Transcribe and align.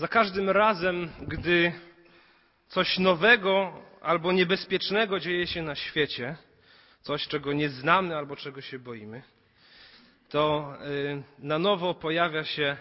Za 0.00 0.08
każdym 0.08 0.50
razem, 0.50 1.10
gdy 1.20 1.72
coś 2.68 2.98
nowego 2.98 3.82
albo 4.00 4.32
niebezpiecznego 4.32 5.20
dzieje 5.20 5.46
się 5.46 5.62
na 5.62 5.74
świecie, 5.74 6.36
coś, 7.00 7.28
czego 7.28 7.52
nie 7.52 7.68
znamy 7.68 8.16
albo 8.16 8.36
czego 8.36 8.60
się 8.60 8.78
boimy, 8.78 9.22
to 10.28 10.74
y, 10.86 11.22
na 11.38 11.58
nowo 11.58 11.94
pojawia 11.94 12.44
się 12.44 12.76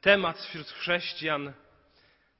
temat 0.00 0.38
wśród 0.38 0.66
chrześcijan 0.66 1.52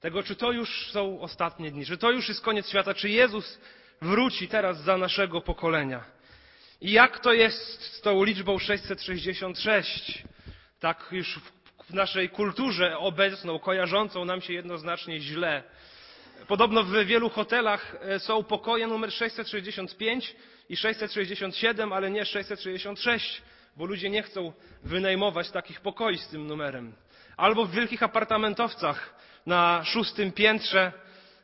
tego, 0.01 0.23
czy 0.23 0.37
to 0.37 0.53
już 0.53 0.91
są 0.93 1.21
ostatnie 1.21 1.71
dni, 1.71 1.87
czy 1.87 1.99
to 1.99 2.11
już 2.11 2.29
jest 2.29 2.41
koniec 2.41 2.69
świata, 2.69 2.95
czy 2.95 3.11
Jezus 3.11 3.59
wróci 4.03 4.49
teraz 4.49 4.83
za 4.83 4.97
naszego 4.97 5.41
pokolenia. 5.41 6.05
I 6.81 6.93
jak 6.93 7.19
to 7.19 7.33
jest 7.33 7.83
z 7.83 8.01
tą 8.01 8.25
liczbą 8.25 8.59
666? 8.59 10.25
Tak 10.81 11.09
już 11.13 11.41
w 11.91 11.95
naszej 11.95 12.31
kulturze 12.31 12.99
obecną, 12.99 13.59
kojarzącą 13.59 14.25
nam 14.25 14.41
się 14.41 14.53
jednoznacznie 14.53 15.21
źle. 15.21 15.63
Podobno 16.49 16.83
w 16.83 16.93
wielu 17.05 17.31
hotelach 17.31 17.97
e, 18.01 18.19
są 18.19 18.45
pokoje 18.45 18.87
numer 18.87 19.13
665 19.13 20.37
i 20.69 20.77
667, 20.77 21.93
ale 21.93 22.11
nie 22.11 22.25
666, 22.25 23.43
bo 23.77 23.87
ludzie 23.87 24.11
nie 24.11 24.23
chcą 24.23 24.53
wynajmować 24.83 25.51
takich 25.51 25.81
pokoi 25.81 26.19
z 26.19 26.29
tym 26.29 26.47
numerem. 26.47 26.93
Albo 27.37 27.67
w 27.67 27.71
wielkich 27.71 28.03
apartamentowcach 28.03 29.15
na 29.47 29.85
szóstym 29.85 30.33
piętrze, 30.33 30.93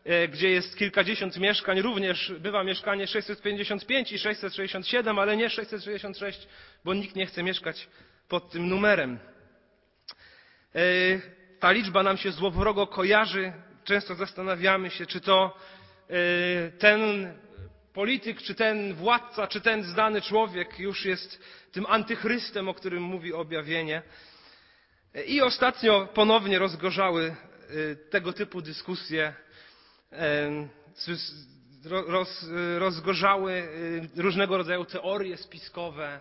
e, 0.04 0.28
gdzie 0.28 0.50
jest 0.50 0.78
kilkadziesiąt 0.78 1.36
mieszkań, 1.36 1.80
również 1.82 2.32
bywa 2.38 2.64
mieszkanie 2.64 3.06
655 3.06 4.12
i 4.12 4.18
667, 4.18 5.18
ale 5.18 5.36
nie 5.36 5.50
666, 5.50 6.48
bo 6.84 6.94
nikt 6.94 7.16
nie 7.16 7.26
chce 7.26 7.42
mieszkać 7.42 7.88
pod 8.28 8.50
tym 8.50 8.68
numerem. 8.68 9.31
E, 10.74 11.20
ta 11.60 11.72
liczba 11.72 12.02
nam 12.02 12.16
się 12.16 12.32
złowrogo 12.32 12.86
kojarzy. 12.86 13.52
Często 13.84 14.14
zastanawiamy 14.14 14.90
się, 14.90 15.06
czy 15.06 15.20
to 15.20 15.56
e, 16.10 16.70
ten 16.70 17.32
polityk, 17.92 18.42
czy 18.42 18.54
ten 18.54 18.94
władca, 18.94 19.46
czy 19.46 19.60
ten 19.60 19.84
znany 19.84 20.22
człowiek 20.22 20.78
już 20.78 21.04
jest 21.04 21.42
tym 21.72 21.86
antychrystem, 21.88 22.68
o 22.68 22.74
którym 22.74 23.02
mówi 23.02 23.32
objawienie. 23.32 24.02
I 25.26 25.40
ostatnio 25.42 26.08
ponownie 26.14 26.58
rozgorzały 26.58 27.36
tego 28.10 28.32
typu 28.32 28.62
dyskusje 28.62 29.34
roz, 32.06 32.46
rozgorzały 32.78 33.68
różnego 34.16 34.56
rodzaju 34.56 34.84
teorie 34.84 35.36
spiskowe 35.36 36.20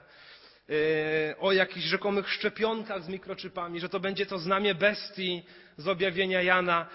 o 1.39 1.52
jakichś 1.52 1.86
rzekomych 1.86 2.30
szczepionkach 2.30 3.03
z 3.03 3.09
mikroczypami, 3.09 3.80
że 3.80 3.89
to 3.89 4.00
będzie 4.00 4.25
to 4.25 4.39
znamie 4.39 4.75
bestii 4.75 5.44
z 5.77 5.88
objawienia 5.88 6.41
Jana. 6.41 6.88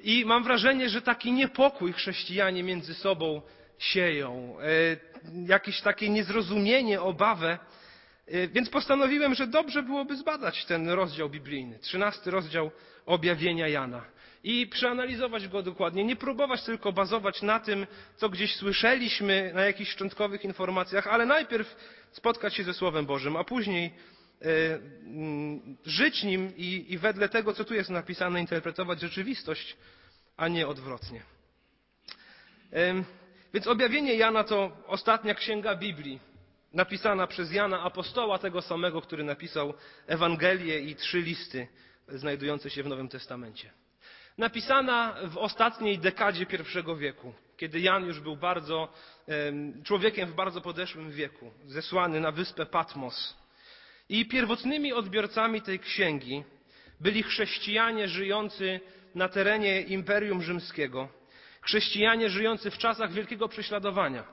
I 0.00 0.24
mam 0.24 0.44
wrażenie, 0.44 0.88
że 0.88 1.02
taki 1.02 1.32
niepokój 1.32 1.92
chrześcijanie 1.92 2.62
między 2.62 2.94
sobą 2.94 3.42
sieją, 3.78 4.56
jakieś 5.46 5.80
takie 5.80 6.08
niezrozumienie, 6.08 7.00
obawę. 7.00 7.58
Więc 8.52 8.70
postanowiłem, 8.70 9.34
że 9.34 9.46
dobrze 9.46 9.82
byłoby 9.82 10.16
zbadać 10.16 10.64
ten 10.64 10.88
rozdział 10.88 11.30
biblijny, 11.30 11.78
trzynasty 11.78 12.30
rozdział 12.30 12.70
objawienia 13.06 13.68
Jana 13.68 14.04
i 14.44 14.66
przeanalizować 14.66 15.48
go 15.48 15.62
dokładnie. 15.62 16.04
Nie 16.04 16.16
próbować 16.16 16.62
tylko 16.62 16.92
bazować 16.92 17.42
na 17.42 17.60
tym, 17.60 17.86
co 18.16 18.28
gdzieś 18.28 18.54
słyszeliśmy, 18.54 19.52
na 19.54 19.64
jakichś 19.64 19.90
szczątkowych 19.90 20.44
informacjach, 20.44 21.06
ale 21.06 21.26
najpierw 21.26 21.76
spotkać 22.12 22.54
się 22.54 22.64
ze 22.64 22.74
Słowem 22.74 23.06
Bożym, 23.06 23.36
a 23.36 23.44
później 23.44 23.94
e, 24.42 24.44
mm, 25.04 25.76
żyć 25.84 26.22
nim 26.22 26.52
i, 26.56 26.86
i 26.88 26.98
wedle 26.98 27.28
tego, 27.28 27.54
co 27.54 27.64
tu 27.64 27.74
jest 27.74 27.90
napisane, 27.90 28.40
interpretować 28.40 29.00
rzeczywistość, 29.00 29.76
a 30.36 30.48
nie 30.48 30.68
odwrotnie. 30.68 31.22
Więc 33.54 33.66
objawienie 33.66 34.14
Jana 34.14 34.44
to 34.44 34.76
ostatnia 34.86 35.34
księga 35.34 35.76
Biblii, 35.76 36.20
napisana 36.72 37.26
przez 37.26 37.52
Jana 37.52 37.80
apostoła, 37.80 38.38
tego 38.38 38.62
samego, 38.62 39.02
który 39.02 39.24
napisał 39.24 39.74
Ewangelię 40.06 40.80
i 40.80 40.96
trzy 40.96 41.20
listy 41.20 41.68
znajdujące 42.08 42.70
się 42.70 42.82
w 42.82 42.86
Nowym 42.86 43.08
Testamencie. 43.08 43.81
Napisana 44.38 45.14
w 45.24 45.38
ostatniej 45.38 45.98
dekadzie 45.98 46.46
I 46.86 46.96
wieku, 46.96 47.34
kiedy 47.56 47.80
Jan 47.80 48.04
już 48.06 48.20
był 48.20 48.36
bardzo, 48.36 48.88
człowiekiem 49.84 50.28
w 50.28 50.34
bardzo 50.34 50.60
podeszłym 50.60 51.10
wieku, 51.10 51.50
zesłany 51.66 52.20
na 52.20 52.32
wyspę 52.32 52.66
Patmos. 52.66 53.36
I 54.08 54.26
pierwotnymi 54.26 54.92
odbiorcami 54.92 55.62
tej 55.62 55.78
księgi 55.78 56.44
byli 57.00 57.22
chrześcijanie 57.22 58.08
żyjący 58.08 58.80
na 59.14 59.28
terenie 59.28 59.80
Imperium 59.80 60.42
Rzymskiego, 60.42 61.08
chrześcijanie 61.60 62.30
żyjący 62.30 62.70
w 62.70 62.78
czasach 62.78 63.12
wielkiego 63.12 63.48
prześladowania. 63.48 64.24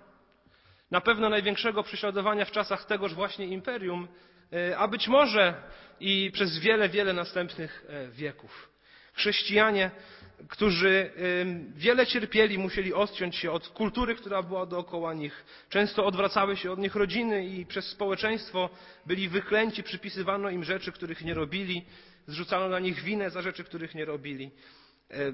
Na 0.92 1.02
pewno 1.02 1.30
największego 1.30 1.84
prześladowania 1.84 2.46
w 2.46 2.52
czasach 2.52 2.86
tegoż 2.86 3.14
właśnie 3.14 3.46
imperium, 3.46 4.08
e, 4.54 4.78
a 4.78 4.88
być 4.88 5.08
może 5.08 5.54
i 6.00 6.32
przez 6.34 6.60
wiele, 6.60 6.90
wiele 6.90 7.14
następnych 7.14 7.86
e, 7.90 8.08
wieków. 8.08 8.70
Chrześcijanie, 9.20 9.92
którzy 10.48 11.12
wiele 11.76 12.08
cierpieli, 12.08 12.58
musieli 12.58 12.94
odciąć 12.94 13.36
się 13.36 13.52
od 13.52 13.68
kultury, 13.68 14.16
która 14.16 14.44
była 14.44 14.66
dookoła 14.66 15.14
nich. 15.14 15.46
Często 15.70 16.06
odwracały 16.06 16.58
się 16.58 16.72
od 16.72 16.80
nich 16.80 16.96
rodziny 16.96 17.46
i 17.46 17.66
przez 17.66 17.86
społeczeństwo 17.86 18.70
byli 19.06 19.30
wyklęci, 19.30 19.84
przypisywano 19.84 20.50
im 20.50 20.64
rzeczy, 20.64 20.92
których 20.92 21.26
nie 21.26 21.34
robili, 21.34 21.86
zrzucano 22.28 22.70
na 22.70 22.80
nich 22.80 23.04
winę 23.04 23.30
za 23.30 23.42
rzeczy, 23.42 23.64
których 23.64 23.96
nie 23.96 24.06
robili. 24.06 24.52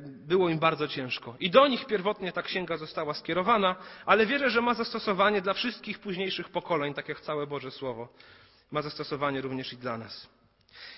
Było 0.05 0.49
im 0.49 0.59
bardzo 0.59 0.87
ciężko. 0.87 1.35
I 1.39 1.49
do 1.49 1.67
nich 1.67 1.85
pierwotnie 1.85 2.31
ta 2.31 2.41
księga 2.41 2.77
została 2.77 3.13
skierowana, 3.13 3.75
ale 4.05 4.25
wierzę, 4.25 4.49
że 4.49 4.61
ma 4.61 4.73
zastosowanie 4.73 5.41
dla 5.41 5.53
wszystkich 5.53 5.99
późniejszych 5.99 6.49
pokoleń, 6.49 6.93
tak 6.93 7.09
jak 7.09 7.21
całe 7.21 7.47
Boże 7.47 7.71
Słowo. 7.71 8.07
Ma 8.71 8.81
zastosowanie 8.81 9.41
również 9.41 9.73
i 9.73 9.77
dla 9.77 9.97
nas. 9.97 10.34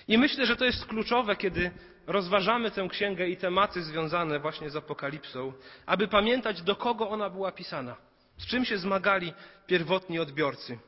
I 0.08 0.18
myślę, 0.18 0.46
że 0.46 0.56
to 0.56 0.64
jest 0.64 0.86
kluczowe, 0.86 1.36
kiedy 1.36 1.70
rozważamy 2.06 2.70
tę 2.70 2.88
księgę 2.90 3.28
i 3.28 3.36
tematy 3.36 3.82
związane 3.82 4.38
właśnie 4.38 4.70
z 4.70 4.76
apokalipsą, 4.76 5.52
aby 5.86 6.08
pamiętać, 6.08 6.62
do 6.62 6.76
kogo 6.76 7.10
ona 7.10 7.30
była 7.30 7.52
pisana, 7.52 7.96
z 8.38 8.46
czym 8.46 8.64
się 8.64 8.78
zmagali 8.78 9.32
pierwotni 9.66 10.18
odbiorcy. 10.18 10.78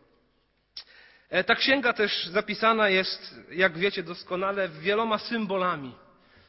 E, 1.31 1.45
ta 1.45 1.55
księga 1.55 1.93
też 1.93 2.27
zapisana 2.27 2.89
jest, 2.89 3.35
jak 3.53 3.79
wiecie 3.79 4.03
doskonale, 4.03 4.69
wieloma 4.69 5.19
symbolami. 5.19 5.95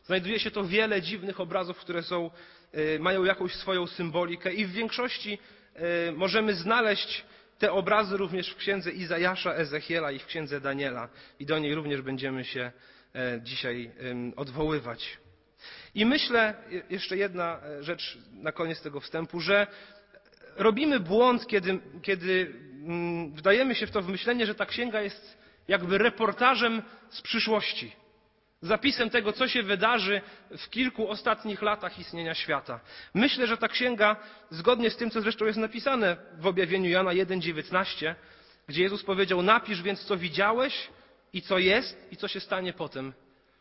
Znajduje 0.03 0.39
się 0.39 0.51
to 0.51 0.63
wiele 0.63 1.01
dziwnych 1.01 1.39
obrazów, 1.39 1.77
które 1.77 2.03
są, 2.03 2.31
e, 2.73 2.99
mają 2.99 3.23
jakąś 3.23 3.55
swoją 3.55 3.87
symbolikę 3.87 4.53
i 4.53 4.65
w 4.65 4.71
większości 4.71 5.37
e, 5.75 6.11
możemy 6.11 6.55
znaleźć 6.55 7.25
te 7.61 7.71
obrazy 7.71 8.17
również 8.17 8.49
w 8.49 8.55
księdze 8.55 8.91
Izajasza, 8.91 9.53
Ezechiela 9.53 10.11
i 10.11 10.19
w 10.19 10.25
księdze 10.25 10.61
Daniela. 10.61 11.09
I 11.39 11.45
do 11.45 11.59
niej 11.59 11.75
również 11.75 12.01
będziemy 12.01 12.45
się 12.45 12.71
e, 13.15 13.39
dzisiaj 13.43 13.91
odwoływać. 14.35 15.17
I 15.95 16.05
myślę, 16.05 16.53
jeszcze 16.89 17.17
jedna 17.17 17.59
e, 17.63 17.83
rzecz 17.83 18.17
na 18.33 18.51
koniec 18.51 18.81
tego 18.81 18.99
wstępu, 18.99 19.39
że 19.39 19.67
robimy 20.55 20.99
błąd, 20.99 21.47
kiedy, 21.47 21.79
kiedy 22.01 22.53
mm, 22.83 23.33
wdajemy 23.33 23.75
się 23.75 23.87
w 23.87 23.91
to 23.91 24.01
w 24.01 24.09
myślenie, 24.09 24.45
że 24.45 24.55
ta 24.55 24.65
księga 24.65 25.01
jest 25.01 25.37
jakby 25.67 25.97
reportażem 25.97 26.81
z 27.09 27.21
przyszłości 27.21 27.91
zapisem 28.61 29.09
tego, 29.09 29.33
co 29.33 29.47
się 29.47 29.63
wydarzy 29.63 30.21
w 30.57 30.69
kilku 30.69 31.09
ostatnich 31.09 31.61
latach 31.61 31.99
istnienia 31.99 32.33
świata. 32.33 32.79
Myślę, 33.13 33.47
że 33.47 33.57
ta 33.57 33.67
księga, 33.67 34.15
zgodnie 34.49 34.89
z 34.89 34.97
tym, 34.97 35.11
co 35.11 35.21
zresztą 35.21 35.45
jest 35.45 35.57
napisane 35.57 36.17
w 36.37 36.47
objawieniu 36.47 36.89
Jana 36.89 37.11
1,19, 37.11 38.15
gdzie 38.67 38.83
Jezus 38.83 39.03
powiedział: 39.03 39.41
Napisz 39.41 39.81
więc, 39.81 40.03
co 40.03 40.17
widziałeś 40.17 40.89
i 41.33 41.41
co 41.41 41.57
jest 41.57 42.07
i 42.11 42.17
co 42.17 42.27
się 42.27 42.39
stanie 42.39 42.73
potem. 42.73 43.13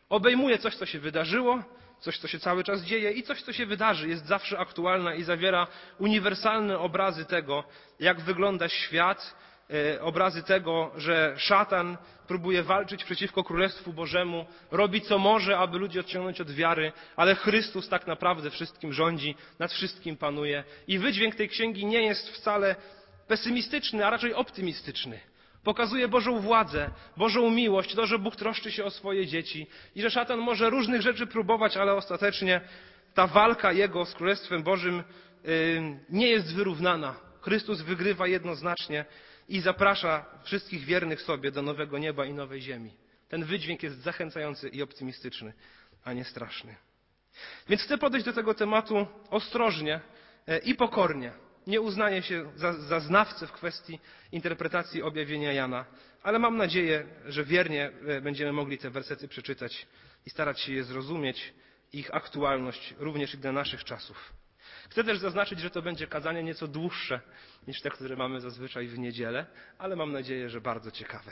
Obejmuje 0.09 0.57
coś, 0.57 0.75
co 0.75 0.85
się 0.85 0.99
wydarzyło, 0.99 1.63
coś, 1.99 2.17
co 2.17 2.27
się 2.27 2.39
cały 2.39 2.63
czas 2.63 2.81
dzieje 2.81 3.11
i 3.11 3.23
coś, 3.23 3.41
co 3.41 3.53
się 3.53 3.65
wydarzy. 3.65 4.09
Jest 4.09 4.25
zawsze 4.25 4.59
aktualna 4.59 5.15
i 5.15 5.23
zawiera 5.23 5.67
uniwersalne 5.99 6.79
obrazy 6.79 7.25
tego, 7.25 7.63
jak 7.99 8.21
wygląda 8.21 8.69
świat, 8.69 9.35
obrazy 10.01 10.43
tego, 10.43 10.91
że 10.97 11.33
szatan 11.37 11.97
próbuje 12.27 12.63
walczyć 12.63 13.03
przeciwko 13.03 13.43
Królestwu 13.43 13.93
Bożemu, 13.93 14.45
robi 14.71 15.01
co 15.01 15.17
może, 15.17 15.57
aby 15.57 15.77
ludzi 15.77 15.99
odciągnąć 15.99 16.41
od 16.41 16.51
wiary, 16.51 16.91
ale 17.15 17.35
Chrystus 17.35 17.89
tak 17.89 18.07
naprawdę 18.07 18.49
wszystkim 18.49 18.93
rządzi, 18.93 19.35
nad 19.59 19.73
wszystkim 19.73 20.17
panuje. 20.17 20.63
I 20.87 20.99
wydźwięk 20.99 21.35
tej 21.35 21.49
księgi 21.49 21.85
nie 21.85 22.01
jest 22.03 22.29
wcale 22.29 22.75
pesymistyczny, 23.27 24.05
a 24.05 24.09
raczej 24.09 24.33
optymistyczny. 24.33 25.19
Pokazuje 25.63 26.07
Bożą 26.07 26.39
władzę, 26.39 26.89
Bożą 27.17 27.51
miłość, 27.51 27.95
to, 27.95 28.05
że 28.07 28.19
Bóg 28.19 28.35
troszczy 28.35 28.71
się 28.71 28.83
o 28.83 28.89
swoje 28.89 29.27
dzieci 29.27 29.67
i 29.95 30.01
że 30.01 30.11
szatan 30.11 30.39
może 30.39 30.69
różnych 30.69 31.01
rzeczy 31.01 31.27
próbować, 31.27 31.77
ale 31.77 31.93
ostatecznie 31.93 32.61
ta 33.13 33.27
walka 33.27 33.71
jego 33.71 34.05
z 34.05 34.13
Królestwem 34.13 34.63
Bożym 34.63 35.03
nie 36.09 36.27
jest 36.27 36.55
wyrównana. 36.55 37.15
Chrystus 37.41 37.81
wygrywa 37.81 38.27
jednoznacznie 38.27 39.05
i 39.51 39.61
zaprasza 39.61 40.25
wszystkich 40.43 40.85
wiernych 40.85 41.21
sobie 41.21 41.51
do 41.51 41.61
nowego 41.61 41.97
nieba 41.97 42.25
i 42.25 42.33
nowej 42.33 42.61
ziemi. 42.61 42.91
Ten 43.29 43.45
wydźwięk 43.45 43.83
jest 43.83 44.01
zachęcający 44.01 44.69
i 44.69 44.81
optymistyczny, 44.81 45.53
a 46.03 46.13
nie 46.13 46.23
straszny. 46.23 46.75
Więc 47.69 47.81
chcę 47.81 47.97
podejść 47.97 48.25
do 48.25 48.33
tego 48.33 48.53
tematu 48.53 49.07
ostrożnie 49.29 49.99
e, 50.47 50.57
i 50.57 50.75
pokornie. 50.75 51.31
Nie 51.67 51.81
uznaję 51.81 52.21
się 52.21 52.51
za, 52.55 52.73
za 52.73 52.99
znawcę 52.99 53.47
w 53.47 53.51
kwestii 53.51 53.99
interpretacji 54.31 55.01
objawienia 55.03 55.53
Jana, 55.53 55.85
ale 56.23 56.39
mam 56.39 56.57
nadzieję, 56.57 57.05
że 57.25 57.43
wiernie 57.43 57.91
e, 58.07 58.21
będziemy 58.21 58.53
mogli 58.53 58.77
te 58.77 58.89
wersety 58.89 59.27
przeczytać 59.27 59.87
i 60.25 60.29
starać 60.29 60.59
się 60.61 60.73
je 60.73 60.83
zrozumieć, 60.83 61.53
ich 61.93 62.15
aktualność 62.15 62.95
również 62.99 63.33
i 63.33 63.37
dla 63.37 63.51
naszych 63.51 63.83
czasów. 63.83 64.33
Chcę 64.91 65.03
też 65.03 65.17
zaznaczyć, 65.17 65.59
że 65.59 65.69
to 65.69 65.81
będzie 65.81 66.07
kazanie 66.07 66.43
nieco 66.43 66.67
dłuższe 66.67 67.21
niż 67.67 67.81
te, 67.81 67.89
które 67.89 68.15
mamy 68.15 68.41
zazwyczaj 68.41 68.87
w 68.87 68.99
niedzielę, 68.99 69.45
ale 69.77 69.95
mam 69.95 70.11
nadzieję, 70.11 70.49
że 70.49 70.61
bardzo 70.61 70.91
ciekawe. 70.91 71.31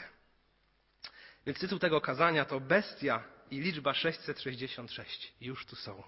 Więc 1.46 1.60
tytuł 1.60 1.80
tego 1.80 2.02
kazania 2.02 2.46
to 2.46 2.60
Bestia 2.60 3.24
i 3.52 3.60
liczba 3.60 3.94
666. 3.94 5.34
Już 5.42 5.66
tu 5.66 5.76
są. 5.76 6.04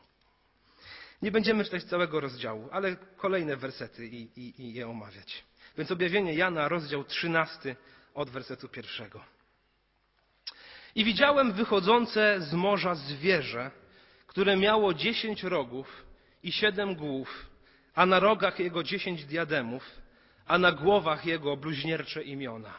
Nie 1.21 1.31
będziemy 1.31 1.63
czytać 1.63 1.83
całego 1.83 2.19
rozdziału, 2.19 2.69
ale 2.71 2.95
kolejne 2.95 3.55
wersety 3.55 4.07
i, 4.07 4.39
i, 4.39 4.61
i 4.61 4.73
je 4.73 4.87
omawiać. 4.87 5.43
Więc 5.77 5.91
objawienie 5.91 6.33
Jana, 6.33 6.67
rozdział 6.67 7.03
13 7.03 7.75
od 8.13 8.29
wersetu 8.29 8.69
pierwszego. 8.69 9.23
I 10.95 11.05
widziałem 11.05 11.53
wychodzące 11.53 12.41
z 12.41 12.53
morza 12.53 12.95
zwierzę, 12.95 13.71
które 14.27 14.57
miało 14.57 14.93
dziesięć 14.93 15.43
rogów 15.43 16.10
i 16.43 16.51
siedem 16.51 16.95
głów, 16.95 17.45
a 17.95 18.05
na 18.05 18.19
rogach 18.19 18.59
jego 18.59 18.83
dziesięć 18.83 19.25
diademów, 19.25 20.01
a 20.47 20.57
na 20.57 20.71
głowach 20.71 21.25
jego 21.25 21.57
bluźniercze 21.57 22.23
imiona. 22.23 22.73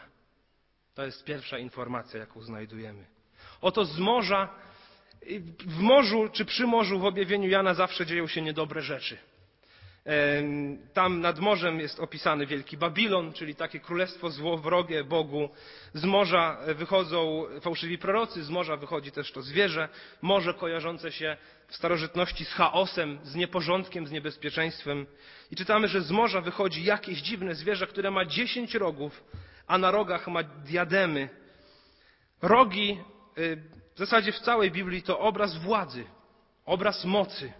To 0.95 1.05
jest 1.05 1.25
pierwsza 1.25 1.59
informacja, 1.59 2.21
jaką 2.21 2.43
znajdujemy. 2.43 3.07
Oto 3.61 3.85
z 3.85 3.99
morza, 3.99 4.49
w 5.67 5.79
morzu 5.79 6.29
czy 6.33 6.45
przy 6.45 6.67
morzu 6.67 6.99
w 6.99 7.05
objawieniu 7.05 7.49
Jana 7.49 7.75
zawsze 7.75 8.07
dzieją 8.07 8.27
się 8.27 8.43
niedobre 8.43 8.83
rzeczy. 8.83 9.19
Tam 10.93 11.21
nad 11.21 11.39
morzem 11.39 11.81
jest 11.81 12.01
opisany 12.01 12.47
wielki 12.47 12.77
Babilon, 12.77 13.33
czyli 13.33 13.55
takie 13.55 13.81
królestwo 13.81 14.31
złowrogie 14.31 15.05
Bogu. 15.05 15.49
Z 15.95 16.05
morza 16.05 16.59
wychodzą 16.75 17.45
fałszywi 17.61 17.99
prorocy, 17.99 18.45
z 18.45 18.51
morza 18.51 18.77
wychodzi 18.77 19.13
też 19.13 19.33
to 19.33 19.43
zwierzę. 19.43 19.89
Morze 20.23 20.55
kojarzące 20.55 21.13
się 21.13 21.37
w 21.69 21.77
starożytności 21.77 22.45
z 22.45 22.53
chaosem, 22.53 23.19
z 23.23 23.35
nieporządkiem, 23.35 24.07
z 24.07 24.11
niebezpieczeństwem. 24.11 25.07
I 25.51 25.57
czytamy, 25.57 25.89
że 25.89 26.01
z 26.01 26.11
morza 26.11 26.41
wychodzi 26.41 26.85
jakieś 26.85 27.19
dziwne 27.19 27.55
zwierzę, 27.55 27.87
które 27.87 28.11
ma 28.11 28.25
dziesięć 28.25 28.75
rogów, 28.75 29.25
a 29.67 29.79
na 29.79 29.91
rogach 29.91 30.29
ma 30.29 30.43
diademy. 30.43 31.29
Rogi 32.43 32.99
y, 33.39 33.63
w 33.95 33.99
zasadzie 33.99 34.33
w 34.33 34.41
całej 34.41 34.71
Biblii 34.71 35.03
to 35.03 35.19
obraz 35.19 35.57
władzy, 35.57 36.05
obraz 36.65 37.05
mocy. 37.05 37.53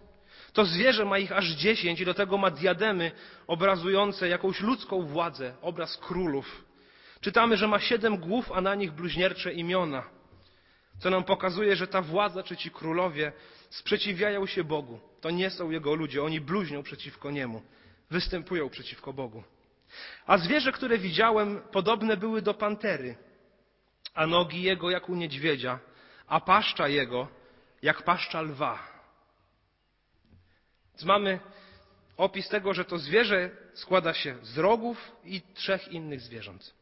To 0.53 0.65
zwierzę 0.65 1.05
ma 1.05 1.19
ich 1.19 1.33
aż 1.33 1.49
dziesięć 1.49 2.01
i 2.01 2.05
do 2.05 2.15
tego 2.15 2.39
ma 2.39 2.51
diademy 2.51 3.13
obrazujące 3.47 4.29
jakąś 4.29 4.61
ludzką 4.61 5.03
władzę, 5.03 5.55
obraz 5.63 5.97
królów. 5.97 6.65
Czytamy, 7.21 7.57
że 7.57 7.69
ma 7.69 7.81
siedem 7.81 8.17
głów, 8.17 8.53
a 8.53 8.61
na 8.61 8.75
nich 8.75 8.93
bluźniercze 8.93 9.53
imiona, 9.53 10.03
co 10.99 11.11
nam 11.11 11.25
pokazuje, 11.25 11.77
że 11.77 11.87
ta 11.87 12.03
władza 12.03 12.43
czy 12.43 12.57
ci 12.57 12.71
królowie 12.71 13.33
sprzeciwiają 13.71 14.47
się 14.47 14.65
Bogu. 14.65 15.01
To 15.21 15.31
nie 15.31 15.51
są 15.51 15.71
Jego 15.71 15.95
ludzie, 15.95 16.23
oni 16.23 16.41
bluźnią 16.41 16.83
przeciwko 16.83 17.31
Niemu, 17.31 17.63
występują 18.11 18.69
przeciwko 18.69 19.13
Bogu. 19.13 19.43
A 20.27 20.39
zwierzę, 20.39 20.73
które 20.73 20.99
widziałem, 20.99 21.61
podobne 21.73 22.17
były 22.17 22.43
do 22.43 22.55
pantery, 22.55 23.17
a 24.15 24.27
nogi 24.27 24.63
jego 24.63 24.91
jak 24.91 25.09
u 25.09 25.15
niedźwiedzia, 25.15 25.79
a 26.27 26.41
paszcza 26.41 26.89
jego 26.89 27.29
jak 27.83 28.03
paszcza 28.03 28.43
lwa. 28.43 28.93
Więc 30.93 31.05
mamy 31.05 31.39
opis 32.17 32.49
tego, 32.49 32.75
że 32.75 32.85
to 32.85 32.99
zwierzę 32.99 33.51
składa 33.75 34.15
się 34.15 34.37
z 34.43 34.59
rogów 34.59 35.13
i 35.25 35.43
trzech 35.55 35.89
innych 35.89 36.21
zwierząt. 36.21 36.75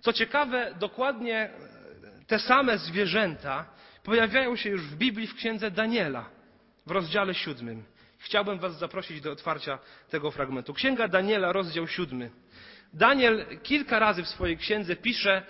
Co 0.00 0.12
ciekawe, 0.12 0.74
dokładnie 0.78 1.50
te 2.26 2.38
same 2.38 2.78
zwierzęta 2.78 3.66
pojawiają 4.02 4.56
się 4.56 4.70
już 4.70 4.82
w 4.82 4.96
Biblii 4.96 5.26
w 5.26 5.34
księdze 5.34 5.70
Daniela 5.70 6.30
w 6.86 6.90
rozdziale 6.90 7.34
siódmym. 7.34 7.84
Chciałbym 8.18 8.58
Was 8.58 8.78
zaprosić 8.78 9.20
do 9.20 9.32
otwarcia 9.32 9.78
tego 10.10 10.30
fragmentu. 10.30 10.74
Księga 10.74 11.08
Daniela, 11.08 11.52
rozdział 11.52 11.86
siódmy. 11.86 12.30
Daniel 12.92 13.46
kilka 13.62 13.98
razy 13.98 14.22
w 14.22 14.28
swojej 14.28 14.56
księdze 14.56 14.96
pisze 14.96 15.42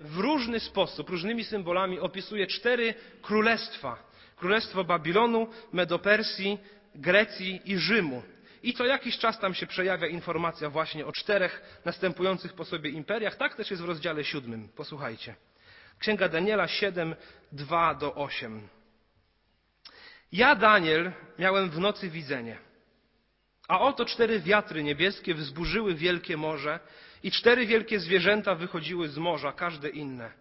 w 0.00 0.18
różny 0.18 0.60
sposób, 0.60 1.10
różnymi 1.10 1.44
symbolami 1.44 2.00
opisuje 2.00 2.46
cztery 2.46 2.94
królestwa. 3.22 4.06
Królestwo 4.36 4.84
Babilonu, 4.84 5.48
Medopersji, 5.72 6.58
Grecji 6.96 7.60
i 7.64 7.78
Rzymu. 7.78 8.22
I 8.62 8.74
co 8.74 8.84
jakiś 8.84 9.18
czas 9.18 9.40
tam 9.40 9.54
się 9.54 9.66
przejawia 9.66 10.06
informacja 10.06 10.70
właśnie 10.70 11.06
o 11.06 11.12
czterech 11.12 11.80
następujących 11.84 12.52
po 12.52 12.64
sobie 12.64 12.90
imperiach. 12.90 13.36
Tak 13.36 13.54
też 13.54 13.70
jest 13.70 13.82
w 13.82 13.86
rozdziale 13.86 14.24
siódmym. 14.24 14.68
Posłuchajcie. 14.68 15.34
Księga 15.98 16.28
Daniela 16.28 16.68
7, 16.68 17.14
2 17.52 17.94
do 17.94 18.14
8. 18.14 18.68
Ja, 20.32 20.54
Daniel, 20.54 21.12
miałem 21.38 21.70
w 21.70 21.78
nocy 21.78 22.10
widzenie. 22.10 22.58
A 23.68 23.80
oto 23.80 24.04
cztery 24.04 24.40
wiatry 24.40 24.82
niebieskie 24.82 25.34
wzburzyły 25.34 25.94
wielkie 25.94 26.36
morze 26.36 26.80
i 27.22 27.30
cztery 27.30 27.66
wielkie 27.66 28.00
zwierzęta 28.00 28.54
wychodziły 28.54 29.08
z 29.08 29.18
morza, 29.18 29.52
każde 29.52 29.88
inne. 29.88 30.32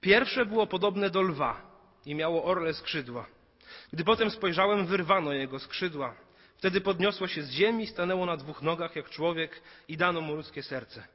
Pierwsze 0.00 0.46
było 0.46 0.66
podobne 0.66 1.10
do 1.10 1.22
lwa 1.22 1.60
i 2.06 2.14
miało 2.14 2.44
orle 2.44 2.74
skrzydła. 2.74 3.26
Gdy 3.96 4.04
potem 4.04 4.30
spojrzałem, 4.30 4.86
wyrwano 4.86 5.32
jego 5.32 5.58
skrzydła. 5.58 6.14
Wtedy 6.56 6.80
podniosło 6.80 7.28
się 7.28 7.42
z 7.42 7.50
ziemi, 7.50 7.86
stanęło 7.86 8.26
na 8.26 8.36
dwóch 8.36 8.62
nogach 8.62 8.96
jak 8.96 9.10
człowiek 9.10 9.62
i 9.88 9.96
dano 9.96 10.20
mu 10.20 10.34
ludzkie 10.34 10.62
serce. 10.62 11.06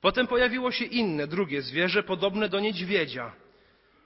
Potem 0.00 0.26
pojawiło 0.26 0.72
się 0.72 0.84
inne, 0.84 1.26
drugie 1.26 1.62
zwierzę, 1.62 2.02
podobne 2.02 2.48
do 2.48 2.60
niedźwiedzia. 2.60 3.32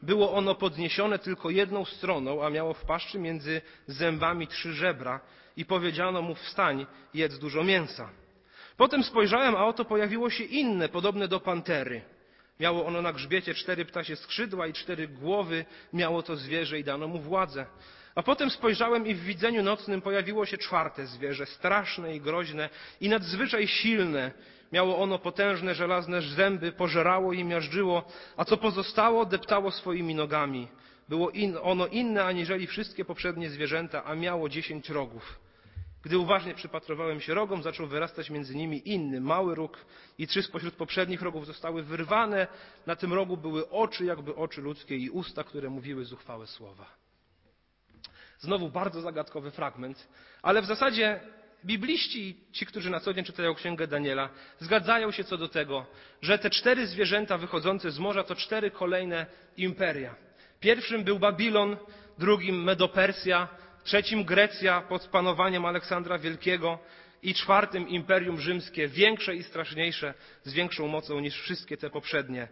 Było 0.03 0.33
ono 0.33 0.55
podniesione 0.55 1.19
tylko 1.19 1.51
jedną 1.51 1.85
stroną, 1.85 2.45
a 2.45 2.51
miało 2.51 2.75
w 2.75 2.85
paszczy 2.85 3.19
między 3.19 3.63
zębami 3.87 4.47
trzy 4.47 4.73
żebra 4.73 5.21
i 5.57 5.65
powiedziano 5.65 6.23
mu 6.23 6.35
wstań, 6.35 6.87
jedz 7.15 7.39
dużo 7.39 7.65
mięsa. 7.65 8.11
Potem 8.77 9.03
spojrzałem, 9.05 9.57
a 9.57 9.67
oto 9.67 9.85
pojawiło 9.85 10.31
się 10.31 10.45
inne, 10.45 10.89
podobne 10.89 11.29
do 11.29 11.41
pantery. 11.41 12.03
Miało 12.61 12.87
ono 12.87 13.03
na 13.03 13.13
grzbiecie 13.13 13.55
cztery 13.55 13.85
ptasie 13.85 14.17
skrzydła 14.17 14.67
i 14.67 14.73
cztery 14.73 15.09
głowy, 15.09 15.65
miało 15.93 16.23
to 16.23 16.37
zwierzę 16.37 16.79
i 16.79 16.85
dano 16.85 17.09
mu 17.09 17.19
władzę. 17.19 17.67
A 18.19 18.23
potem 18.23 18.51
spojrzałem 18.51 19.07
i 19.07 19.15
w 19.15 19.25
widzeniu 19.25 19.63
nocnym 19.63 20.03
pojawiło 20.03 20.47
się 20.47 20.59
czwarte 20.59 21.07
zwierzę, 21.07 21.47
straszne 21.47 22.17
i 22.17 22.21
groźne 22.21 22.69
i 23.01 23.09
nadzwyczaj 23.09 23.67
silne. 23.69 24.33
Miało 24.73 24.99
ono 24.99 25.19
potężne 25.19 25.75
żelazne 25.75 26.23
zęby, 26.23 26.73
pożerało 26.73 27.33
i 27.33 27.45
miażdżyło, 27.45 28.05
a 28.37 28.45
co 28.45 28.57
pozostało, 28.57 29.27
deptało 29.27 29.71
swoimi 29.71 30.15
nogami. 30.15 30.69
Było 31.09 31.31
in, 31.31 31.59
ono 31.63 31.87
inne 31.87 32.25
aniżeli 32.25 32.67
wszystkie 32.67 33.05
poprzednie 33.05 33.51
zwierzęta, 33.51 34.05
a 34.05 34.15
miało 34.15 34.49
dziesięć 34.49 34.89
rogów. 34.89 35.39
Gdy 36.03 36.19
uważnie 36.19 36.55
przypatrowałem 36.55 37.21
się 37.21 37.35
rogom, 37.35 37.63
zaczął 37.63 37.87
wyrastać 37.87 38.31
między 38.31 38.57
nimi 38.57 38.89
inny, 38.89 39.21
mały 39.21 39.55
róg 39.55 39.79
i 40.19 40.27
trzy 40.27 40.43
spośród 40.43 40.75
poprzednich 40.75 41.23
rogów 41.23 41.47
zostały 41.47 41.83
wyrwane. 41.83 42.47
Na 42.87 42.97
tym 42.97 43.13
rogu 43.13 43.37
były 43.37 43.71
oczy, 43.71 44.05
jakby 44.05 44.35
oczy 44.35 44.61
ludzkie 44.61 44.97
i 44.97 45.11
usta, 45.11 45.45
które 45.45 45.71
mówiły 45.71 46.05
zuchwałe 46.05 46.47
słowa. 46.47 46.98
Znowu 48.39 48.71
bardzo 48.71 49.01
zagadkowy 49.01 49.51
fragment, 49.51 50.09
ale 50.43 50.63
w 50.63 50.67
zasadzie 50.67 51.21
bibliści, 51.65 52.37
ci, 52.53 52.67
którzy 52.67 52.91
na 52.91 53.01
co 53.01 53.15
dzień 53.15 53.25
czytają 53.25 53.55
księgę 53.55 53.87
Daniela, 53.87 54.29
zgadzają 54.59 55.11
się 55.11 55.25
co 55.25 55.37
do 55.37 55.49
tego, 55.49 55.87
że 56.23 56.39
te 56.39 56.51
cztery 56.51 56.87
zwierzęta 56.87 57.39
wychodzące 57.39 57.91
z 57.91 57.99
morza 57.99 58.25
to 58.25 58.35
cztery 58.35 58.71
kolejne 58.71 59.27
imperia. 59.57 60.15
Pierwszym 60.61 61.05
był 61.05 61.19
Babilon, 61.19 61.77
drugim 62.19 62.65
Medopersja, 62.65 63.49
trzecim 63.85 64.25
Grecja 64.25 64.81
pod 64.81 65.07
panowaniem 65.07 65.65
Aleksandra 65.65 66.19
Wielkiego 66.19 66.79
i 67.23 67.35
czwartym 67.35 67.89
Imperium 67.89 68.41
Rzymskie, 68.41 68.89
większe 68.89 69.35
i 69.35 69.43
straszniejsze, 69.43 70.15
z 70.45 70.53
większą 70.53 70.89
mocą 70.89 71.21
niż 71.21 71.41
wszystkie 71.41 71.77
te 71.77 71.91
poprzednie 71.91 72.49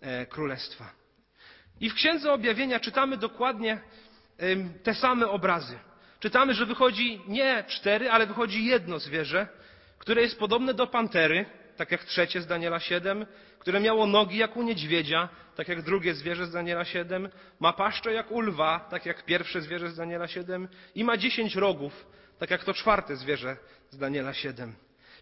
e, 0.00 0.26
królestwa. 0.26 0.92
I 1.80 1.90
w 1.90 1.94
Księdze 1.94 2.32
Objawienia 2.32 2.80
czytamy 2.80 3.16
dokładnie 3.16 3.80
te 4.82 4.94
same 4.94 5.28
obrazy. 5.28 5.78
Czytamy, 6.20 6.54
że 6.54 6.66
wychodzi 6.66 7.20
nie 7.28 7.64
cztery, 7.68 8.10
ale 8.10 8.26
wychodzi 8.26 8.64
jedno 8.64 8.98
zwierzę, 8.98 9.48
które 9.98 10.22
jest 10.22 10.38
podobne 10.38 10.74
do 10.74 10.86
pantery, 10.86 11.46
tak 11.76 11.92
jak 11.92 12.04
trzecie 12.04 12.40
z 12.40 12.46
Daniela 12.46 12.80
7, 12.80 13.26
które 13.58 13.80
miało 13.80 14.06
nogi 14.06 14.38
jak 14.38 14.56
u 14.56 14.62
niedźwiedzia, 14.62 15.28
tak 15.56 15.68
jak 15.68 15.82
drugie 15.82 16.14
zwierzę 16.14 16.46
z 16.46 16.52
Daniela 16.52 16.84
7, 16.84 17.28
ma 17.60 17.72
paszczę 17.72 18.12
jak 18.12 18.30
u 18.30 18.40
lwa, 18.40 18.86
tak 18.90 19.06
jak 19.06 19.24
pierwsze 19.24 19.60
zwierzę 19.60 19.90
z 19.90 19.96
Daniela 19.96 20.28
7 20.28 20.68
i 20.94 21.04
ma 21.04 21.16
dziesięć 21.16 21.54
rogów, 21.54 22.06
tak 22.38 22.50
jak 22.50 22.64
to 22.64 22.74
czwarte 22.74 23.16
zwierzę 23.16 23.56
z 23.90 23.98
Daniela 23.98 24.34
7. 24.34 24.74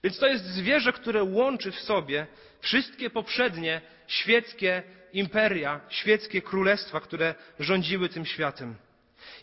Więc 0.05 0.19
to 0.19 0.27
jest 0.27 0.45
zwierzę, 0.45 0.93
które 0.93 1.23
łączy 1.23 1.73
w 1.73 1.81
sobie 1.81 2.27
wszystkie 2.61 3.11
poprzednie 3.11 3.81
świeckie 4.07 4.83
imperia, 5.13 5.81
świeckie 5.89 6.43
królestwa, 6.43 7.01
które 7.01 7.35
rządziły 7.61 8.09
tym 8.09 8.27
światem. 8.27 8.75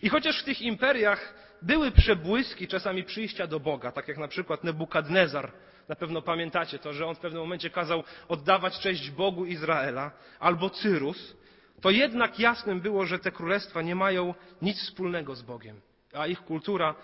I 0.01 0.09
chociaż 0.09 0.41
w 0.41 0.43
tych 0.43 0.61
imperiach 0.61 1.33
były 1.61 1.91
przebłyski 1.91 2.67
czasami 2.67 3.03
przyjścia 3.03 3.47
do 3.47 3.59
Boga, 3.59 3.91
tak 3.91 4.07
jak 4.07 4.17
na 4.17 4.27
przykład 4.27 4.63
Nebukadnezar, 4.63 5.51
na 5.89 5.95
pewno 5.95 6.21
pamiętacie 6.21 6.79
to, 6.79 6.93
że 6.93 7.05
on 7.05 7.15
w 7.15 7.19
pewnym 7.19 7.41
momencie 7.41 7.69
kazał 7.69 8.03
oddawać 8.27 8.79
cześć 8.79 9.09
Bogu 9.09 9.45
Izraela, 9.45 10.11
albo 10.39 10.69
Cyrus, 10.69 11.35
to 11.81 11.89
jednak 11.89 12.39
jasnym 12.39 12.81
było, 12.81 13.05
że 13.05 13.19
te 13.19 13.31
królestwa 13.31 13.81
nie 13.81 13.95
mają 13.95 14.33
nic 14.61 14.77
wspólnego 14.77 15.35
z 15.35 15.41
Bogiem, 15.41 15.81
a 16.13 16.27
ich 16.27 16.41
kultura 16.41 16.95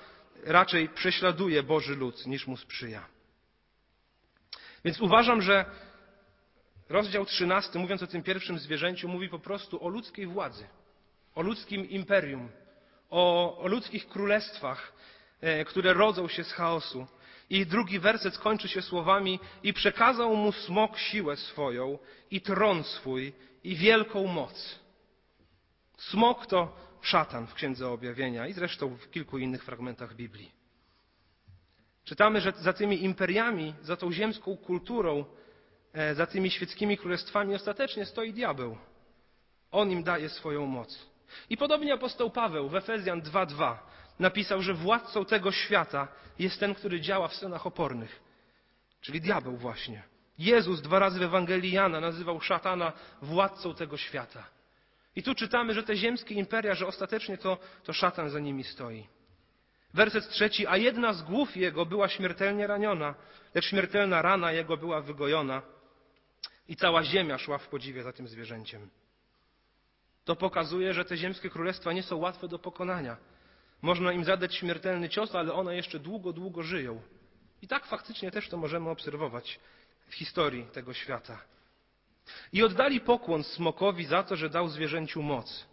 raczej 0.46 0.90
prześladuje 0.90 1.64
Boży 1.64 1.96
lud 1.96 2.28
niż 2.28 2.48
mu 2.48 2.58
sprzyja. 2.58 3.06
Więc 4.86 5.02
uważam, 5.02 5.42
że 5.42 5.66
rozdział 6.90 7.26
13, 7.26 7.80
mówiąc 7.80 8.04
o 8.04 8.08
tym 8.08 8.24
pierwszym 8.24 8.60
zwierzęciu, 8.60 9.08
mówi 9.08 9.30
po 9.30 9.40
prostu 9.40 9.86
o 9.86 9.90
ludzkiej 9.90 10.28
władzy, 10.28 10.68
o 11.36 11.42
ludzkim 11.42 11.90
imperium, 11.90 12.50
o, 13.10 13.62
ludzkich 13.64 14.08
królestwach, 14.08 14.94
e, 15.42 15.66
które 15.66 15.94
rodzą 15.94 16.28
się 16.28 16.44
z 16.44 16.52
chaosu. 16.52 17.08
I 17.50 17.66
drugi 17.66 18.00
werset 18.00 18.38
kończy 18.38 18.68
się 18.68 18.82
słowami: 18.82 19.40
I 19.64 19.74
przekazał 19.74 20.36
mu 20.36 20.52
smok 20.52 20.98
siłę 20.98 21.38
swoją, 21.38 22.00
i 22.32 22.42
tron 22.42 22.84
swój, 22.84 23.34
i 23.64 23.76
wielką 23.76 24.28
moc. 24.28 24.80
Smok 25.98 26.46
to 26.46 26.76
szatan 27.02 27.48
w 27.48 27.54
Księdze 27.54 27.90
Objawienia 27.90 28.48
i 28.48 28.54
zresztą 28.54 28.90
w 28.90 29.12
kilku 29.12 29.38
innych 29.38 29.64
fragmentach 29.64 30.16
Biblii. 30.16 30.52
Czytamy, 32.04 32.42
że 32.42 32.52
za 32.52 32.74
tymi 32.74 33.04
imperiami, 33.04 33.74
za 33.82 33.98
tą 33.98 34.12
ziemską 34.12 34.58
kulturą, 34.58 35.26
e, 35.94 36.16
za 36.16 36.26
tymi 36.26 36.52
świeckimi 36.52 36.98
królestwami 36.98 37.56
ostatecznie 37.56 38.06
stoi 38.06 38.34
diabeł. 38.34 38.78
On 39.72 39.92
im 39.92 40.04
daje 40.04 40.30
swoją 40.30 40.66
moc. 40.66 41.08
I 41.50 41.58
podobnie 41.58 41.94
apostoł 41.94 42.30
Paweł 42.30 42.70
w 42.70 42.76
Efezjan 42.76 43.22
2:2 43.22 43.76
napisał, 44.20 44.62
że 44.62 44.74
władcą 44.74 45.26
tego 45.26 45.52
świata 45.52 46.08
jest 46.40 46.60
ten, 46.60 46.76
który 46.76 47.02
działa 47.02 47.28
w 47.28 47.34
stronach 47.36 47.68
opornych, 47.68 48.20
czyli 49.02 49.22
diabeł 49.22 49.58
właśnie. 49.58 50.04
Jezus 50.38 50.82
dwa 50.82 51.00
razy 51.00 51.20
w 51.20 51.24
Ewangelii 51.24 51.72
Jana 51.72 52.00
nazywał 52.00 52.42
szatana 52.42 52.94
władcą 53.22 53.76
tego 53.76 53.98
świata. 53.98 54.44
I 55.16 55.24
tu 55.24 55.36
czytamy, 55.36 55.74
że 55.74 55.84
te 55.84 55.96
ziemskie 55.96 56.36
imperia, 56.36 56.76
że 56.76 56.88
ostatecznie 56.88 57.38
to, 57.38 57.58
to 57.84 57.94
szatan 57.94 58.30
za 58.30 58.40
nimi 58.40 58.64
stoi. 58.64 59.08
Werset 59.94 60.30
trzeci, 60.30 60.68
a 60.68 60.78
jedna 60.78 61.14
z 61.14 61.22
głów 61.22 61.58
jego 61.58 61.86
była 61.86 62.10
śmiertelnie 62.10 62.68
raniona, 62.68 63.16
lecz 63.54 63.66
śmiertelna 63.66 64.22
rana 64.22 64.52
jego 64.52 64.78
była 64.78 65.02
wygojona 65.02 65.62
i 66.68 66.76
cała 66.76 67.04
ziemia 67.04 67.38
szła 67.38 67.58
w 67.58 67.68
podziwie 67.68 68.04
za 68.04 68.14
tym 68.14 68.28
zwierzęciem. 68.28 68.90
To 70.28 70.36
pokazuje, 70.36 70.94
że 70.94 71.06
te 71.06 71.18
ziemskie 71.18 71.50
królestwa 71.50 71.94
nie 71.94 72.04
są 72.04 72.18
łatwe 72.18 72.48
do 72.48 72.60
pokonania. 72.60 73.18
Można 73.82 74.12
im 74.12 74.24
zadać 74.24 74.56
śmiertelny 74.56 75.10
cios, 75.10 75.36
ale 75.36 75.54
one 75.54 75.76
jeszcze 75.76 76.00
długo, 76.00 76.34
długo 76.34 76.64
żyją. 76.64 77.02
I 77.62 77.68
tak 77.68 77.86
faktycznie 77.86 78.32
też 78.32 78.50
to 78.50 78.58
możemy 78.58 78.90
obserwować 78.90 79.60
w 80.08 80.16
historii 80.16 80.66
tego 80.74 80.94
świata. 80.94 81.42
I 82.54 82.64
oddali 82.64 83.02
pokłon 83.02 83.44
smokowi 83.44 84.06
za 84.06 84.24
to, 84.24 84.36
że 84.36 84.50
dał 84.50 84.68
zwierzęciu 84.68 85.22
moc. 85.22 85.68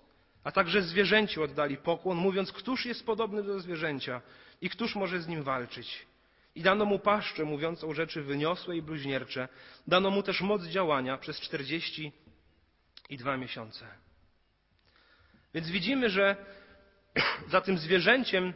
A 0.44 0.52
także 0.52 0.82
zwierzęciu 0.82 1.42
oddali 1.42 1.76
pokłon, 1.76 2.16
mówiąc, 2.16 2.52
któż 2.52 2.86
jest 2.86 3.06
podobny 3.06 3.42
do 3.42 3.60
zwierzęcia 3.60 4.20
i 4.60 4.70
któż 4.70 4.96
może 4.96 5.20
z 5.20 5.28
nim 5.28 5.42
walczyć. 5.42 6.06
I 6.54 6.62
dano 6.62 6.84
mu 6.84 6.98
paszczę 6.98 7.44
mówiącą 7.44 7.94
rzeczy 7.94 8.22
wyniosłe 8.22 8.76
i 8.76 8.82
bluźniercze. 8.82 9.48
Dano 9.86 10.10
mu 10.10 10.22
też 10.22 10.40
moc 10.40 10.62
działania 10.64 11.18
przez 11.18 11.40
czterdzieści 11.40 12.12
i 13.10 13.16
dwa 13.16 13.36
miesiące. 13.36 14.03
Więc 15.54 15.70
widzimy, 15.70 16.10
że 16.10 16.36
za 17.52 17.60
tym 17.60 17.78
zwierzęciem 17.78 18.52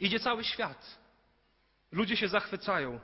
idzie 0.00 0.20
cały 0.20 0.44
świat. 0.44 0.98
Ludzie 1.92 2.16
się 2.16 2.28
zachwycają. 2.28 3.00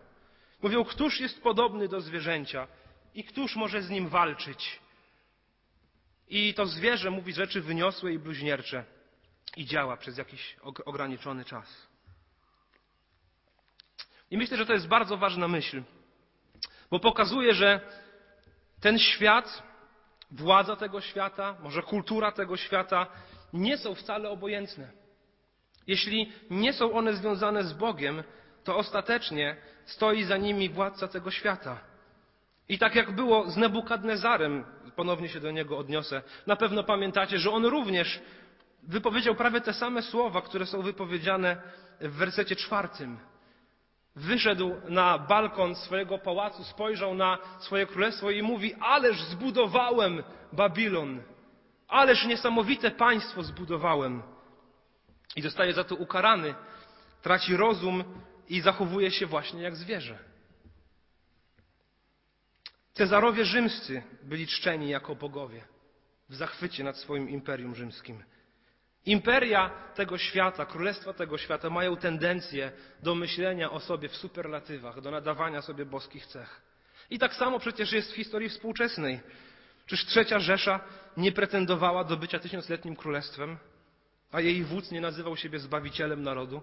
Mówią, 0.62 0.84
któż 0.84 1.20
jest 1.20 1.42
podobny 1.42 1.88
do 1.88 2.00
zwierzęcia 2.00 2.68
i 3.14 3.24
któż 3.24 3.56
może 3.56 3.82
z 3.82 3.90
nim 3.90 4.08
walczyć. 4.08 4.80
I 6.28 6.54
to 6.54 6.66
zwierzę 6.66 7.10
mówi 7.10 7.32
rzeczy 7.32 7.60
wyniosłe 7.60 8.12
i 8.12 8.18
bluźniercze 8.18 8.84
i 9.56 9.66
działa 9.66 9.96
przez 9.96 10.18
jakiś 10.18 10.56
ograniczony 10.62 11.44
czas. 11.44 11.86
I 14.30 14.38
myślę, 14.38 14.56
że 14.56 14.66
to 14.66 14.72
jest 14.72 14.88
bardzo 14.88 15.16
ważna 15.16 15.48
myśl, 15.48 15.82
bo 16.90 17.00
pokazuje, 17.00 17.54
że 17.54 17.80
ten 18.80 18.98
świat, 18.98 19.62
władza 20.32 20.76
tego 20.76 21.00
świata, 21.00 21.56
może 21.62 21.82
kultura 21.82 22.32
tego 22.32 22.56
świata 22.56 23.06
nie 23.52 23.78
są 23.78 23.94
wcale 23.94 24.30
obojętne. 24.30 24.88
Jeśli 25.86 26.32
nie 26.50 26.72
są 26.72 26.92
one 26.92 27.14
związane 27.14 27.64
z 27.64 27.72
Bogiem, 27.72 28.22
to 28.64 28.76
ostatecznie 28.76 29.56
stoi 29.84 30.24
za 30.24 30.36
nimi 30.36 30.68
władca 30.68 31.08
tego 31.08 31.30
świata. 31.30 31.78
I 32.68 32.78
tak 32.78 32.94
jak 32.94 33.14
było 33.14 33.50
z 33.50 33.56
Nebukadnezarem, 33.56 34.64
ponownie 34.96 35.28
się 35.28 35.40
do 35.40 35.50
niego 35.50 35.78
odniosę, 35.78 36.22
na 36.46 36.56
pewno 36.56 36.84
pamiętacie, 36.84 37.38
że 37.38 37.50
on 37.50 37.66
również 37.66 38.20
wypowiedział 38.82 39.34
prawie 39.34 39.60
te 39.60 39.72
same 39.72 40.02
słowa, 40.02 40.42
które 40.42 40.66
są 40.66 40.82
wypowiedziane 40.82 41.56
w 42.00 42.12
wersecie 42.12 42.56
czwartym. 42.56 43.18
Wyszedł 44.16 44.72
na 44.88 45.18
balkon 45.18 45.74
swojego 45.74 46.18
pałacu, 46.18 46.64
spojrzał 46.64 47.14
na 47.14 47.38
swoje 47.60 47.86
królestwo 47.86 48.30
i 48.30 48.42
mówi: 48.42 48.74
Ależ 48.74 49.22
zbudowałem 49.22 50.22
Babilon, 50.52 51.22
ależ 51.88 52.24
niesamowite 52.24 52.90
państwo 52.90 53.42
zbudowałem. 53.42 54.22
I 55.36 55.42
zostaje 55.42 55.72
za 55.72 55.84
to 55.84 55.94
ukarany, 55.94 56.54
traci 57.22 57.56
rozum 57.56 58.04
i 58.48 58.60
zachowuje 58.60 59.10
się 59.10 59.26
właśnie 59.26 59.62
jak 59.62 59.76
zwierzę. 59.76 60.18
Cezarowie 62.92 63.44
rzymscy 63.44 64.02
byli 64.22 64.46
czczeni 64.46 64.88
jako 64.88 65.14
bogowie 65.14 65.64
w 66.28 66.34
zachwycie 66.34 66.84
nad 66.84 66.96
swoim 66.96 67.28
imperium 67.28 67.74
rzymskim. 67.74 68.24
Imperia 69.06 69.70
tego 69.94 70.18
świata, 70.18 70.66
królestwa 70.66 71.12
tego 71.12 71.38
świata 71.38 71.70
mają 71.70 71.96
tendencję 71.96 72.72
do 73.02 73.14
myślenia 73.14 73.70
o 73.70 73.80
sobie 73.80 74.08
w 74.08 74.16
superlatywach, 74.16 75.00
do 75.00 75.10
nadawania 75.10 75.62
sobie 75.62 75.86
boskich 75.86 76.26
cech. 76.26 76.62
I 77.10 77.18
tak 77.18 77.34
samo 77.34 77.58
przecież 77.58 77.92
jest 77.92 78.12
w 78.12 78.16
historii 78.16 78.48
współczesnej. 78.48 79.20
Czyż 79.86 80.06
trzecia 80.06 80.38
Rzesza 80.38 80.80
nie 81.16 81.32
pretendowała 81.32 82.04
do 82.04 82.16
bycia 82.16 82.38
tysiącletnim 82.38 82.96
królestwem, 82.96 83.58
a 84.32 84.40
jej 84.40 84.64
wódz 84.64 84.90
nie 84.90 85.00
nazywał 85.00 85.36
siebie 85.36 85.58
zbawicielem 85.58 86.22
narodu? 86.22 86.62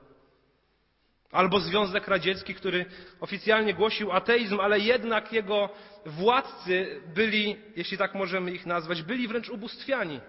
Albo 1.32 1.60
Związek 1.60 2.08
Radziecki, 2.08 2.56
który 2.56 2.86
oficjalnie 3.20 3.74
głosił 3.74 4.12
ateizm, 4.12 4.60
ale 4.60 4.80
jednak 4.80 5.34
jego 5.34 5.70
władcy 6.06 7.02
byli, 7.16 7.58
jeśli 7.76 7.98
tak 7.98 8.16
możemy 8.16 8.52
ich 8.52 8.66
nazwać, 8.66 9.02
byli 9.02 9.28
wręcz 9.28 9.50
ubóstwiani. 9.50 10.20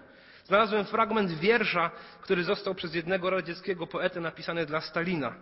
Znalazłem 0.45 0.85
fragment 0.85 1.31
wiersza, 1.31 1.91
który 2.21 2.43
został 2.43 2.75
przez 2.75 2.95
jednego 2.95 3.29
radzieckiego 3.29 3.87
poetę 3.87 4.19
napisany 4.19 4.65
dla 4.65 4.81
Stalina. 4.81 5.35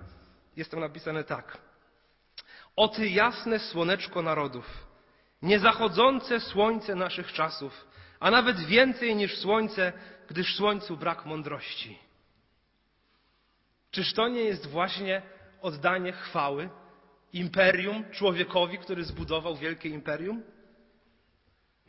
Jest 0.55 0.71
tam 0.71 0.79
napisane 0.79 1.23
tak. 1.23 1.57
O 2.75 2.87
ty 2.87 3.09
jasne 3.09 3.59
słoneczko 3.59 4.21
narodów, 4.21 4.87
niezachodzące 5.41 6.39
słońce 6.39 6.95
naszych 6.95 7.33
czasów, 7.33 7.87
a 8.19 8.31
nawet 8.31 8.59
więcej 8.59 9.15
niż 9.15 9.37
słońce, 9.37 9.93
gdyż 10.27 10.55
słońcu 10.55 10.97
brak 10.97 11.25
mądrości. 11.25 11.99
Czyż 13.91 14.13
to 14.13 14.27
nie 14.27 14.41
jest 14.41 14.67
właśnie 14.67 15.21
oddanie 15.61 16.11
chwały 16.11 16.69
imperium 17.33 18.11
człowiekowi, 18.11 18.77
który 18.77 19.03
zbudował 19.03 19.55
wielkie 19.55 19.89
imperium? 19.89 20.43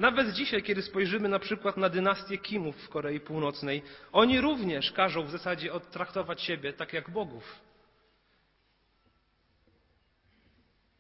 Nawet 0.01 0.31
dzisiaj, 0.33 0.63
kiedy 0.63 0.83
spojrzymy 0.83 1.29
na 1.29 1.39
przykład 1.39 1.77
na 1.77 1.89
dynastię 1.89 2.39
Kimów 2.39 2.77
w 2.77 2.89
Korei 2.89 3.21
Północnej, 3.21 3.83
oni 4.13 4.41
również 4.41 4.93
każą 4.93 5.23
w 5.23 5.31
zasadzie 5.31 5.73
odtraktować 5.73 6.43
siebie 6.43 6.73
tak 6.73 6.93
jak 6.93 7.11
bogów. 7.11 7.61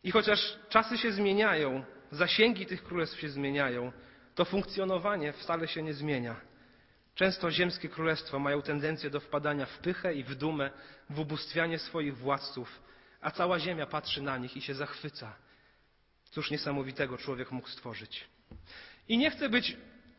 I 0.04 0.10
chociaż 0.10 0.58
czasy 0.68 0.98
się 0.98 1.12
zmieniają, 1.12 1.84
zasięgi 2.10 2.66
tych 2.66 2.84
królestw 2.84 3.20
się 3.20 3.28
zmieniają, 3.28 3.92
to 4.34 4.44
funkcjonowanie 4.44 5.32
wcale 5.32 5.68
się 5.68 5.82
nie 5.82 5.94
zmienia. 5.94 6.40
Często 7.14 7.50
ziemskie 7.50 7.88
królestwa 7.88 8.38
mają 8.38 8.62
tendencję 8.62 9.10
do 9.10 9.20
wpadania 9.20 9.66
w 9.66 9.78
pychę 9.78 10.14
i 10.14 10.24
w 10.24 10.34
dumę, 10.34 10.70
w 11.10 11.20
ubóstwianie 11.20 11.78
swoich 11.78 12.16
władców, 12.16 12.82
a 13.20 13.30
cała 13.30 13.58
ziemia 13.58 13.86
patrzy 13.86 14.22
na 14.22 14.38
nich 14.38 14.56
i 14.56 14.62
się 14.62 14.74
zachwyca. 14.74 15.36
Cóż 16.30 16.50
niesamowitego 16.50 17.18
człowiek 17.18 17.52
mógł 17.52 17.68
stworzyć. 17.68 18.28
I 19.10 19.18
nie 19.18 19.30
chcę 19.30 19.48
być 19.48 19.76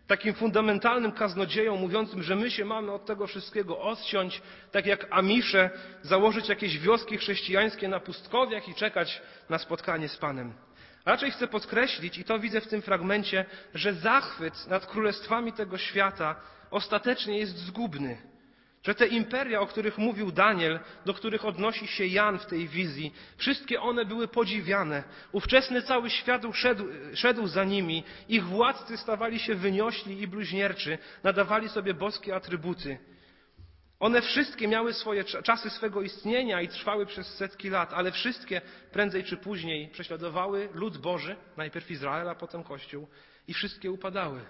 takim 0.08 0.34
fundamentalnym 0.34 1.12
kaznodzieją 1.12 1.76
mówiącym, 1.78 2.24
że 2.24 2.36
my 2.36 2.52
się 2.52 2.66
mamy 2.66 2.92
od 2.92 3.06
tego 3.06 3.28
wszystkiego 3.28 3.82
odciąć, 3.82 4.42
tak 4.72 4.86
jak 4.86 5.08
Amisze, 5.10 5.70
założyć 6.02 6.50
jakieś 6.50 6.80
wioski 6.80 7.18
chrześcijańskie 7.18 7.88
na 7.88 8.00
pustkowiach 8.00 8.70
i 8.70 8.76
czekać 8.76 9.22
na 9.50 9.58
spotkanie 9.58 10.10
z 10.10 10.18
Panem. 10.18 10.54
Raczej 11.06 11.32
chcę 11.32 11.48
podkreślić, 11.48 12.18
i 12.18 12.24
to 12.24 12.40
widzę 12.40 12.62
w 12.62 12.68
tym 12.68 12.82
fragmencie, 12.82 13.46
że 13.74 13.94
zachwyt 13.94 14.68
nad 14.68 14.86
królestwami 14.86 15.54
tego 15.54 15.78
świata 15.78 16.36
ostatecznie 16.72 17.38
jest 17.38 17.58
zgubny. 17.58 18.31
Że 18.84 18.96
te 18.96 19.08
imperia, 19.08 19.60
o 19.62 19.68
których 19.68 19.98
mówił 19.98 20.32
Daniel, 20.32 20.80
do 21.06 21.14
których 21.14 21.46
odnosi 21.46 21.88
się 21.88 22.06
Jan 22.06 22.40
w 22.40 22.46
tej 22.46 22.68
wizji, 22.68 23.14
wszystkie 23.38 23.82
one 23.82 24.06
były 24.06 24.28
podziwiane. 24.28 25.04
Ówczesny 25.32 25.82
cały 25.82 26.10
świat 26.10 26.42
szedł, 26.54 26.86
szedł 27.14 27.48
za 27.48 27.64
nimi. 27.64 28.04
Ich 28.30 28.46
władcy 28.46 28.98
stawali 28.98 29.40
się 29.40 29.56
wyniośli 29.56 30.22
i 30.22 30.28
bluźnierczy, 30.28 30.98
nadawali 31.24 31.70
sobie 31.70 31.94
boskie 31.94 32.36
atrybuty. 32.36 32.98
One 34.00 34.22
wszystkie 34.22 34.68
miały 34.68 34.94
swoje 34.94 35.24
czasy 35.24 35.70
swego 35.70 36.02
istnienia 36.02 36.62
i 36.62 36.68
trwały 36.68 37.06
przez 37.06 37.28
setki 37.28 37.70
lat, 37.70 37.94
ale 37.94 38.12
wszystkie 38.12 38.62
prędzej 38.92 39.24
czy 39.24 39.38
później 39.38 39.88
prześladowały 39.88 40.70
lud 40.74 40.98
Boży, 40.98 41.36
najpierw 41.58 41.92
Izrael, 41.92 42.30
a 42.30 42.36
potem 42.36 42.64
Kościół, 42.64 43.08
i 43.48 43.54
wszystkie 43.54 43.92
upadały. 43.92 44.42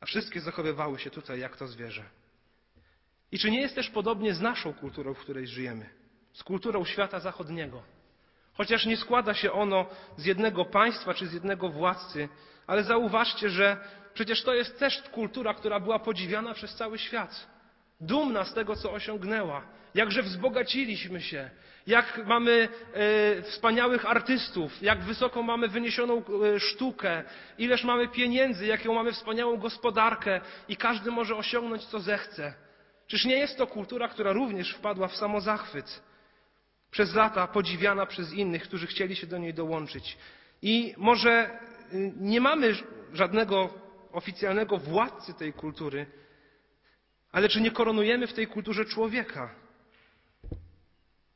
A 0.00 0.06
wszystkie 0.06 0.40
zachowywały 0.40 0.98
się 0.98 1.10
tutaj 1.10 1.40
jak 1.40 1.56
to 1.56 1.66
zwierzę. 1.66 2.02
I 3.32 3.38
czy 3.38 3.50
nie 3.50 3.60
jest 3.60 3.74
też 3.74 3.90
podobnie 3.90 4.34
z 4.34 4.40
naszą 4.40 4.74
kulturą, 4.74 5.14
w 5.14 5.18
której 5.18 5.46
żyjemy? 5.46 5.90
Z 6.32 6.42
kulturą 6.42 6.84
świata 6.84 7.20
zachodniego. 7.20 7.82
Chociaż 8.54 8.86
nie 8.86 8.96
składa 8.96 9.34
się 9.34 9.52
ono 9.52 9.86
z 10.16 10.24
jednego 10.24 10.64
państwa 10.64 11.14
czy 11.14 11.26
z 11.26 11.32
jednego 11.32 11.68
władcy, 11.68 12.28
ale 12.66 12.84
zauważcie, 12.84 13.50
że 13.50 13.76
przecież 14.14 14.42
to 14.42 14.54
jest 14.54 14.78
też 14.78 15.02
kultura, 15.02 15.54
która 15.54 15.80
była 15.80 15.98
podziwiana 15.98 16.54
przez 16.54 16.74
cały 16.74 16.98
świat. 16.98 17.46
Dumna 18.00 18.44
z 18.44 18.54
tego, 18.54 18.76
co 18.76 18.92
osiągnęła. 18.92 19.62
Jakże 19.94 20.22
wzbogaciliśmy 20.22 21.20
się. 21.20 21.50
Jak 21.86 22.26
mamy 22.26 22.68
e, 22.94 23.42
wspaniałych 23.42 24.06
artystów. 24.06 24.82
Jak 24.82 25.00
wysoko 25.00 25.42
mamy 25.42 25.68
wyniesioną 25.68 26.22
e, 26.54 26.60
sztukę. 26.60 27.24
Ileż 27.58 27.84
mamy 27.84 28.08
pieniędzy. 28.08 28.66
Jaką 28.66 28.94
mamy 28.94 29.12
wspaniałą 29.12 29.56
gospodarkę. 29.56 30.40
I 30.68 30.76
każdy 30.76 31.10
może 31.10 31.36
osiągnąć, 31.36 31.84
co 31.84 32.00
zechce. 32.00 32.54
Czyż 33.08 33.24
nie 33.24 33.36
jest 33.36 33.56
to 33.56 33.66
kultura, 33.66 34.08
która 34.08 34.32
również 34.32 34.74
wpadła 34.74 35.08
w 35.08 35.16
samozachwyt? 35.16 36.02
Przez 36.90 37.14
lata 37.14 37.46
podziwiana 37.46 38.06
przez 38.06 38.32
innych, 38.32 38.62
którzy 38.62 38.86
chcieli 38.86 39.16
się 39.16 39.26
do 39.26 39.38
niej 39.38 39.54
dołączyć. 39.54 40.18
I 40.62 40.94
może 40.96 41.60
y, 41.92 42.12
nie 42.16 42.40
mamy 42.40 42.74
żadnego 43.12 43.74
oficjalnego 44.12 44.78
władcy 44.78 45.34
tej 45.34 45.52
kultury, 45.52 46.06
ale 47.32 47.48
czy 47.48 47.60
nie 47.60 47.70
koronujemy 47.70 48.26
w 48.26 48.34
tej 48.34 48.46
kulturze 48.46 48.84
człowieka? 48.84 49.54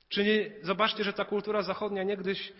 Czy 0.09 0.25
nie, 0.25 0.51
zobaczcie, 0.63 1.05
że 1.05 1.13
ta 1.13 1.25
kultura 1.25 1.63
zachodnia 1.63 2.03
niegdyś 2.03 2.53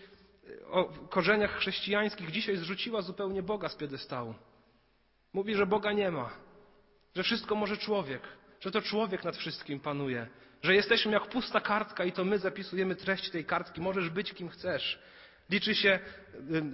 o 0.69 0.85
korzeniach 0.85 1.57
chrześcijańskich 1.57 2.31
dzisiaj 2.31 2.57
zrzuciła 2.57 3.01
zupełnie 3.01 3.43
Boga 3.43 3.69
z 3.69 3.75
piedestału. 3.75 4.35
Mówi, 5.33 5.55
że 5.55 5.65
Boga 5.65 5.91
nie 5.91 6.11
ma, 6.11 6.29
że 7.15 7.23
wszystko 7.23 7.55
może 7.55 7.77
człowiek, 7.77 8.21
że 8.63 8.71
to 8.71 8.81
człowiek 8.81 9.23
nad 9.23 9.37
wszystkim 9.37 9.79
panuje, 9.79 10.27
że 10.61 10.75
jesteśmy 10.75 11.11
jak 11.11 11.27
pusta 11.27 11.61
kartka 11.61 12.03
i 12.05 12.11
to 12.11 12.25
my 12.25 12.39
zapisujemy 12.39 12.95
treść 12.95 13.29
tej 13.29 13.45
kartki. 13.45 13.81
Możesz 13.81 14.09
być 14.09 14.33
kim 14.33 14.49
chcesz. 14.49 14.99
Liczy 15.49 15.75
się 15.75 15.99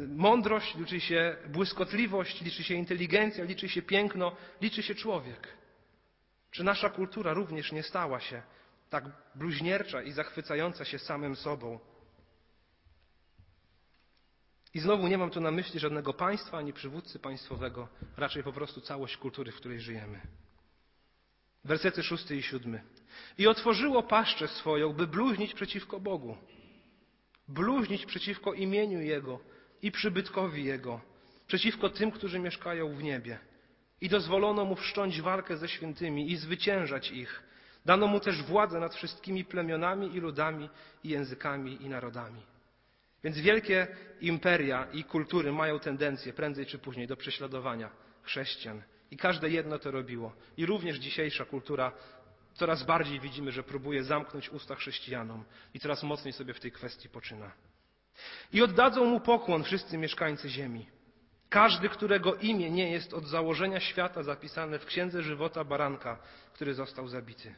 mądrość, 0.08 0.76
liczy 0.76 1.00
się 1.00 1.36
błyskotliwość, 1.48 2.42
liczy 2.42 2.64
się 2.64 2.74
inteligencja, 2.74 3.44
liczy 3.44 3.70
się 3.70 3.82
piękno, 3.82 4.36
liczy 4.62 4.84
się 4.84 4.96
człowiek. 4.96 5.48
Czy 6.52 6.64
nasza 6.64 6.90
kultura 6.90 7.34
również 7.34 7.72
nie 7.72 7.84
stała 7.84 8.20
się 8.20 8.42
tak 8.90 9.04
bluźniercza 9.36 10.02
i 10.02 10.12
zachwycająca 10.12 10.86
się 10.86 11.00
samym 11.00 11.36
sobą? 11.36 11.80
I 14.74 14.80
znowu 14.80 15.08
nie 15.08 15.18
mam 15.18 15.30
tu 15.30 15.42
na 15.42 15.52
myśli 15.52 15.80
żadnego 15.80 16.14
państwa 16.14 16.58
ani 16.58 16.74
przywódcy 16.74 17.20
państwowego, 17.20 17.88
raczej 18.18 18.44
po 18.44 18.54
prostu 18.54 18.82
całość 18.82 19.18
kultury, 19.18 19.52
w 19.52 19.56
której 19.56 19.80
żyjemy. 19.80 20.22
Wersety 21.70 22.04
szósty 22.04 22.36
i 22.36 22.44
siódmy. 22.44 22.82
I 23.38 23.48
otworzyło 23.48 24.04
paszczę 24.04 24.48
swoją, 24.48 24.94
by 24.94 25.08
bluźnić 25.08 25.54
przeciwko 25.54 26.00
Bogu. 26.00 26.38
Bluźnić 27.48 28.06
przeciwko 28.06 28.54
imieniu 28.54 29.02
Jego 29.02 29.40
i 29.82 29.92
przybytkowi 29.92 30.64
Jego, 30.64 31.02
przeciwko 31.48 31.90
tym, 31.90 32.12
którzy 32.12 32.40
mieszkają 32.40 32.96
w 32.96 33.04
niebie. 33.04 33.40
I 34.02 34.10
dozwolono 34.10 34.66
mu 34.66 34.76
wszcząć 34.76 35.22
walkę 35.22 35.58
ze 35.58 35.68
świętymi 35.68 36.32
i 36.32 36.38
zwyciężać 36.38 37.12
ich. 37.12 37.44
Dano 37.86 38.08
mu 38.08 38.20
też 38.20 38.44
władzę 38.44 38.80
nad 38.80 38.96
wszystkimi 38.96 39.46
plemionami 39.46 40.16
i 40.16 40.20
ludami 40.20 40.70
i 41.04 41.10
językami 41.10 41.84
i 41.84 41.90
narodami. 41.90 42.42
Więc 43.24 43.38
wielkie 43.38 43.88
imperia 44.22 44.88
i 44.94 45.04
kultury 45.04 45.52
mają 45.52 45.80
tendencję 45.80 46.34
prędzej 46.34 46.66
czy 46.66 46.80
później 46.80 47.08
do 47.08 47.18
prześladowania 47.18 47.90
chrześcijan. 48.24 48.82
I 49.12 49.18
każde 49.18 49.50
jedno 49.50 49.80
to 49.80 49.92
robiło. 49.92 50.34
I 50.58 50.66
również 50.66 50.98
dzisiejsza 50.98 51.46
kultura 51.46 51.92
coraz 52.54 52.84
bardziej 52.84 53.20
widzimy, 53.20 53.52
że 53.52 53.64
próbuje 53.64 54.04
zamknąć 54.04 54.50
usta 54.50 54.76
chrześcijanom 54.76 55.44
i 55.74 55.80
coraz 55.80 56.04
mocniej 56.04 56.34
sobie 56.34 56.54
w 56.54 56.60
tej 56.60 56.72
kwestii 56.72 57.10
poczyna. 57.10 57.52
I 58.54 58.62
oddadzą 58.62 59.06
mu 59.06 59.20
pokłon 59.20 59.64
wszyscy 59.64 59.98
mieszkańcy 59.98 60.50
ziemi. 60.50 60.86
Każdy, 61.50 61.90
którego 61.90 62.36
imię 62.36 62.72
nie 62.72 62.92
jest 62.92 63.14
od 63.14 63.28
założenia 63.28 63.80
świata 63.80 64.24
zapisane 64.24 64.80
w 64.80 64.86
księdze 64.86 65.24
żywota 65.24 65.64
baranka, 65.64 66.20
który 66.54 66.74
został 66.74 67.08
zabity. 67.08 67.56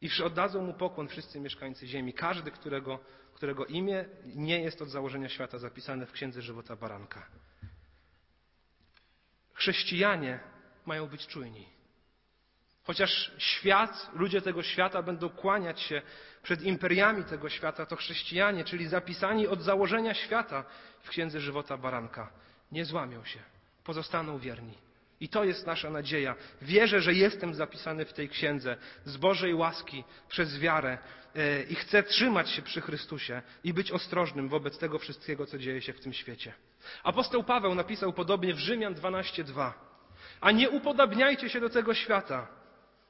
I 0.00 0.10
oddadzą 0.24 0.62
mu 0.62 0.74
pokłon 0.74 1.08
wszyscy 1.08 1.40
mieszkańcy 1.40 1.86
ziemi. 1.86 2.12
Każdy, 2.12 2.50
którego, 2.50 2.98
którego 3.34 3.66
imię 3.66 4.04
nie 4.24 4.60
jest 4.60 4.82
od 4.82 4.88
założenia 4.88 5.28
świata 5.28 5.58
zapisane 5.58 6.06
w 6.06 6.12
księdze 6.12 6.42
żywota 6.42 6.76
baranka. 6.76 7.26
Chrześcijanie 9.56 10.40
mają 10.86 11.06
być 11.06 11.26
czujni. 11.26 11.66
Chociaż 12.82 13.32
świat, 13.38 14.10
ludzie 14.14 14.40
tego 14.42 14.62
świata 14.62 15.02
będą 15.02 15.28
kłaniać 15.28 15.80
się 15.80 16.02
przed 16.42 16.62
imperiami 16.62 17.24
tego 17.24 17.48
świata, 17.48 17.86
to 17.86 17.96
chrześcijanie, 17.96 18.64
czyli 18.64 18.88
zapisani 18.88 19.46
od 19.46 19.62
założenia 19.62 20.14
świata 20.14 20.64
w 21.02 21.08
Księdze 21.08 21.40
Żywota 21.40 21.76
Baranka, 21.76 22.32
nie 22.72 22.84
złamią 22.84 23.24
się, 23.24 23.38
pozostaną 23.84 24.38
wierni. 24.38 24.78
I 25.20 25.28
to 25.28 25.44
jest 25.44 25.66
nasza 25.66 25.90
nadzieja. 25.90 26.34
Wierzę, 26.62 27.00
że 27.00 27.14
jestem 27.14 27.54
zapisany 27.54 28.04
w 28.04 28.12
tej 28.12 28.28
księdze 28.28 28.76
z 29.04 29.16
Bożej 29.16 29.54
łaski 29.54 30.04
przez 30.28 30.58
wiarę 30.58 30.98
e, 31.34 31.62
i 31.62 31.74
chcę 31.74 32.02
trzymać 32.02 32.50
się 32.50 32.62
przy 32.62 32.80
Chrystusie 32.80 33.42
i 33.64 33.74
być 33.74 33.92
ostrożnym 33.92 34.48
wobec 34.48 34.78
tego 34.78 34.98
wszystkiego, 34.98 35.46
co 35.46 35.58
dzieje 35.58 35.82
się 35.82 35.92
w 35.92 36.00
tym 36.00 36.12
świecie. 36.12 36.52
Apostoł 37.02 37.44
Paweł 37.44 37.74
napisał 37.74 38.12
podobnie 38.12 38.54
w 38.54 38.58
Rzymian 38.58 38.94
12:2. 38.94 39.72
A 40.40 40.50
nie 40.50 40.70
upodabniajcie 40.70 41.50
się 41.50 41.60
do 41.60 41.70
tego 41.70 41.94
świata, 41.94 42.46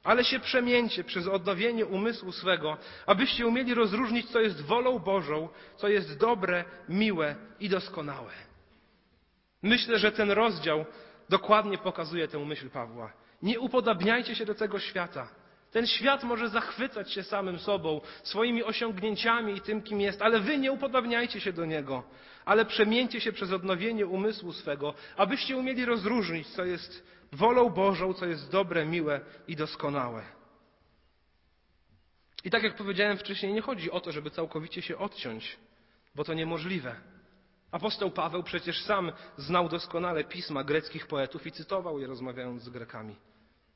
ale 0.04 0.24
się 0.24 0.40
przemieńcie 0.40 1.04
przez 1.04 1.26
odnowienie 1.26 1.86
umysłu 1.86 2.32
swego, 2.32 2.76
abyście 3.06 3.46
umieli 3.46 3.74
rozróżnić, 3.74 4.30
co 4.30 4.40
jest 4.40 4.62
wolą 4.62 4.98
Bożą, 4.98 5.48
co 5.76 5.88
jest 5.88 6.18
dobre, 6.18 6.64
miłe 6.88 7.36
i 7.60 7.68
doskonałe. 7.68 8.32
Myślę, 9.62 9.98
że 9.98 10.12
ten 10.12 10.30
rozdział 10.30 10.84
dokładnie 11.28 11.78
pokazuje 11.78 12.28
tę 12.28 12.38
myśl 12.38 12.70
Pawła. 12.70 13.12
Nie 13.42 13.60
upodabniajcie 13.60 14.34
się 14.34 14.46
do 14.46 14.54
tego 14.54 14.78
świata. 14.78 15.28
Ten 15.72 15.86
świat 15.86 16.24
może 16.24 16.48
zachwycać 16.48 17.12
się 17.12 17.22
samym 17.22 17.58
sobą, 17.58 18.00
swoimi 18.22 18.64
osiągnięciami 18.64 19.54
i 19.54 19.60
tym, 19.60 19.82
kim 19.82 20.00
jest, 20.00 20.22
ale 20.22 20.40
wy 20.40 20.58
nie 20.58 20.72
upodabniajcie 20.72 21.40
się 21.40 21.52
do 21.52 21.64
niego, 21.64 22.02
ale 22.46 22.64
przemieńcie 22.64 23.20
się 23.20 23.32
przez 23.32 23.52
odnowienie 23.52 24.06
umysłu 24.06 24.52
swego, 24.52 24.94
abyście 25.16 25.56
umieli 25.56 25.84
rozróżnić, 25.84 26.48
co 26.48 26.64
jest 26.64 27.06
wolą 27.32 27.70
Bożą, 27.70 28.14
co 28.14 28.26
jest 28.26 28.50
dobre, 28.50 28.86
miłe 28.86 29.20
i 29.48 29.56
doskonałe. 29.56 30.22
I 32.44 32.50
tak 32.50 32.62
jak 32.62 32.76
powiedziałem 32.76 33.18
wcześniej, 33.18 33.52
nie 33.52 33.60
chodzi 33.60 33.90
o 33.90 34.00
to, 34.00 34.12
żeby 34.12 34.30
całkowicie 34.30 34.82
się 34.82 34.98
odciąć, 34.98 35.56
bo 36.14 36.24
to 36.24 36.34
niemożliwe. 36.34 36.96
Apostoł 37.70 38.10
Paweł 38.10 38.42
przecież 38.42 38.82
sam 38.82 39.12
znał 39.36 39.68
doskonale 39.68 40.24
pisma 40.24 40.64
greckich 40.64 41.06
poetów 41.06 41.46
i 41.46 41.52
cytował 41.52 42.00
je 42.00 42.06
rozmawiając 42.06 42.62
z 42.62 42.68
Grekami. 42.68 43.16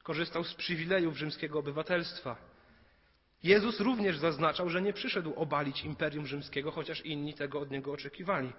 Korzystał 0.03 0.45
z 0.45 0.55
przywilejów 0.55 1.17
rzymskiego 1.17 1.59
obywatelstwa. 1.59 2.37
Jezus 3.43 3.81
również 3.81 4.19
zaznaczał, 4.19 4.69
że 4.71 4.83
nie 4.83 4.93
przyszedł 4.93 5.35
obalić 5.35 5.85
imperium 5.85 6.27
rzymskiego, 6.27 6.71
chociaż 6.71 7.01
inni 7.01 7.35
tego 7.35 7.61
od 7.61 7.71
niego 7.71 7.93
oczekiwali. 7.93 8.53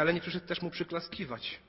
Ale 0.00 0.14
nie 0.14 0.20
przyszedł 0.20 0.46
też 0.46 0.62
mu 0.62 0.70
przyklaskiwać. 0.70 1.60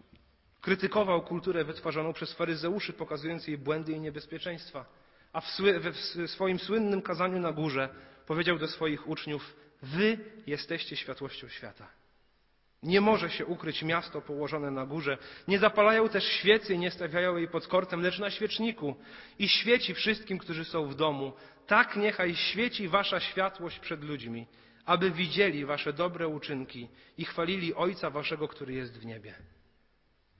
Krytykował 0.61 1.21
kulturę 1.21 1.63
wytwarzaną 1.63 2.13
przez 2.13 2.33
faryzeuszy, 2.33 2.93
pokazując 2.93 3.47
jej 3.47 3.57
błędy 3.57 3.91
i 3.91 3.99
niebezpieczeństwa. 3.99 4.85
A 5.33 5.41
w, 5.41 5.47
swoim 6.27 6.59
słynnym 6.59 7.01
kazaniu 7.01 7.39
na 7.39 7.51
górze 7.51 7.89
powiedział 8.25 8.57
do 8.57 8.67
swoich 8.67 9.07
uczniów: 9.07 9.55
Wy 9.81 10.17
jesteście 10.47 10.95
światłością 10.95 11.47
świata. 11.47 11.98
Nie 12.83 13.01
może 13.01 13.29
się 13.29 13.45
ukryć 13.45 13.83
miasto 13.83 14.21
położone 14.21 14.71
na 14.71 14.85
górze. 14.85 15.17
Nie 15.47 15.59
zapalają 15.59 16.09
też 16.09 16.23
świecy 16.23 16.73
i 16.73 16.79
nie 16.79 16.91
stawiają 16.91 17.37
jej 17.37 17.47
pod 17.47 17.67
kortem, 17.67 18.01
lecz 18.01 18.19
na 18.19 18.29
świeczniku. 18.29 18.95
I 19.39 19.49
świeci 19.49 19.93
wszystkim, 19.93 20.37
którzy 20.37 20.65
są 20.65 20.87
w 20.87 20.95
domu. 20.95 21.33
Tak 21.67 21.95
niechaj 21.95 22.35
świeci 22.35 22.87
wasza 22.87 23.19
światłość 23.19 23.79
przed 23.79 24.03
ludźmi, 24.03 24.47
aby 24.85 25.11
widzieli 25.11 25.65
wasze 25.65 25.93
dobre 25.93 26.27
uczynki 26.27 26.89
i 27.17 27.25
chwalili 27.25 27.75
Ojca 27.75 28.09
waszego, 28.09 28.47
który 28.47 28.73
jest 28.73 28.99
w 28.99 29.05
niebie. 29.05 29.35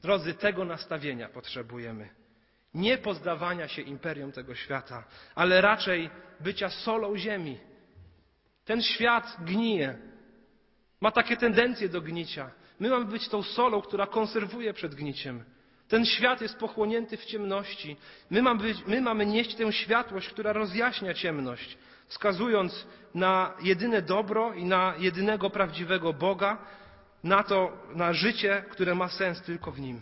Drodzy, 0.02 0.34
tego 0.34 0.65
nastawienia 0.65 1.30
potrzebujemy. 1.30 2.10
Nie 2.73 2.97
poddawania 2.97 3.67
się 3.67 3.82
imperium 3.82 4.32
tego 4.32 4.56
świata, 4.56 5.04
ale 5.36 5.62
raczej 5.62 6.10
bycia 6.39 6.69
solą 6.69 7.17
ziemi. 7.17 7.58
Ten 8.65 8.82
świat 8.82 9.38
gnije. 9.39 10.09
Ma 11.01 11.12
takie 11.12 11.38
tendencje 11.38 11.89
do 11.89 12.01
gnicia. 12.01 12.51
My 12.79 12.89
mamy 12.89 13.05
być 13.05 13.27
tą 13.27 13.43
solą, 13.43 13.81
która 13.81 14.07
konserwuje 14.07 14.73
przed 14.73 14.95
gniciem. 14.95 15.43
Ten 15.88 16.05
świat 16.05 16.41
jest 16.41 16.57
pochłonięty 16.57 17.17
w 17.17 17.25
ciemności. 17.25 17.97
My 18.29 18.41
mamy, 18.41 18.63
być, 18.63 18.85
my 18.88 19.01
mamy 19.01 19.25
nieść 19.25 19.55
tę 19.55 19.73
światłość, 19.73 20.29
która 20.29 20.53
rozjaśnia 20.53 21.13
ciemność, 21.13 21.77
wskazując 22.07 22.88
na 23.15 23.53
jedyne 23.62 24.01
dobro 24.01 24.53
i 24.53 24.65
na 24.65 24.93
jedynego 24.99 25.49
prawdziwego 25.49 26.13
Boga, 26.13 26.57
na 27.23 27.43
to, 27.43 27.71
na 27.95 28.13
życie, 28.13 28.63
które 28.69 28.95
ma 28.95 29.09
sens 29.09 29.41
tylko 29.41 29.71
w 29.71 29.79
Nim. 29.79 30.01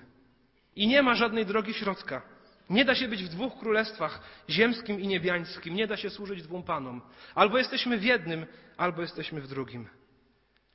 I 0.76 0.88
nie 0.88 1.04
ma 1.04 1.16
żadnej 1.16 1.46
drogi 1.46 1.74
środka. 1.74 2.22
Nie 2.70 2.86
da 2.86 2.96
się 2.96 3.08
być 3.08 3.24
w 3.24 3.30
dwóch 3.30 3.60
królestwach, 3.60 4.22
ziemskim 4.50 5.00
i 5.00 5.08
niebiańskim. 5.08 5.76
Nie 5.76 5.88
da 5.88 5.98
się 5.98 6.10
służyć 6.10 6.44
dwóm 6.44 6.64
panom. 6.64 7.02
Albo 7.36 7.58
jesteśmy 7.58 7.98
w 7.98 8.04
jednym, 8.04 8.46
albo 8.78 9.02
jesteśmy 9.02 9.42
w 9.42 9.48
drugim. 9.48 9.88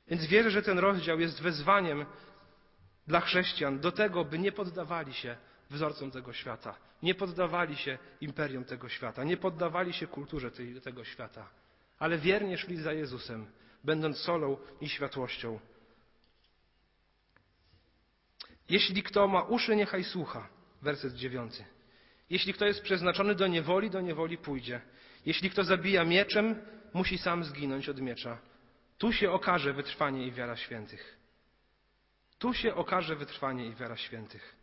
Więc 0.07 0.25
wierzę, 0.25 0.51
że 0.51 0.61
ten 0.61 0.79
rozdział 0.79 1.19
jest 1.19 1.41
wezwaniem 1.41 2.05
dla 3.07 3.21
chrześcijan 3.21 3.79
do 3.79 3.91
tego, 3.91 4.25
by 4.25 4.39
nie 4.39 4.51
poddawali 4.51 5.13
się 5.13 5.37
wzorcom 5.69 6.11
tego 6.11 6.33
świata, 6.33 6.75
nie 7.03 7.15
poddawali 7.15 7.75
się 7.75 7.97
imperium 8.21 8.65
tego 8.65 8.89
świata, 8.89 9.23
nie 9.23 9.37
poddawali 9.37 9.93
się 9.93 10.07
kulturze 10.07 10.51
tej, 10.51 10.81
tego 10.81 11.03
świata, 11.03 11.49
ale 11.99 12.17
wiernie 12.17 12.57
szli 12.57 12.77
za 12.77 12.93
Jezusem, 12.93 13.45
będąc 13.83 14.17
solą 14.17 14.57
i 14.81 14.89
światłością. 14.89 15.59
Jeśli 18.69 19.03
kto 19.03 19.27
ma 19.27 19.41
uszy, 19.41 19.75
niechaj 19.75 20.03
słucha. 20.03 20.49
Werset 20.81 21.13
dziewiąty. 21.13 21.65
Jeśli 22.29 22.53
kto 22.53 22.65
jest 22.65 22.81
przeznaczony 22.81 23.35
do 23.35 23.47
niewoli, 23.47 23.89
do 23.89 24.01
niewoli 24.01 24.37
pójdzie. 24.37 24.81
Jeśli 25.25 25.49
kto 25.49 25.63
zabija 25.63 26.03
mieczem, 26.03 26.55
musi 26.93 27.17
sam 27.17 27.43
zginąć 27.43 27.89
od 27.89 28.01
miecza. 28.01 28.37
Tu 29.03 29.11
się 29.11 29.31
okaże 29.31 29.73
wytrwanie 29.73 30.27
i 30.27 30.31
wiara 30.31 30.57
świętych. 30.57 31.17
Tu 32.39 32.53
się 32.53 32.75
okaże 32.75 33.15
wytrwanie 33.15 33.65
i 33.65 33.75
wiara 33.75 33.97
świętych. 33.97 34.55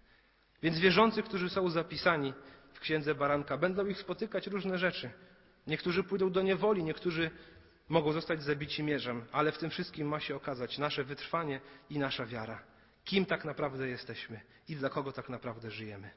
Więc 0.62 0.78
wierzący, 0.78 1.22
którzy 1.22 1.50
są 1.50 1.70
zapisani 1.70 2.34
w 2.72 2.80
księdze 2.80 3.14
baranka, 3.14 3.56
będą 3.56 3.86
ich 3.86 3.98
spotykać 3.98 4.46
różne 4.46 4.78
rzeczy. 4.78 5.10
Niektórzy 5.66 6.04
pójdą 6.04 6.32
do 6.32 6.42
niewoli, 6.42 6.84
niektórzy 6.84 7.30
mogą 7.88 8.12
zostać 8.12 8.42
zabici 8.42 8.82
mierzem, 8.82 9.24
ale 9.32 9.52
w 9.52 9.58
tym 9.58 9.70
wszystkim 9.70 10.08
ma 10.08 10.20
się 10.20 10.36
okazać 10.36 10.78
nasze 10.78 11.04
wytrwanie 11.04 11.60
i 11.90 11.98
nasza 11.98 12.26
wiara. 12.26 12.62
Kim 13.04 13.26
tak 13.26 13.44
naprawdę 13.44 13.88
jesteśmy 13.88 14.40
i 14.68 14.76
dla 14.76 14.88
kogo 14.88 15.12
tak 15.12 15.28
naprawdę 15.28 15.70
żyjemy. 15.70 16.10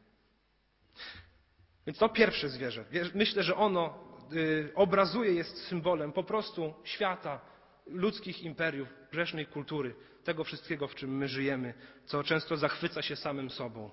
Więc 1.87 1.97
to 1.97 2.09
pierwsze 2.09 2.49
zwierzę. 2.49 2.85
Myślę, 3.13 3.43
że 3.43 3.55
ono 3.55 3.99
y, 4.33 4.71
obrazuje, 4.75 5.33
jest 5.33 5.57
symbolem 5.57 6.11
po 6.11 6.23
prostu 6.23 6.73
świata, 6.83 7.52
ludzkich 7.87 8.43
imperiów, 8.43 8.87
grzesznej 9.11 9.45
kultury, 9.45 9.95
tego 10.23 10.43
wszystkiego, 10.43 10.87
w 10.87 10.95
czym 10.95 11.17
my 11.17 11.27
żyjemy, 11.27 11.73
co 12.05 12.23
często 12.23 12.57
zachwyca 12.57 13.01
się 13.01 13.15
samym 13.15 13.49
sobą, 13.49 13.89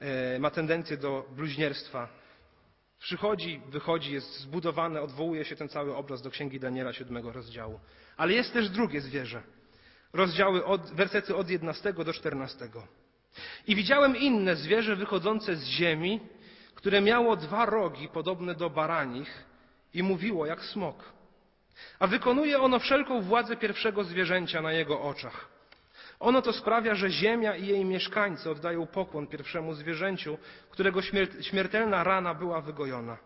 e, 0.00 0.38
ma 0.38 0.50
tendencję 0.50 0.96
do 0.96 1.26
bluźnierstwa. 1.36 2.08
Przychodzi, 2.98 3.60
wychodzi, 3.66 4.12
jest 4.12 4.40
zbudowane, 4.40 5.02
odwołuje 5.02 5.44
się 5.44 5.56
ten 5.56 5.68
cały 5.68 5.96
obraz 5.96 6.22
do 6.22 6.30
Księgi 6.30 6.60
Daniela, 6.60 6.92
siódmego 6.92 7.32
rozdziału. 7.32 7.80
Ale 8.16 8.32
jest 8.32 8.52
też 8.52 8.68
drugie 8.70 9.00
zwierzę. 9.00 9.42
Rozdziały 10.12 10.64
od, 10.64 10.94
wersety 10.94 11.36
od 11.36 11.50
11 11.50 11.92
do 11.92 12.12
14. 12.12 12.68
I 13.66 13.74
widziałem 13.74 14.16
inne 14.16 14.56
zwierzę 14.56 14.96
wychodzące 14.96 15.56
z 15.56 15.64
ziemi, 15.64 16.20
które 16.74 17.00
miało 17.00 17.36
dwa 17.36 17.66
rogi 17.66 18.08
podobne 18.08 18.54
do 18.54 18.70
baranich 18.70 19.44
i 19.94 20.02
mówiło 20.02 20.46
jak 20.46 20.64
smok. 20.64 21.17
A 21.98 22.06
wykonuje 22.06 22.60
ono 22.60 22.78
wszelką 22.78 23.20
władzę 23.20 23.56
pierwszego 23.56 24.04
zwierzęcia 24.04 24.62
na 24.62 24.72
jego 24.72 25.00
oczach. 25.00 25.48
Ono 26.20 26.42
to 26.42 26.52
sprawia, 26.52 26.94
że 26.94 27.10
ziemia 27.10 27.56
i 27.56 27.66
jej 27.66 27.84
mieszkańcy 27.84 28.50
oddają 28.50 28.86
pokłon 28.86 29.26
pierwszemu 29.26 29.74
zwierzęciu, 29.74 30.38
którego 30.70 31.02
śmiertelna 31.40 32.04
rana 32.04 32.34
była 32.34 32.60
wygojona. 32.60 33.16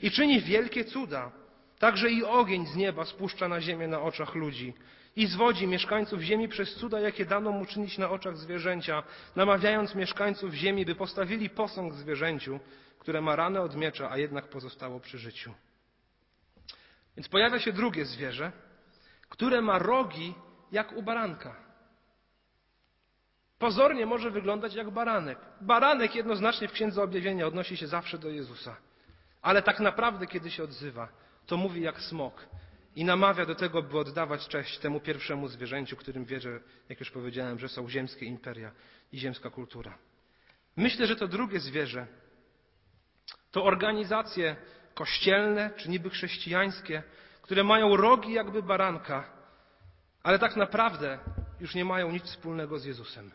I 0.00 0.10
czyni 0.10 0.40
wielkie 0.40 0.84
cuda. 0.84 1.30
Także 1.78 2.10
i 2.10 2.24
ogień 2.24 2.66
z 2.66 2.76
nieba 2.76 3.04
spuszcza 3.04 3.48
na 3.48 3.60
ziemię 3.60 3.88
na 3.88 4.02
oczach 4.02 4.34
ludzi 4.34 4.74
i 5.16 5.26
zwodzi 5.26 5.66
mieszkańców 5.66 6.20
ziemi 6.20 6.48
przez 6.48 6.74
cuda, 6.74 7.00
jakie 7.00 7.24
dano 7.24 7.50
mu 7.50 7.66
czynić 7.66 7.98
na 7.98 8.10
oczach 8.10 8.36
zwierzęcia, 8.36 9.02
namawiając 9.36 9.94
mieszkańców 9.94 10.54
ziemi, 10.54 10.84
by 10.84 10.94
postawili 10.94 11.50
posąg 11.50 11.94
zwierzęciu, 11.94 12.60
które 12.98 13.20
ma 13.20 13.36
ranę 13.36 13.60
od 13.60 13.76
miecza, 13.76 14.10
a 14.10 14.18
jednak 14.18 14.48
pozostało 14.48 15.00
przy 15.00 15.18
życiu. 15.18 15.54
Więc 17.18 17.28
pojawia 17.28 17.58
się 17.58 17.72
drugie 17.72 18.04
zwierzę, 18.04 18.52
które 19.28 19.62
ma 19.62 19.78
rogi 19.78 20.34
jak 20.72 20.92
u 20.92 21.02
baranka. 21.02 21.56
Pozornie 23.58 24.06
może 24.06 24.30
wyglądać 24.30 24.74
jak 24.74 24.90
baranek. 24.90 25.38
Baranek 25.60 26.14
jednoznacznie 26.14 26.68
w 26.68 26.72
Księdze 26.72 27.02
Objawienia 27.02 27.46
odnosi 27.46 27.76
się 27.76 27.86
zawsze 27.86 28.18
do 28.18 28.30
Jezusa. 28.30 28.76
Ale 29.42 29.62
tak 29.62 29.80
naprawdę, 29.80 30.26
kiedy 30.26 30.50
się 30.50 30.62
odzywa, 30.62 31.08
to 31.46 31.56
mówi 31.56 31.82
jak 31.82 32.00
smok 32.00 32.48
i 32.96 33.04
namawia 33.04 33.46
do 33.46 33.54
tego, 33.54 33.82
by 33.82 33.98
oddawać 33.98 34.48
cześć 34.48 34.78
temu 34.78 35.00
pierwszemu 35.00 35.48
zwierzęciu, 35.48 35.96
którym 35.96 36.24
wierzę, 36.24 36.60
jak 36.88 37.00
już 37.00 37.10
powiedziałem, 37.10 37.58
że 37.58 37.68
są 37.68 37.88
ziemskie 37.88 38.26
imperia 38.26 38.72
i 39.12 39.18
ziemska 39.18 39.50
kultura. 39.50 39.98
Myślę, 40.76 41.06
że 41.06 41.16
to 41.16 41.28
drugie 41.28 41.60
zwierzę 41.60 42.06
to 43.50 43.64
organizacje 43.64 44.56
kościelne 44.98 45.70
czy 45.76 45.88
niby 45.90 46.10
chrześcijańskie, 46.10 47.02
które 47.42 47.64
mają 47.64 47.96
rogi 47.96 48.32
jakby 48.32 48.62
baranka, 48.62 49.24
ale 50.22 50.38
tak 50.38 50.56
naprawdę 50.56 51.18
już 51.60 51.74
nie 51.74 51.84
mają 51.84 52.10
nic 52.10 52.24
wspólnego 52.24 52.78
z 52.78 52.84
Jezusem. 52.84 53.30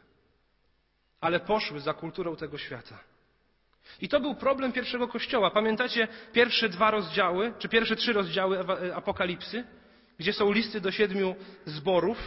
Ale 1.22 1.40
poszły 1.40 1.80
za 1.80 1.94
kulturą 1.94 2.36
tego 2.36 2.58
świata. 2.58 3.00
I 4.02 4.10
to 4.10 4.20
był 4.20 4.36
problem 4.36 4.72
pierwszego 4.72 5.08
kościoła. 5.08 5.52
Pamiętacie 5.52 6.08
pierwsze 6.34 6.70
dwa 6.70 6.92
rozdziały, 6.92 7.54
czy 7.60 7.70
pierwsze 7.70 7.96
trzy 7.96 8.14
rozdziały 8.14 8.60
e, 8.60 8.96
Apokalipsy, 8.96 9.64
gdzie 10.20 10.34
są 10.34 10.52
listy 10.52 10.82
do 10.82 10.92
siedmiu 10.92 11.36
zborów, 11.66 12.18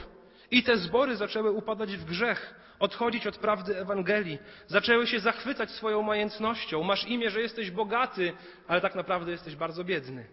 i 0.50 0.62
te 0.62 0.76
zbory 0.76 1.16
zaczęły 1.16 1.50
upadać 1.50 1.96
w 1.96 2.04
grzech, 2.04 2.54
odchodzić 2.78 3.26
od 3.26 3.38
prawdy 3.38 3.78
Ewangelii, 3.78 4.38
zaczęły 4.66 5.06
się 5.06 5.20
zachwycać 5.20 5.70
swoją 5.70 6.02
majętnością. 6.02 6.82
Masz 6.82 7.04
imię, 7.04 7.30
że 7.30 7.40
jesteś 7.40 7.70
bogaty, 7.70 8.32
ale 8.68 8.80
tak 8.80 8.94
naprawdę 8.94 9.32
jesteś 9.32 9.56
bardzo 9.56 9.84
biedny. 9.84 10.26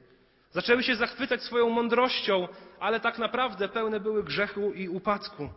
Zaczęły 0.52 0.84
się 0.84 0.96
zachwycać 0.96 1.44
swoją 1.44 1.70
mądrością, 1.70 2.48
ale 2.80 3.00
tak 3.00 3.20
naprawdę 3.20 3.70
pełne 3.70 4.00
były 4.00 4.24
grzechu 4.24 4.74
i 4.74 4.90
upadku. 4.90 5.50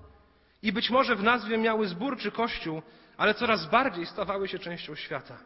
I 0.63 0.73
być 0.73 0.91
może 0.91 1.17
w 1.17 1.23
nazwie 1.23 1.59
miały 1.59 1.89
zbór 1.89 2.19
czy 2.19 2.31
kościół, 2.31 2.83
ale 3.17 3.35
coraz 3.35 3.67
bardziej 3.67 4.07
stawały 4.07 4.49
się 4.49 4.59
częścią 4.59 4.95
świata. 4.95 5.39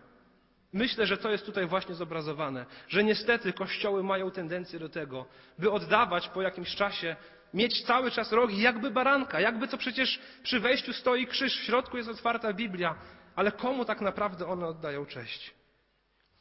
Myślę, 0.73 1.07
że 1.07 1.17
to 1.17 1.31
jest 1.31 1.47
tutaj 1.47 1.67
właśnie 1.67 1.95
zobrazowane, 1.95 2.67
że 2.89 3.05
niestety 3.05 3.53
kościoły 3.53 4.03
mają 4.03 4.31
tendencję 4.31 4.79
do 4.79 4.89
tego, 4.89 5.27
by 5.59 5.71
oddawać 5.71 6.29
po 6.29 6.43
jakimś 6.43 6.75
czasie, 6.75 7.17
mieć 7.55 7.83
cały 7.83 8.11
czas 8.11 8.33
rogi, 8.33 8.63
jakby 8.63 8.91
baranka, 8.91 9.41
jakby 9.41 9.69
to 9.69 9.79
przecież 9.79 10.21
przy 10.43 10.61
wejściu 10.61 10.93
stoi 10.93 11.27
krzyż, 11.27 11.61
w 11.61 11.65
środku 11.65 11.97
jest 11.97 12.09
otwarta 12.09 12.53
Biblia, 12.53 12.95
ale 13.37 13.53
komu 13.53 13.85
tak 13.85 14.01
naprawdę 14.01 14.47
one 14.47 14.67
oddają 14.67 15.07
cześć? 15.07 15.55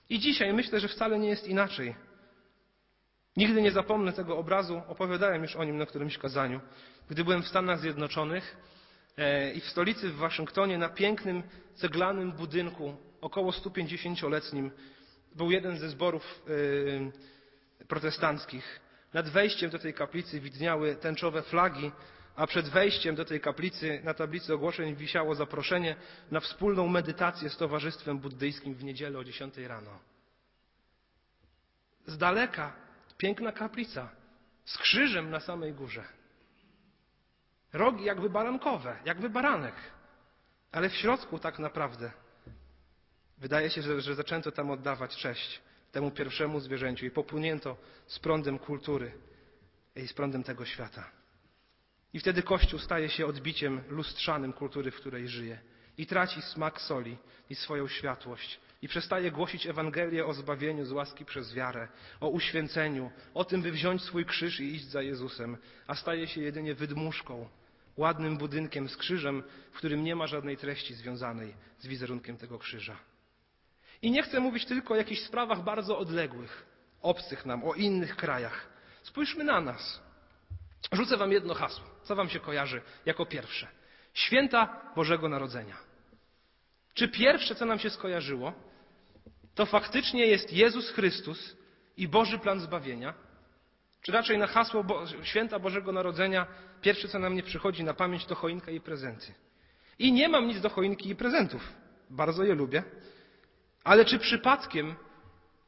I 0.09 0.19
dzisiaj 0.19 0.53
myślę, 0.53 0.79
że 0.79 0.87
wcale 0.87 1.19
nie 1.19 1.29
jest 1.29 1.47
inaczej. 1.47 1.95
Nigdy 3.37 3.61
nie 3.61 3.71
zapomnę 3.71 4.13
tego 4.13 4.37
obrazu, 4.37 4.81
opowiadałem 4.87 5.41
już 5.41 5.55
o 5.55 5.63
nim 5.63 5.77
na 5.77 5.85
którymś 5.85 6.17
kazaniu. 6.17 6.61
Gdy 7.09 7.23
byłem 7.23 7.43
w 7.43 7.47
Stanach 7.47 7.79
Zjednoczonych 7.79 8.57
e, 9.17 9.51
i 9.53 9.61
w 9.61 9.65
stolicy 9.65 10.09
w 10.09 10.15
Waszyngtonie 10.15 10.77
na 10.77 10.89
pięknym 10.89 11.43
ceglanym 11.75 12.31
budynku 12.31 12.95
około 13.21 13.51
150-letnim 13.51 14.71
był 15.35 15.51
jeden 15.51 15.77
ze 15.77 15.89
zborów 15.89 16.41
e, 17.79 17.85
protestanckich. 17.87 18.79
Nad 19.13 19.29
wejściem 19.29 19.69
do 19.69 19.79
tej 19.79 19.93
kaplicy 19.93 20.39
widniały 20.39 20.95
tęczowe 20.95 21.41
flagi, 21.41 21.91
a 22.35 22.47
przed 22.47 22.69
wejściem 22.69 23.15
do 23.15 23.25
tej 23.25 23.41
kaplicy 23.41 24.01
na 24.03 24.13
tablicy 24.13 24.53
ogłoszeń 24.53 24.95
wisiało 24.95 25.35
zaproszenie 25.35 25.95
na 26.31 26.39
wspólną 26.39 26.87
medytację 26.87 27.49
z 27.49 27.57
Towarzystwem 27.57 28.19
Buddyjskim 28.19 28.73
w 28.73 28.83
niedzielę 28.83 29.19
o 29.19 29.23
10 29.23 29.57
rano. 29.57 29.99
Z 32.05 32.17
daleka 32.17 32.73
piękna 33.17 33.51
kaplica 33.51 34.09
z 34.65 34.77
krzyżem 34.77 35.29
na 35.29 35.39
samej 35.39 35.73
górze. 35.73 36.03
Rogi 37.73 38.05
jakby 38.05 38.29
barankowe, 38.29 38.97
jakby 39.05 39.29
baranek, 39.29 39.75
ale 40.71 40.89
w 40.89 40.95
środku 40.95 41.39
tak 41.39 41.59
naprawdę 41.59 42.11
wydaje 43.37 43.69
się, 43.69 43.81
że, 43.81 44.01
że 44.01 44.15
zaczęto 44.15 44.51
tam 44.51 44.71
oddawać 44.71 45.15
cześć 45.15 45.61
temu 45.91 46.11
pierwszemu 46.11 46.59
zwierzęciu 46.59 47.05
i 47.05 47.11
popłynięto 47.11 47.77
z 48.07 48.19
prądem 48.19 48.59
kultury 48.59 49.11
i 49.95 50.07
z 50.07 50.13
prądem 50.13 50.43
tego 50.43 50.65
świata. 50.65 51.11
I 52.13 52.19
wtedy 52.19 52.43
Kościół 52.43 52.79
staje 52.79 53.09
się 53.09 53.25
odbiciem 53.25 53.81
lustrzanym 53.89 54.53
kultury, 54.53 54.91
w 54.91 54.95
której 54.95 55.27
żyje 55.27 55.59
i 55.97 56.05
traci 56.05 56.41
smak 56.41 56.81
soli 56.81 57.17
i 57.49 57.55
swoją 57.55 57.87
światłość 57.87 58.59
i 58.81 58.87
przestaje 58.87 59.31
głosić 59.31 59.67
Ewangelię 59.67 60.25
o 60.25 60.33
zbawieniu 60.33 60.85
z 60.85 60.91
łaski 60.91 61.25
przez 61.25 61.53
wiarę, 61.53 61.87
o 62.19 62.29
uświęceniu, 62.29 63.11
o 63.33 63.45
tym, 63.45 63.61
by 63.61 63.71
wziąć 63.71 64.03
swój 64.03 64.25
krzyż 64.25 64.59
i 64.59 64.75
iść 64.75 64.85
za 64.85 65.01
Jezusem, 65.01 65.57
a 65.87 65.95
staje 65.95 66.27
się 66.27 66.41
jedynie 66.41 66.75
wydmuszką, 66.75 67.49
ładnym 67.97 68.37
budynkiem 68.37 68.89
z 68.89 68.97
krzyżem, 68.97 69.43
w 69.71 69.77
którym 69.77 70.03
nie 70.03 70.15
ma 70.15 70.27
żadnej 70.27 70.57
treści 70.57 70.93
związanej 70.93 71.53
z 71.79 71.87
wizerunkiem 71.87 72.37
tego 72.37 72.59
krzyża. 72.59 72.97
I 74.01 74.11
nie 74.11 74.23
chcę 74.23 74.39
mówić 74.39 74.65
tylko 74.65 74.93
o 74.93 74.97
jakichś 74.97 75.21
sprawach 75.21 75.63
bardzo 75.63 75.97
odległych, 75.97 76.65
obcych 77.01 77.45
nam, 77.45 77.63
o 77.63 77.73
innych 77.73 78.15
krajach. 78.15 78.69
Spójrzmy 79.03 79.43
na 79.43 79.61
nas. 79.61 80.01
Rzucę 80.91 81.17
wam 81.17 81.31
jedno 81.31 81.53
hasło. 81.53 81.85
Co 82.03 82.15
wam 82.15 82.29
się 82.29 82.39
kojarzy 82.39 82.81
jako 83.05 83.25
pierwsze? 83.25 83.67
Święta 84.13 84.91
Bożego 84.95 85.29
Narodzenia. 85.29 85.77
Czy 86.93 87.07
pierwsze, 87.07 87.55
co 87.55 87.65
nam 87.65 87.79
się 87.79 87.89
skojarzyło, 87.89 88.53
to 89.55 89.65
faktycznie 89.65 90.25
jest 90.25 90.53
Jezus 90.53 90.89
Chrystus 90.89 91.57
i 91.97 92.07
Boży 92.07 92.39
plan 92.39 92.59
zbawienia? 92.59 93.13
Czy 94.01 94.11
raczej 94.11 94.37
na 94.37 94.47
hasło 94.47 94.83
Bo 94.83 95.03
Święta 95.23 95.59
Bożego 95.59 95.91
Narodzenia 95.91 96.47
pierwsze, 96.81 97.07
co 97.07 97.19
nam 97.19 97.35
nie 97.35 97.43
przychodzi 97.43 97.83
na 97.83 97.93
pamięć, 97.93 98.25
to 98.25 98.35
choinka 98.35 98.71
i 98.71 98.81
prezenty? 98.81 99.33
I 99.99 100.11
nie 100.11 100.29
mam 100.29 100.47
nic 100.47 100.61
do 100.61 100.69
choinki 100.69 101.09
i 101.09 101.15
prezentów. 101.15 101.73
Bardzo 102.09 102.43
je 102.43 102.55
lubię. 102.55 102.83
Ale 103.83 104.05
czy 104.05 104.19
przypadkiem, 104.19 104.95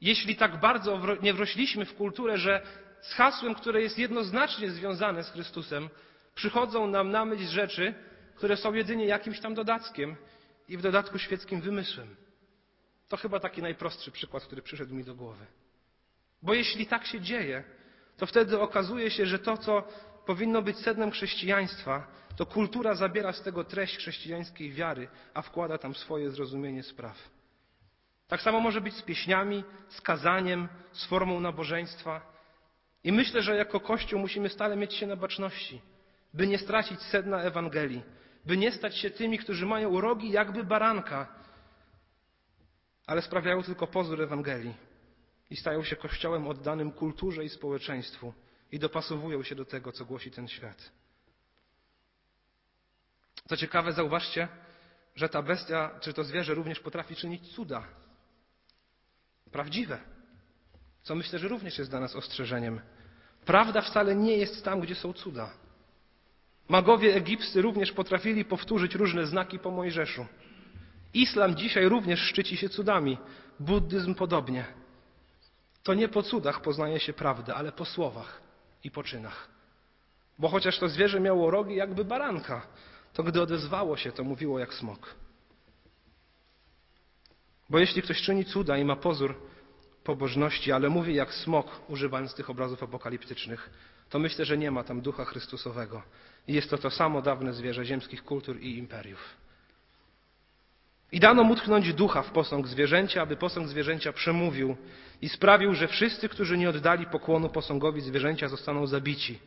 jeśli 0.02 0.36
tak 0.36 0.60
bardzo 0.60 1.00
nie 1.22 1.34
wrośliśmy 1.34 1.86
w 1.86 1.96
kulturę, 1.96 2.38
że 2.38 2.62
z 3.02 3.14
hasłem, 3.14 3.56
które 3.56 3.82
jest 3.82 3.98
jednoznacznie 3.98 4.72
związane 4.72 5.24
z 5.24 5.32
Chrystusem, 5.32 5.90
przychodzą 6.36 6.88
nam 6.88 7.12
na 7.12 7.26
myśl 7.26 7.48
rzeczy, 7.48 7.94
które 8.36 8.58
są 8.58 8.74
jedynie 8.74 9.06
jakimś 9.06 9.40
tam 9.40 9.54
dodatkiem 9.54 10.16
i 10.68 10.78
w 10.78 10.82
dodatku 10.82 11.20
świeckim 11.20 11.62
wymysłem. 11.62 12.16
To 13.10 13.18
chyba 13.18 13.40
taki 13.40 13.62
najprostszy 13.62 14.12
przykład, 14.12 14.44
który 14.44 14.62
przyszedł 14.62 14.96
mi 14.96 15.04
do 15.04 15.16
głowy. 15.16 15.46
Bo 16.42 16.54
jeśli 16.54 16.88
tak 16.88 17.06
się 17.06 17.22
dzieje, 17.22 17.64
to 18.18 18.26
wtedy 18.26 18.60
okazuje 18.60 19.12
się, 19.12 19.26
że 19.26 19.40
to, 19.40 19.58
co 19.58 19.88
powinno 20.26 20.62
być 20.62 20.78
sednem 20.78 21.12
chrześcijaństwa, 21.12 22.08
to 22.38 22.46
kultura 22.46 22.96
zabiera 22.96 23.34
z 23.34 23.42
tego 23.42 23.64
treść 23.64 23.98
chrześcijańskiej 23.98 24.72
wiary, 24.72 25.08
a 25.34 25.42
wkłada 25.42 25.78
tam 25.78 25.96
swoje 25.96 26.32
zrozumienie 26.32 26.84
spraw. 26.84 27.18
Tak 28.32 28.42
samo 28.42 28.60
może 28.60 28.82
być 28.82 28.96
z 28.96 29.02
pieśniami, 29.02 29.64
z 29.90 30.02
kazaniem, 30.02 30.68
z 30.92 31.06
formą 31.06 31.40
nabożeństwa. 31.40 32.22
I 33.04 33.12
myślę, 33.12 33.42
że 33.42 33.56
jako 33.56 33.80
Kościół 33.80 34.20
musimy 34.20 34.50
stale 34.50 34.76
mieć 34.76 34.94
się 34.94 35.08
na 35.08 35.16
baczności, 35.16 35.82
by 36.34 36.48
nie 36.48 36.58
stracić 36.58 37.02
sedna 37.02 37.42
Ewangelii, 37.42 38.04
by 38.46 38.58
nie 38.58 38.72
stać 38.72 38.98
się 38.98 39.10
tymi, 39.10 39.38
którzy 39.38 39.66
mają 39.66 40.02
rogi 40.02 40.32
jakby 40.32 40.64
baranka, 40.64 41.28
ale 43.08 43.22
sprawiają 43.22 43.64
tylko 43.64 43.88
pozór 43.88 44.22
Ewangelii 44.22 44.74
i 45.50 45.56
stają 45.56 45.84
się 45.84 45.96
Kościołem 45.96 46.48
oddanym 46.48 46.92
kulturze 46.92 47.44
i 47.46 47.50
społeczeństwu 47.50 48.34
i 48.72 48.80
dopasowują 48.80 49.44
się 49.44 49.56
do 49.56 49.66
tego, 49.66 49.92
co 49.92 50.06
głosi 50.06 50.32
ten 50.32 50.48
świat. 50.48 50.92
Co 53.50 53.58
ciekawe, 53.58 53.94
zauważcie, 53.94 54.48
że 55.16 55.30
ta 55.30 55.42
bestia, 55.42 56.00
czy 56.00 56.14
to 56.14 56.24
zwierzę 56.24 56.54
również 56.54 56.80
potrafi 56.80 57.16
czynić 57.16 57.56
cuda. 57.56 58.02
Prawdziwe. 59.52 59.98
Co 61.04 61.16
myślę, 61.16 61.40
że 61.40 61.48
również 61.48 61.78
jest 61.78 61.90
dla 61.90 62.00
nas 62.00 62.16
ostrzeżeniem. 62.16 62.82
Prawda 63.46 63.82
wcale 63.82 64.16
nie 64.16 64.38
jest 64.38 64.66
tam, 64.66 64.80
gdzie 64.80 64.96
są 64.96 65.14
cuda. 65.14 65.50
Magowie 66.70 67.16
egipscy 67.16 67.62
również 67.62 67.92
potrafili 67.92 68.46
powtórzyć 68.46 68.96
różne 68.96 69.26
znaki 69.26 69.60
po 69.60 69.72
Mojżeszu. 69.72 70.26
Islam 71.14 71.56
dzisiaj 71.56 71.90
również 71.90 72.20
szczyci 72.20 72.58
się 72.58 72.70
cudami, 72.70 73.18
buddyzm 73.60 74.16
podobnie. 74.16 74.66
To 75.84 75.94
nie 75.94 76.08
po 76.08 76.24
cudach 76.24 76.62
poznaje 76.62 77.00
się 77.00 77.14
prawdę, 77.14 77.56
ale 77.56 77.72
po 77.72 77.86
słowach 77.86 78.42
i 78.84 78.92
po 78.92 79.04
czynach. 79.04 79.50
Bo 80.40 80.50
chociaż 80.50 80.80
to 80.80 80.90
zwierzę 80.90 81.20
miało 81.20 81.52
rogi 81.52 81.76
jakby 81.76 82.06
baranka, 82.06 82.68
to 83.14 83.24
gdy 83.24 83.42
odezwało 83.42 83.98
się, 83.98 84.12
to 84.12 84.24
mówiło 84.24 84.60
jak 84.60 84.74
smok. 84.74 85.16
Bo 87.72 87.80
jeśli 87.80 88.02
ktoś 88.02 88.22
czyni 88.22 88.46
cuda 88.46 88.78
i 88.78 88.86
ma 88.86 88.96
pozór 88.96 89.36
pobożności, 90.04 90.72
ale 90.72 90.90
mówi 90.90 91.16
jak 91.16 91.34
smok, 91.34 91.82
używając 91.88 92.34
tych 92.34 92.50
obrazów 92.50 92.84
apokaliptycznych, 92.84 93.70
to 94.10 94.20
myślę, 94.20 94.46
że 94.46 94.58
nie 94.58 94.72
ma 94.72 94.84
tam 94.84 95.02
ducha 95.02 95.26
Chrystusowego. 95.26 96.04
I 96.48 96.54
jest 96.54 96.70
to 96.70 96.78
to 96.78 96.90
samo 96.90 97.22
dawne 97.22 97.54
zwierzę 97.54 97.86
ziemskich 97.86 98.24
kultur 98.24 98.60
i 98.60 98.78
imperiów. 98.78 99.20
I 101.12 101.20
dano 101.20 101.44
mu 101.44 101.56
tknąć 101.56 101.94
ducha 101.94 102.22
w 102.22 102.32
posąg 102.32 102.68
zwierzęcia, 102.68 103.22
aby 103.22 103.36
posąg 103.36 103.68
zwierzęcia 103.68 104.14
przemówił 104.14 104.78
i 105.22 105.30
sprawił, 105.30 105.74
że 105.74 105.88
wszyscy, 105.88 106.30
którzy 106.30 106.58
nie 106.58 106.70
oddali 106.70 107.06
pokłonu 107.06 107.50
posągowi 107.50 108.02
zwierzęcia, 108.02 108.48
zostaną 108.48 108.88
zabici. 108.88 109.40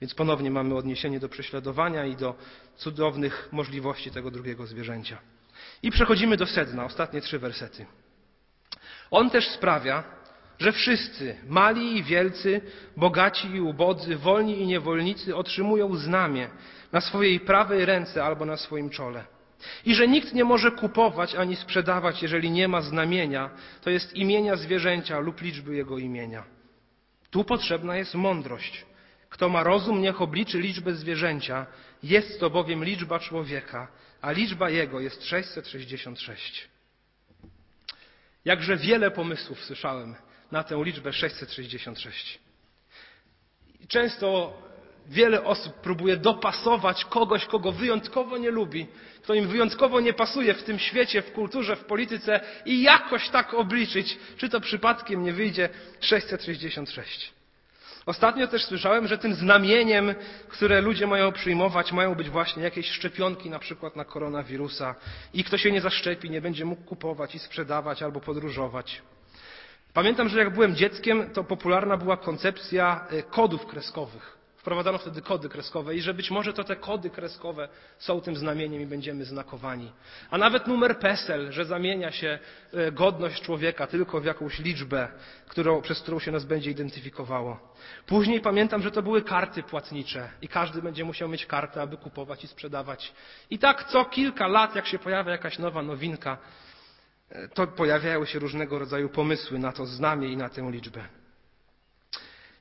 Więc 0.00 0.14
ponownie 0.14 0.50
mamy 0.50 0.74
odniesienie 0.74 1.20
do 1.20 1.28
prześladowania 1.28 2.06
i 2.06 2.16
do 2.16 2.34
cudownych 2.76 3.48
możliwości 3.52 4.10
tego 4.10 4.30
drugiego 4.30 4.66
zwierzęcia. 4.66 5.18
I 5.82 5.90
przechodzimy 5.90 6.36
do 6.36 6.46
sedna, 6.46 6.84
ostatnie 6.84 7.20
trzy 7.20 7.38
wersety. 7.38 7.86
On 9.10 9.30
też 9.30 9.48
sprawia, 9.48 10.04
że 10.58 10.72
wszyscy, 10.72 11.36
mali 11.48 11.96
i 11.98 12.02
wielcy, 12.02 12.60
bogaci 12.96 13.48
i 13.48 13.60
ubodzy, 13.60 14.16
wolni 14.16 14.60
i 14.60 14.66
niewolnicy 14.66 15.36
otrzymują 15.36 15.96
znamię 15.96 16.48
na 16.92 17.00
swojej 17.00 17.40
prawej 17.40 17.84
ręce 17.84 18.24
albo 18.24 18.44
na 18.44 18.56
swoim 18.56 18.90
czole. 18.90 19.24
I 19.84 19.94
że 19.94 20.08
nikt 20.08 20.34
nie 20.34 20.44
może 20.44 20.70
kupować 20.70 21.34
ani 21.34 21.56
sprzedawać, 21.56 22.22
jeżeli 22.22 22.50
nie 22.50 22.68
ma 22.68 22.80
znamienia, 22.80 23.50
to 23.82 23.90
jest 23.90 24.16
imienia 24.16 24.56
zwierzęcia 24.56 25.18
lub 25.18 25.40
liczby 25.40 25.76
jego 25.76 25.98
imienia. 25.98 26.44
Tu 27.30 27.44
potrzebna 27.44 27.96
jest 27.96 28.14
mądrość. 28.14 28.86
Kto 29.30 29.48
ma 29.48 29.62
rozum, 29.62 30.02
niech 30.02 30.22
obliczy 30.22 30.60
liczbę 30.60 30.94
zwierzęcia. 30.94 31.66
Jest 32.02 32.40
to 32.40 32.50
bowiem 32.50 32.84
liczba 32.84 33.18
człowieka, 33.18 33.88
a 34.20 34.30
liczba 34.30 34.70
jego 34.70 35.00
jest 35.00 35.24
666. 35.24 36.68
Jakże 38.44 38.76
wiele 38.76 39.10
pomysłów 39.10 39.64
słyszałem 39.64 40.14
na 40.52 40.64
tę 40.64 40.82
liczbę 40.84 41.12
666. 41.12 42.38
często 43.88 44.52
wiele 45.06 45.44
osób 45.44 45.74
próbuje 45.74 46.16
dopasować 46.16 47.04
kogoś, 47.04 47.46
kogo 47.46 47.72
wyjątkowo 47.72 48.38
nie 48.38 48.50
lubi, 48.50 48.86
kto 49.22 49.34
im 49.34 49.48
wyjątkowo 49.48 50.00
nie 50.00 50.12
pasuje 50.12 50.54
w 50.54 50.62
tym 50.62 50.78
świecie, 50.78 51.22
w 51.22 51.32
kulturze, 51.32 51.76
w 51.76 51.84
polityce 51.84 52.40
i 52.64 52.82
jakoś 52.82 53.28
tak 53.28 53.54
obliczyć, 53.54 54.18
czy 54.36 54.48
to 54.48 54.60
przypadkiem 54.60 55.22
nie 55.22 55.32
wyjdzie 55.32 55.68
666. 56.00 57.39
Ostatnio 58.06 58.46
też 58.46 58.64
słyszałem, 58.64 59.06
że 59.06 59.18
tym 59.18 59.34
znamieniem, 59.34 60.14
które 60.48 60.80
ludzie 60.80 61.06
mają 61.06 61.32
przyjmować, 61.32 61.92
mają 61.92 62.14
być 62.14 62.30
właśnie 62.30 62.62
jakieś 62.62 62.90
szczepionki, 62.90 63.50
na 63.50 63.58
przykład 63.58 63.96
na 63.96 64.04
koronawirusa. 64.04 64.94
I 65.34 65.44
kto 65.44 65.58
się 65.58 65.72
nie 65.72 65.80
zaszczepi, 65.80 66.30
nie 66.30 66.40
będzie 66.40 66.64
mógł 66.64 66.82
kupować 66.82 67.34
i 67.34 67.38
sprzedawać 67.38 68.02
albo 68.02 68.20
podróżować. 68.20 69.02
Pamiętam, 69.94 70.28
że 70.28 70.38
jak 70.38 70.54
byłem 70.54 70.76
dzieckiem, 70.76 71.30
to 71.30 71.44
popularna 71.44 71.96
była 71.96 72.16
koncepcja 72.16 73.06
e, 73.10 73.22
kodów 73.22 73.66
kreskowych. 73.66 74.39
Wprowadzano 74.60 74.98
wtedy 74.98 75.22
kody 75.22 75.48
kreskowe 75.48 75.94
i 75.94 76.00
że 76.00 76.14
być 76.14 76.30
może 76.30 76.52
to 76.52 76.64
te 76.64 76.76
kody 76.76 77.10
kreskowe 77.10 77.68
są 77.98 78.20
tym 78.20 78.36
znamieniem 78.36 78.82
i 78.82 78.86
będziemy 78.86 79.24
znakowani. 79.24 79.92
A 80.30 80.38
nawet 80.38 80.66
numer 80.66 80.98
PESEL, 80.98 81.52
że 81.52 81.64
zamienia 81.64 82.12
się 82.12 82.38
e, 82.72 82.92
godność 82.92 83.42
człowieka 83.42 83.86
tylko 83.86 84.20
w 84.20 84.24
jakąś 84.24 84.58
liczbę, 84.58 85.08
którą, 85.48 85.82
przez 85.82 86.00
którą 86.00 86.18
się 86.18 86.30
nas 86.30 86.44
będzie 86.44 86.70
identyfikowało. 86.70 87.74
Później 88.06 88.40
pamiętam, 88.40 88.82
że 88.82 88.90
to 88.90 89.02
były 89.02 89.22
karty 89.22 89.62
płatnicze 89.62 90.30
i 90.42 90.48
każdy 90.48 90.82
będzie 90.82 91.04
musiał 91.04 91.28
mieć 91.28 91.46
kartę, 91.46 91.82
aby 91.82 91.96
kupować 91.96 92.44
i 92.44 92.48
sprzedawać. 92.48 93.12
I 93.50 93.58
tak 93.58 93.84
co 93.84 94.04
kilka 94.04 94.46
lat, 94.46 94.76
jak 94.76 94.86
się 94.86 94.98
pojawia 94.98 95.32
jakaś 95.32 95.58
nowa 95.58 95.82
nowinka, 95.82 96.38
e, 97.30 97.48
to 97.48 97.66
pojawiają 97.66 98.24
się 98.24 98.38
różnego 98.38 98.78
rodzaju 98.78 99.08
pomysły 99.08 99.58
na 99.58 99.72
to 99.72 99.86
znamie 99.86 100.28
i 100.28 100.36
na 100.36 100.48
tę 100.48 100.70
liczbę. 100.70 101.19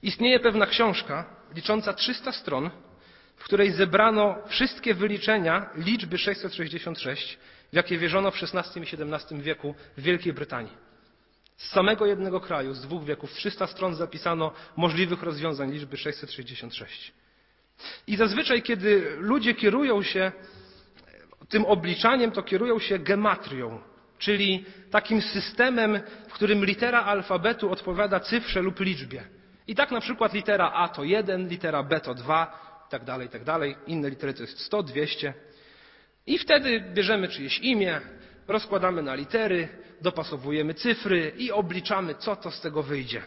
Istnieje 0.04 0.40
pewna 0.40 0.66
książka 0.66 1.26
licząca 1.56 1.94
300 1.94 2.32
stron, 2.32 2.70
w 3.36 3.44
której 3.44 3.72
zebrano 3.72 4.36
wszystkie 4.48 4.94
wyliczenia 4.94 5.70
liczby 5.76 6.18
666, 6.18 7.38
w 7.72 7.76
jakie 7.76 7.98
wierzono 7.98 8.32
w 8.32 8.36
XVI 8.44 8.82
i 8.82 8.84
XVII 8.84 9.42
wieku 9.42 9.76
w 9.98 10.02
Wielkiej 10.02 10.34
Brytanii. 10.34 10.90
Z 11.58 11.70
samego 11.70 12.06
jednego 12.06 12.40
kraju, 12.40 12.74
z 12.74 12.82
dwóch 12.82 13.06
wieków, 13.06 13.34
300 13.34 13.68
stron 13.68 13.96
zapisano 13.96 14.52
możliwych 14.76 15.24
rozwiązań 15.24 15.72
liczby 15.72 15.98
666. 15.98 17.14
I 18.08 18.16
zazwyczaj, 18.16 18.62
kiedy 18.62 19.16
ludzie 19.18 19.54
kierują 19.54 20.04
się 20.04 20.32
tym 21.50 21.66
obliczaniem, 21.66 22.32
to 22.32 22.44
kierują 22.44 22.80
się 22.80 23.00
gematrią, 23.00 23.82
czyli 24.18 24.66
takim 24.92 25.22
systemem, 25.22 26.00
w 26.28 26.34
którym 26.34 26.66
litera 26.66 27.04
alfabetu 27.04 27.72
odpowiada 27.72 28.20
cyfrze 28.20 28.62
lub 28.62 28.80
liczbie. 28.80 29.39
I 29.70 29.76
tak 29.76 29.92
na 29.92 30.02
przykład 30.02 30.34
litera 30.34 30.72
A 30.72 30.88
to 30.88 31.04
1, 31.04 31.48
litera 31.48 31.84
B 31.84 32.00
to 32.00 32.14
2, 32.14 32.88
tak 32.90 33.04
dalej, 33.04 33.30
tak 33.30 33.44
dalej. 33.44 33.76
Inne 33.88 34.10
litery 34.10 34.34
to 34.34 34.44
jest 34.44 34.60
100, 34.60 34.84
200. 34.84 35.34
I 36.28 36.38
wtedy 36.38 36.82
bierzemy 36.94 37.28
czyjeś 37.28 37.60
imię, 37.60 38.02
rozkładamy 38.48 39.02
na 39.02 39.16
litery, 39.16 39.68
dopasowujemy 40.02 40.74
cyfry 40.74 41.32
i 41.38 41.52
obliczamy, 41.52 42.16
co 42.16 42.36
to 42.36 42.52
z 42.52 42.62
tego 42.62 42.84
wyjdzie. 42.84 43.22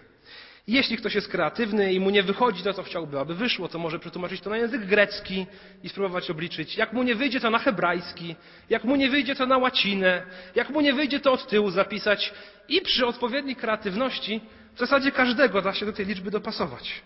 Jeśli 0.66 0.96
ktoś 0.96 1.14
jest 1.14 1.28
kreatywny 1.28 1.92
i 1.92 2.00
mu 2.00 2.11
nie 2.11 2.22
wychodzi 2.22 2.62
to, 2.62 2.72
co 2.72 2.83
chciałby, 2.83 3.18
aby 3.18 3.35
wyszło, 3.35 3.68
to 3.68 3.78
może 3.78 3.98
przetłumaczyć 3.98 4.40
to 4.40 4.50
na 4.50 4.57
język 4.57 4.87
grecki 4.87 5.46
i 5.83 5.88
spróbować 5.88 6.31
obliczyć. 6.31 6.76
Jak 6.76 6.92
mu 6.92 7.02
nie 7.02 7.14
wyjdzie, 7.14 7.40
to 7.40 7.50
na 7.50 7.59
hebrajski. 7.59 8.37
Jak 8.70 8.85
mu 8.85 8.96
nie 8.96 9.11
wyjdzie, 9.11 9.35
to 9.35 9.46
na 9.46 9.59
łacinę. 9.59 10.22
Jak 10.55 10.70
mu 10.70 10.81
nie 10.81 10.92
wyjdzie, 10.92 11.20
to 11.20 11.33
od 11.33 11.48
tyłu 11.48 11.70
zapisać. 11.70 12.33
I 12.68 12.81
przy 12.81 13.07
odpowiedniej 13.07 13.57
kreatywności 13.57 14.40
w 14.74 14.78
zasadzie 14.78 15.12
każdego 15.12 15.62
da 15.62 15.74
się 15.74 15.87
do 15.87 15.92
tej 15.92 16.06
liczby 16.06 16.30
dopasować. 16.30 17.02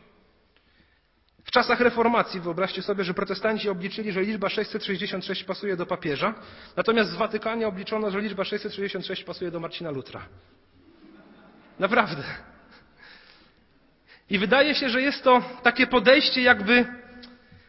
W 1.44 1.50
czasach 1.50 1.81
reformacji 1.81 2.40
wyobraźcie 2.40 2.83
sobie, 2.83 3.05
że 3.05 3.14
protestanci 3.14 3.68
obliczyli, 3.68 4.12
że 4.12 4.22
liczba 4.22 4.48
666 4.48 5.44
pasuje 5.44 5.76
do 5.76 5.87
papieża, 5.87 6.35
natomiast 6.76 7.11
w 7.11 7.16
Watykanie 7.16 7.68
obliczono, 7.68 8.11
że 8.11 8.20
liczba 8.20 8.44
666 8.44 9.24
pasuje 9.24 9.50
do 9.50 9.61
Marcina 9.61 9.90
Lutra. 9.90 10.26
Naprawdę. 11.79 12.22
I 14.31 14.38
wydaje 14.38 14.74
się, 14.74 14.88
że 14.88 15.02
jest 15.02 15.22
to 15.22 15.42
takie 15.62 15.87
podejście, 15.87 16.42
jakby, 16.42 16.87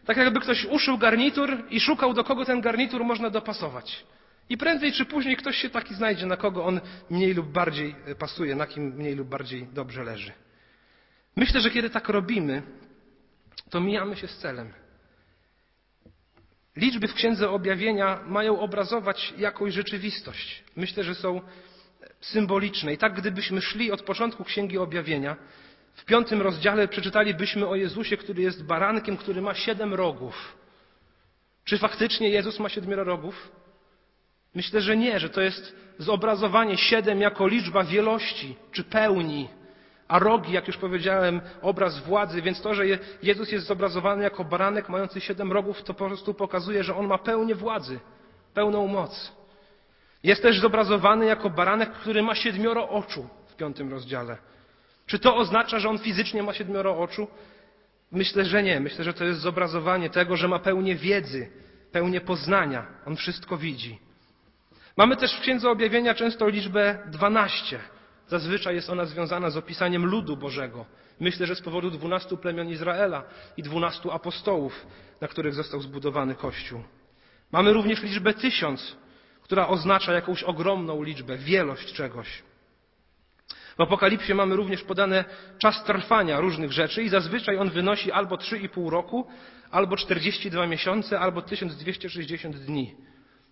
tak 0.06 0.18
jakby 0.18 0.40
ktoś 0.40 0.66
uszył 0.66 0.98
garnitur 0.98 1.64
i 1.70 1.80
szukał, 1.80 2.14
do 2.14 2.24
kogo 2.24 2.46
ten 2.46 2.62
garnitur 2.62 3.04
można 3.04 3.30
dopasować. 3.30 4.06
I 4.50 4.58
prędzej 4.58 4.92
czy 4.92 5.06
później 5.06 5.38
ktoś 5.38 5.58
się 5.58 5.70
taki 5.70 5.96
znajdzie, 5.96 6.26
na 6.26 6.38
kogo 6.38 6.66
on 6.66 6.82
mniej 7.10 7.34
lub 7.34 7.48
bardziej 7.52 7.96
e, 8.06 8.16
pasuje, 8.16 8.56
na 8.56 8.68
kim 8.68 8.84
mniej 8.84 9.16
lub 9.16 9.28
bardziej 9.28 9.68
dobrze 9.74 10.04
leży. 10.04 10.32
Myślę, 11.36 11.62
że 11.62 11.70
kiedy 11.70 11.90
tak 11.90 12.10
robimy, 12.10 12.62
to 13.70 13.82
mijamy 13.82 14.16
się 14.16 14.28
z 14.28 14.38
celem. 14.38 14.74
Liczby 16.76 17.08
w 17.08 17.14
Księdze 17.14 17.50
Objawienia 17.50 18.20
mają 18.28 18.60
obrazować 18.60 19.34
jakąś 19.38 19.74
rzeczywistość. 19.74 20.64
Myślę, 20.76 21.04
że 21.04 21.16
są 21.16 21.42
symboliczne. 22.22 22.94
I 22.94 22.98
tak 22.98 23.14
gdybyśmy 23.14 23.62
szli 23.62 23.92
od 23.92 24.02
początku 24.02 24.44
Księgi 24.44 24.78
Objawienia, 24.78 25.36
w 25.94 26.06
piątym 26.06 26.42
rozdziale 26.42 26.88
przeczytalibyśmy 26.88 27.68
o 27.68 27.76
Jezusie, 27.76 28.18
który 28.18 28.42
jest 28.42 28.64
barankiem, 28.64 29.18
który 29.18 29.42
ma 29.42 29.54
siedem 29.54 29.94
rogów. 29.94 30.58
Czy 31.64 31.78
faktycznie 31.78 32.30
Jezus 32.30 32.60
ma 32.60 32.70
siedmioro 32.70 33.04
rogów? 33.04 33.52
Myślę, 34.58 34.82
że 34.82 34.98
nie, 34.98 35.20
że 35.20 35.30
to 35.30 35.42
jest 35.42 35.76
zobrazowanie 35.98 36.78
siedem 36.78 37.22
jako 37.22 37.48
liczba 37.48 37.84
wielości 37.84 38.56
czy 38.72 38.84
pełni, 38.84 39.50
a 40.08 40.20
rogi, 40.20 40.54
jak 40.54 40.68
już 40.68 40.78
powiedziałem, 40.78 41.42
obraz 41.62 42.00
władzy, 42.00 42.42
więc 42.42 42.62
to, 42.62 42.74
że 42.74 42.84
Jezus 43.24 43.52
jest 43.52 43.68
zobrazowany 43.68 44.24
jako 44.24 44.44
baranek 44.44 44.90
mający 44.90 45.22
siedem 45.22 45.52
rogów, 45.52 45.84
to 45.84 45.94
po 45.94 46.08
prostu 46.08 46.34
pokazuje, 46.34 46.84
że 46.84 46.96
on 46.96 47.08
ma 47.08 47.18
pełnię 47.18 47.56
władzy, 47.56 48.00
pełną 48.54 48.88
moc. 48.88 49.32
Jest 50.24 50.42
też 50.42 50.60
zobrazowany 50.60 51.26
jako 51.26 51.50
baranek, 51.50 51.92
który 51.92 52.24
ma 52.24 52.36
siedmioro 52.36 52.90
oczu 52.90 53.28
w 53.48 53.56
piątym 53.56 53.92
rozdziale. 53.92 54.38
Czy 55.06 55.20
to 55.20 55.36
oznacza, 55.36 55.80
że 55.80 55.90
on 55.90 55.98
fizycznie 55.98 56.44
ma 56.44 56.54
siedmioro 56.54 57.00
oczu? 57.00 57.28
Myślę, 58.12 58.46
że 58.46 58.64
nie. 58.64 58.80
Myślę, 58.80 59.04
że 59.04 59.14
to 59.14 59.24
jest 59.24 59.40
zobrazowanie 59.40 60.10
tego, 60.10 60.38
że 60.38 60.48
ma 60.48 60.60
pełnię 60.60 60.96
wiedzy, 60.96 61.52
pełnię 61.92 62.22
poznania. 62.22 62.86
On 63.06 63.16
wszystko 63.16 63.58
widzi. 63.58 64.07
Mamy 64.98 65.18
też 65.18 65.34
w 65.34 65.42
Księdze 65.42 65.70
Objawienia 65.70 66.14
często 66.14 66.50
liczbę 66.50 66.98
12. 67.12 67.80
Zazwyczaj 68.28 68.76
jest 68.76 68.90
ona 68.90 69.06
związana 69.06 69.50
z 69.50 69.58
opisaniem 69.58 70.06
ludu 70.06 70.38
Bożego. 70.38 70.86
Myślę, 71.20 71.48
że 71.48 71.56
z 71.56 71.62
powodu 71.62 71.92
dwunastu 71.92 72.38
plemion 72.38 72.70
Izraela 72.70 73.24
i 73.58 73.64
dwunastu 73.64 74.12
apostołów, 74.12 74.88
na 75.22 75.28
których 75.28 75.54
został 75.54 75.82
zbudowany 75.82 76.36
Kościół. 76.36 76.84
Mamy 77.52 77.74
również 77.74 78.04
liczbę 78.04 78.34
tysiąc, 78.34 78.98
która 79.42 79.68
oznacza 79.68 80.14
jakąś 80.14 80.44
ogromną 80.44 81.04
liczbę, 81.04 81.38
wielość 81.38 81.94
czegoś. 81.94 82.44
W 83.78 83.82
Apokalipsie 83.82 84.34
mamy 84.34 84.56
również 84.56 84.84
podane 84.84 85.26
czas 85.58 85.84
trwania 85.84 86.40
różnych 86.40 86.72
rzeczy 86.72 87.04
i 87.04 87.10
zazwyczaj 87.10 87.58
on 87.58 87.70
wynosi 87.70 88.12
albo 88.12 88.36
3,5 88.36 88.90
roku, 88.90 89.28
albo 89.72 89.98
42 89.98 90.68
miesiące, 90.68 91.20
albo 91.20 91.42
1260 91.42 92.58
dni, 92.58 92.96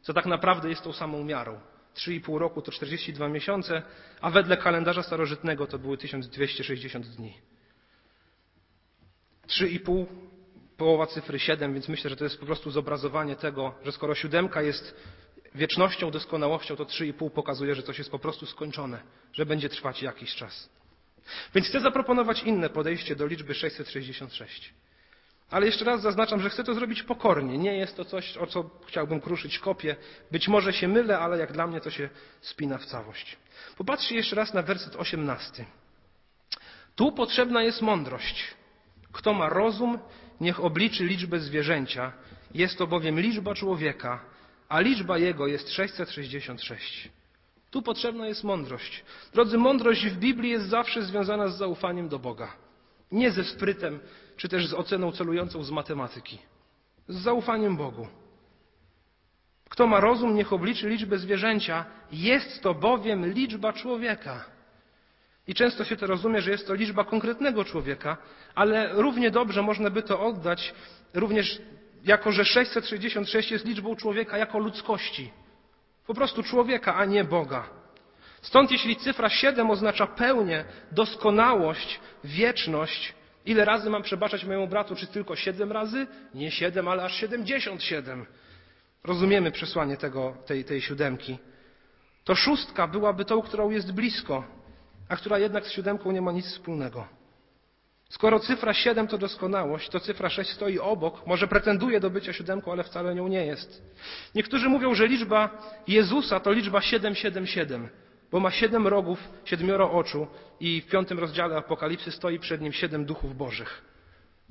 co 0.06 0.13
tak 0.13 0.26
naprawdę 0.26 0.70
jest 0.70 0.84
tą 0.84 0.94
samą 0.94 1.24
miarą. 1.24 1.60
3,5 1.96 2.38
roku 2.38 2.62
to 2.62 2.72
42 2.72 3.28
miesiące, 3.28 3.82
a 4.22 4.30
wedle 4.32 4.58
kalendarza 4.58 5.04
starożytnego 5.04 5.68
to 5.68 5.80
były 5.80 5.98
1260 5.98 7.08
dni. 7.08 7.34
3,5 9.48 10.06
połowa 10.78 11.08
cyfry 11.08 11.39
7, 11.39 11.74
więc 11.74 11.89
myślę, 11.89 12.10
że 12.10 12.15
to 12.15 12.24
jest 12.24 12.39
po 12.39 12.46
prostu 12.46 12.72
zobrazowanie 12.72 13.36
tego, 13.36 13.76
że 13.86 13.91
skoro 13.91 14.15
siódemka 14.15 14.62
jest 14.62 14.96
wiecznością, 15.56 16.12
doskonałością, 16.12 16.76
to 16.76 16.86
3,5 16.86 17.30
pokazuje, 17.30 17.76
że 17.76 17.84
coś 17.84 17.98
jest 17.98 18.12
po 18.12 18.20
prostu 18.20 18.46
skończone, 18.46 19.02
że 19.34 19.46
będzie 19.46 19.70
trwać 19.70 20.02
jakiś 20.02 20.36
czas. 20.36 20.70
Więc 21.56 21.68
chcę 21.68 21.80
zaproponować 21.80 22.44
inne 22.44 22.70
podejście 22.70 23.15
do 23.15 23.28
liczby 23.28 23.54
666. 23.54 24.74
Ale 25.51 25.65
jeszcze 25.65 25.86
raz 25.86 26.01
zaznaczam, 26.01 26.41
że 26.41 26.49
chcę 26.49 26.63
to 26.63 26.73
zrobić 26.73 27.03
pokornie. 27.03 27.58
Nie 27.58 27.77
jest 27.77 27.97
to 27.97 28.05
coś, 28.05 28.38
o 28.38 28.47
co 28.47 28.69
chciałbym 28.88 29.21
kruszyć 29.21 29.60
kopię. 29.60 29.95
Być 30.31 30.47
może 30.47 30.73
się 30.73 30.88
mylę, 30.88 31.19
ale 31.19 31.38
jak 31.38 31.51
dla 31.51 31.67
mnie 31.67 31.81
to 31.81 31.89
się 31.89 32.10
spina 32.41 32.77
w 32.77 32.86
całość. 32.86 33.38
Popatrzcie 33.77 34.15
jeszcze 34.15 34.36
raz 34.36 34.53
na 34.53 34.62
werset 34.62 34.95
18. 34.95 35.65
Tu 36.95 37.12
potrzebna 37.12 37.63
jest 37.63 37.81
mądrość. 37.81 38.53
Kto 39.12 39.34
ma 39.34 39.49
rozum, 39.49 39.99
niech 40.41 40.60
obliczy 40.60 41.03
liczbę 41.03 41.39
zwierzęcia. 41.39 42.12
Jest 42.53 42.77
to 42.77 42.88
bowiem 42.88 43.19
liczba 43.19 43.55
człowieka, 43.55 44.25
a 44.69 44.79
liczba 44.79 45.17
jego 45.17 45.47
jest 45.47 45.69
666. 45.69 47.10
Tu 47.71 47.81
potrzebna 47.81 48.27
jest 48.27 48.43
mądrość. 48.43 49.03
Drodzy, 49.34 49.58
mądrość 49.58 50.08
w 50.08 50.17
Biblii 50.17 50.51
jest 50.51 50.65
zawsze 50.65 51.01
związana 51.01 51.47
z 51.47 51.58
zaufaniem 51.58 52.10
do 52.10 52.19
Boga. 52.19 52.53
Nie 53.12 53.31
ze 53.31 53.43
sprytem, 53.43 53.99
czy 54.38 54.50
też 54.50 54.67
z 54.67 54.74
oceną 54.74 55.12
celującą 55.12 55.63
z 55.63 55.71
matematyki. 55.71 56.39
Z 57.08 57.15
zaufaniem 57.15 57.78
Bogu. 57.78 58.08
Kto 59.69 59.88
ma 59.88 60.00
rozum, 60.00 60.36
niech 60.36 60.54
obliczy 60.54 60.89
liczbę 60.89 61.17
zwierzęcia. 61.17 61.86
Jest 62.12 62.62
to 62.62 62.74
bowiem 62.74 63.34
liczba 63.34 63.74
człowieka. 63.74 64.45
I 65.48 65.54
często 65.54 65.84
się 65.84 65.95
to 65.95 66.08
rozumie, 66.08 66.41
że 66.41 66.52
jest 66.52 66.67
to 66.67 66.74
liczba 66.74 67.04
konkretnego 67.04 67.65
człowieka, 67.65 68.17
ale 68.56 68.93
równie 68.93 69.32
dobrze 69.32 69.62
można 69.62 69.89
by 69.89 70.04
to 70.04 70.21
oddać 70.21 70.74
również 71.13 71.62
jako 72.06 72.32
że 72.32 72.45
666 72.45 73.52
jest 73.52 73.65
liczbą 73.65 73.95
człowieka 73.95 74.38
jako 74.38 74.60
ludzkości. 74.60 75.32
Po 76.08 76.13
prostu 76.13 76.43
człowieka, 76.43 76.95
a 76.95 77.06
nie 77.06 77.24
Boga. 77.24 77.69
Stąd 78.41 78.71
jeśli 78.71 78.95
cyfra 78.95 79.30
7 79.30 79.69
oznacza 79.69 80.08
pełnię, 80.08 80.65
doskonałość, 80.91 82.00
wieczność, 82.24 83.13
ile 83.45 83.65
razy 83.65 83.89
mam 83.89 84.03
przebaczać 84.03 84.45
mojemu 84.45 84.67
bratu? 84.67 84.95
Czy 84.95 85.08
tylko 85.08 85.36
7 85.36 85.71
razy? 85.71 86.08
Nie 86.34 86.51
7, 86.51 86.88
ale 86.88 87.03
aż 87.03 87.15
77. 87.15 88.25
Rozumiemy 89.03 89.51
przesłanie 89.51 89.97
tego, 89.97 90.38
tej, 90.45 90.65
tej 90.65 90.81
siódemki. 90.81 91.38
To 92.23 92.36
szóstka 92.36 92.88
byłaby 92.88 93.25
tą, 93.25 93.41
którą 93.41 93.69
jest 93.69 93.91
blisko, 93.91 94.43
a 95.10 95.15
która 95.15 95.39
jednak 95.39 95.65
z 95.65 95.71
siódemką 95.71 96.12
nie 96.12 96.21
ma 96.21 96.31
nic 96.31 96.45
wspólnego. 96.45 97.08
Skoro 98.10 98.39
cyfra 98.39 98.73
7 98.73 99.08
to 99.08 99.17
doskonałość, 99.17 99.89
to 99.89 99.99
cyfra 99.99 100.29
6 100.29 100.51
stoi 100.51 100.79
obok, 100.79 101.27
może 101.27 101.47
pretenduje 101.47 101.99
do 101.99 102.10
bycia 102.10 102.34
siódemką, 102.34 102.71
ale 102.71 102.84
wcale 102.84 103.15
nią 103.15 103.27
nie 103.27 103.45
jest. 103.45 103.84
Niektórzy 104.36 104.69
mówią, 104.69 104.93
że 104.95 105.08
liczba 105.08 105.49
Jezusa 105.88 106.39
to 106.39 106.51
liczba 106.51 106.81
777, 106.81 107.89
bo 108.36 108.39
ma 108.39 108.52
siedem 108.52 108.88
rogów, 108.88 109.30
siedmioro 109.45 109.91
oczu 109.91 110.28
i 110.60 110.82
w 110.82 110.88
piątym 110.88 111.19
rozdziale 111.19 111.58
Apokalipsy 111.58 112.12
stoi 112.12 112.39
przed 112.39 112.62
nim 112.62 112.74
siedem 112.74 113.06
duchów 113.06 113.38
bożych. 113.38 113.82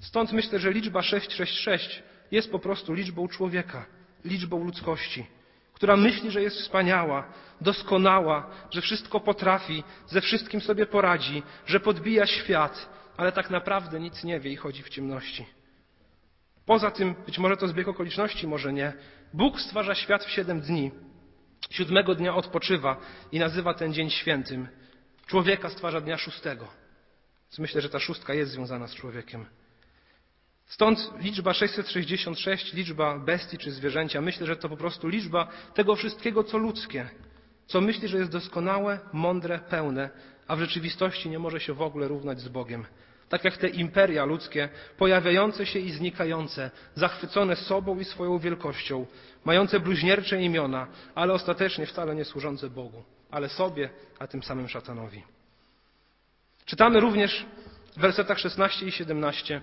Stąd 0.01 0.33
myślę, 0.33 0.59
że 0.59 0.73
liczba 0.73 1.03
666 1.03 2.03
jest 2.31 2.51
po 2.51 2.59
prostu 2.59 2.94
liczbą 2.94 3.29
człowieka, 3.29 3.87
liczbą 4.25 4.64
ludzkości, 4.64 5.26
która 5.72 5.97
myśli, 5.97 6.30
że 6.30 6.43
jest 6.43 6.57
wspaniała, 6.57 7.32
doskonała, 7.61 8.51
że 8.70 8.80
wszystko 8.80 9.20
potrafi, 9.20 9.85
ze 10.07 10.20
wszystkim 10.20 10.61
sobie 10.61 10.87
poradzi, 10.87 11.43
że 11.66 11.80
podbija 11.80 12.26
świat, 12.26 12.89
ale 13.16 13.32
tak 13.32 13.51
naprawdę 13.51 14.01
nic 14.01 14.24
nie 14.24 14.41
wie 14.41 14.53
i 14.53 14.57
chodzi 14.57 14.82
w 14.82 14.89
ciemności. 14.89 15.47
Poza 16.66 16.91
tym, 16.91 17.14
być 17.26 17.39
może 17.39 17.57
to 17.57 17.68
zbieg 17.68 17.89
okoliczności, 17.89 18.47
może 18.47 18.72
nie, 18.72 18.93
Bóg 19.35 19.61
stwarza 19.61 19.95
świat 19.95 20.24
w 20.24 20.30
siedem 20.30 20.61
dni. 20.61 20.91
Siódmego 21.71 22.15
dnia 22.15 22.35
odpoczywa 22.35 23.01
i 23.33 23.39
nazywa 23.39 23.75
ten 23.75 23.93
dzień 23.93 24.11
świętym. 24.11 24.69
Człowieka 25.27 25.69
stwarza 25.71 26.01
dnia 26.01 26.19
szóstego. 26.19 26.69
Więc 27.45 27.59
myślę, 27.59 27.81
że 27.81 27.89
ta 27.89 27.99
szóstka 27.99 28.35
jest 28.35 28.53
związana 28.53 28.87
z 28.87 28.95
człowiekiem. 28.95 29.47
Stąd 30.67 31.12
liczba 31.21 31.55
666, 31.55 32.73
liczba 32.73 33.19
bestii 33.19 33.59
czy 33.59 33.71
zwierzęcia, 33.71 34.21
myślę, 34.21 34.47
że 34.47 34.57
to 34.57 34.69
po 34.69 34.77
prostu 34.77 35.09
liczba 35.09 35.49
tego 35.75 35.97
wszystkiego, 35.97 36.45
co 36.45 36.59
ludzkie, 36.59 37.11
co 37.67 37.81
myśli, 37.81 38.09
że 38.09 38.19
jest 38.19 38.31
doskonałe, 38.31 38.99
mądre, 39.12 39.59
pełne, 39.59 40.11
a 40.47 40.57
w 40.57 40.61
rzeczywistości 40.61 41.31
nie 41.31 41.39
może 41.39 41.61
się 41.61 41.75
w 41.75 41.83
ogóle 41.83 42.09
równać 42.09 42.41
z 42.41 42.49
Bogiem. 42.49 42.87
Tak 43.29 43.45
jak 43.45 43.57
te 43.57 43.68
imperia 43.68 44.25
ludzkie, 44.25 44.68
pojawiające 44.97 45.66
się 45.66 45.79
i 45.79 45.91
znikające, 45.91 46.70
zachwycone 46.95 47.57
sobą 47.57 47.99
i 48.01 48.05
swoją 48.05 48.39
wielkością, 48.39 49.07
mające 49.45 49.81
bluźniercze 49.81 50.43
imiona, 50.43 50.87
ale 51.14 51.33
ostatecznie 51.33 51.87
wcale 51.87 52.14
nie 52.14 52.25
służące 52.25 52.70
Bogu, 52.70 53.03
ale 53.31 53.49
sobie, 53.49 53.91
a 54.18 54.27
tym 54.27 54.43
samym 54.43 54.68
szatanowi. 54.68 55.22
Czytamy 56.64 57.01
również 57.01 57.47
w 57.97 58.01
wersetach 58.01 58.39
16 58.39 58.87
i 58.87 58.93
17. 58.93 59.61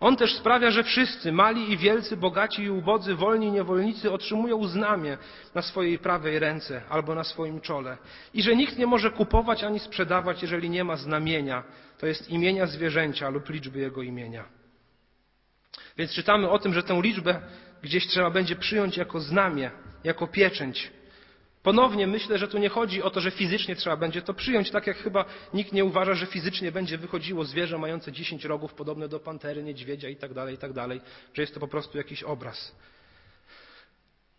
On 0.00 0.16
też 0.16 0.34
sprawia, 0.34 0.70
że 0.70 0.84
wszyscy, 0.84 1.32
mali 1.32 1.72
i 1.72 1.76
wielcy, 1.76 2.16
bogaci 2.16 2.62
i 2.62 2.70
ubodzy, 2.70 3.14
wolni 3.14 3.46
i 3.46 3.52
niewolnicy, 3.52 4.12
otrzymują 4.12 4.66
znamie 4.66 5.18
na 5.54 5.62
swojej 5.62 5.98
prawej 5.98 6.38
ręce 6.38 6.82
albo 6.88 7.14
na 7.14 7.24
swoim 7.24 7.60
czole. 7.60 7.98
I 8.34 8.42
że 8.42 8.56
nikt 8.56 8.78
nie 8.78 8.86
może 8.86 9.10
kupować 9.10 9.64
ani 9.64 9.78
sprzedawać, 9.80 10.42
jeżeli 10.42 10.70
nie 10.70 10.84
ma 10.84 10.96
znamienia, 10.96 11.62
to 11.98 12.06
jest 12.06 12.30
imienia 12.30 12.66
zwierzęcia 12.66 13.28
lub 13.28 13.48
liczby 13.48 13.78
jego 13.78 14.02
imienia. 14.02 14.44
Więc 15.96 16.12
czytamy 16.12 16.50
o 16.50 16.58
tym, 16.58 16.74
że 16.74 16.82
tę 16.82 17.00
liczbę 17.02 17.40
gdzieś 17.82 18.06
trzeba 18.06 18.30
będzie 18.30 18.56
przyjąć 18.56 18.96
jako 18.96 19.20
znamie, 19.20 19.70
jako 20.04 20.26
pieczęć. 20.26 20.90
Ponownie 21.64 22.06
myślę, 22.06 22.38
że 22.38 22.48
tu 22.48 22.58
nie 22.58 22.68
chodzi 22.68 23.02
o 23.02 23.10
to, 23.10 23.20
że 23.20 23.30
fizycznie 23.30 23.76
trzeba 23.76 23.96
będzie 23.96 24.22
to 24.22 24.34
przyjąć, 24.34 24.70
tak 24.70 24.86
jak 24.86 24.96
chyba 24.96 25.24
nikt 25.54 25.72
nie 25.72 25.84
uważa, 25.84 26.14
że 26.14 26.26
fizycznie 26.26 26.72
będzie 26.72 26.98
wychodziło 26.98 27.44
zwierzę 27.44 27.78
mające 27.78 28.12
10 28.12 28.44
rogów, 28.44 28.74
podobne 28.74 29.08
do 29.08 29.20
pantery, 29.20 29.62
niedźwiedzia 29.62 30.08
itd., 30.08 30.34
tak 30.34 30.50
itd., 30.50 30.88
tak 30.88 31.08
że 31.34 31.42
jest 31.42 31.54
to 31.54 31.60
po 31.60 31.68
prostu 31.68 31.98
jakiś 31.98 32.22
obraz. 32.22 32.74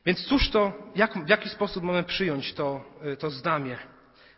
Więc 0.05 0.26
cóż 0.26 0.49
to, 0.49 0.73
jak, 0.95 1.26
w 1.26 1.30
jaki 1.30 1.49
sposób 1.49 1.84
mamy 1.84 2.03
przyjąć 2.03 2.53
to, 2.53 2.84
y, 3.13 3.17
to 3.17 3.30
znamie? 3.30 3.78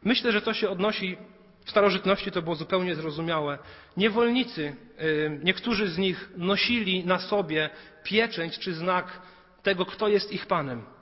Myślę, 0.04 0.32
że 0.32 0.42
to 0.42 0.54
się 0.54 0.70
odnosi, 0.70 1.18
w 1.66 1.70
starożytności 1.70 2.32
to 2.32 2.42
było 2.42 2.56
zupełnie 2.56 2.96
zrozumiałe. 2.96 3.58
Niewolnicy, 3.98 4.76
y, 5.02 5.40
niektórzy 5.44 5.88
z 5.88 5.98
nich 5.98 6.30
nosili 6.38 7.06
na 7.06 7.20
sobie 7.20 7.70
pieczęć 8.04 8.60
czy 8.60 8.74
znak 8.74 9.22
tego, 9.64 9.86
kto 9.86 10.08
jest 10.08 10.32
ich 10.32 10.46
panem. 10.46 10.97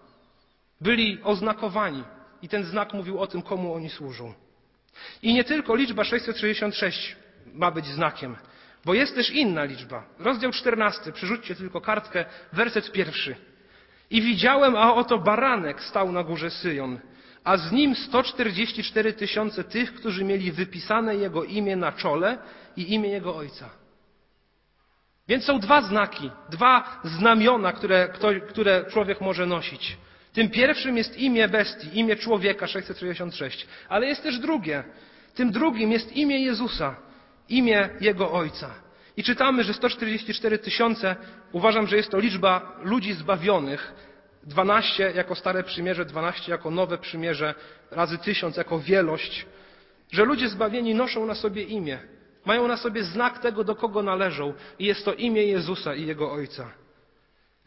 Byli 0.82 1.20
oznakowani 1.24 2.04
i 2.42 2.50
ten 2.50 2.64
znak 2.64 2.94
mówił 2.94 3.20
o 3.20 3.28
tym, 3.28 3.42
komu 3.42 3.74
oni 3.74 3.90
służą. 3.90 4.34
I 5.22 5.34
nie 5.34 5.44
tylko 5.44 5.76
liczba 5.76 6.04
666 6.04 7.16
ma 7.54 7.72
być 7.72 7.86
znakiem, 7.86 8.36
bo 8.86 8.94
jest 8.94 9.16
też 9.16 9.30
inna 9.30 9.64
liczba. 9.64 10.04
Rozdział 10.20 10.52
14, 10.52 11.12
przerzućcie 11.12 11.56
tylko 11.56 11.82
kartkę, 11.82 12.26
werset 12.54 12.92
pierwszy. 12.92 13.36
I 14.10 14.22
widziałem, 14.22 14.76
a 14.76 14.94
oto 14.94 15.18
baranek 15.18 15.82
stał 15.82 16.12
na 16.12 16.24
górze 16.24 16.50
Syjon, 16.50 17.00
a 17.44 17.58
z 17.58 17.72
nim 17.72 17.96
144 17.96 19.14
tysiące 19.14 19.64
tych, 19.64 19.94
którzy 19.94 20.24
mieli 20.24 20.52
wypisane 20.52 21.16
jego 21.16 21.44
imię 21.44 21.76
na 21.76 21.92
czole 21.92 22.38
i 22.78 22.94
imię 22.94 23.10
jego 23.10 23.36
ojca. 23.36 23.70
Więc 25.28 25.44
są 25.44 25.60
dwa 25.60 25.82
znaki, 25.82 26.32
dwa 26.50 27.00
znamiona, 27.04 27.74
które, 27.74 28.10
które 28.50 28.86
człowiek 28.92 29.22
może 29.22 29.46
nosić. 29.46 29.98
Tym 30.36 30.50
pierwszym 30.50 30.98
jest 30.98 31.18
imię 31.18 31.48
bestii, 31.48 32.00
imię 32.00 32.16
człowieka 32.16 32.68
666, 32.68 33.68
ale 33.90 34.08
jest 34.08 34.24
też 34.24 34.40
drugie. 34.40 34.84
Tym 35.36 35.52
drugim 35.52 35.92
jest 35.92 36.16
imię 36.16 36.40
Jezusa, 36.40 36.96
imię 37.50 37.90
Jego 38.02 38.32
Ojca. 38.32 38.72
I 39.18 39.24
czytamy, 39.24 39.64
że 39.64 39.74
144 39.74 40.58
tysiące, 40.58 41.16
uważam, 41.52 41.88
że 41.88 41.98
jest 41.98 42.10
to 42.10 42.20
liczba 42.20 42.80
ludzi 42.84 43.14
zbawionych, 43.14 43.94
12 44.44 45.12
jako 45.16 45.36
Stare 45.36 45.64
Przymierze, 45.64 46.06
12 46.06 46.52
jako 46.52 46.72
Nowe 46.72 46.98
Przymierze, 46.98 47.56
razy 47.92 48.18
tysiąc 48.18 48.58
jako 48.58 48.80
wielość, 48.80 49.46
że 50.12 50.26
ludzie 50.26 50.50
zbawieni 50.50 50.96
noszą 50.96 51.26
na 51.26 51.36
sobie 51.36 51.64
imię, 51.64 52.00
mają 52.46 52.68
na 52.68 52.78
sobie 52.78 53.04
znak 53.04 53.40
tego, 53.40 53.64
do 53.64 53.76
kogo 53.76 54.04
należą 54.04 54.54
i 54.80 54.86
jest 54.86 55.06
to 55.06 55.14
imię 55.14 55.46
Jezusa 55.46 55.96
i 55.96 56.06
Jego 56.06 56.32
Ojca. 56.32 56.85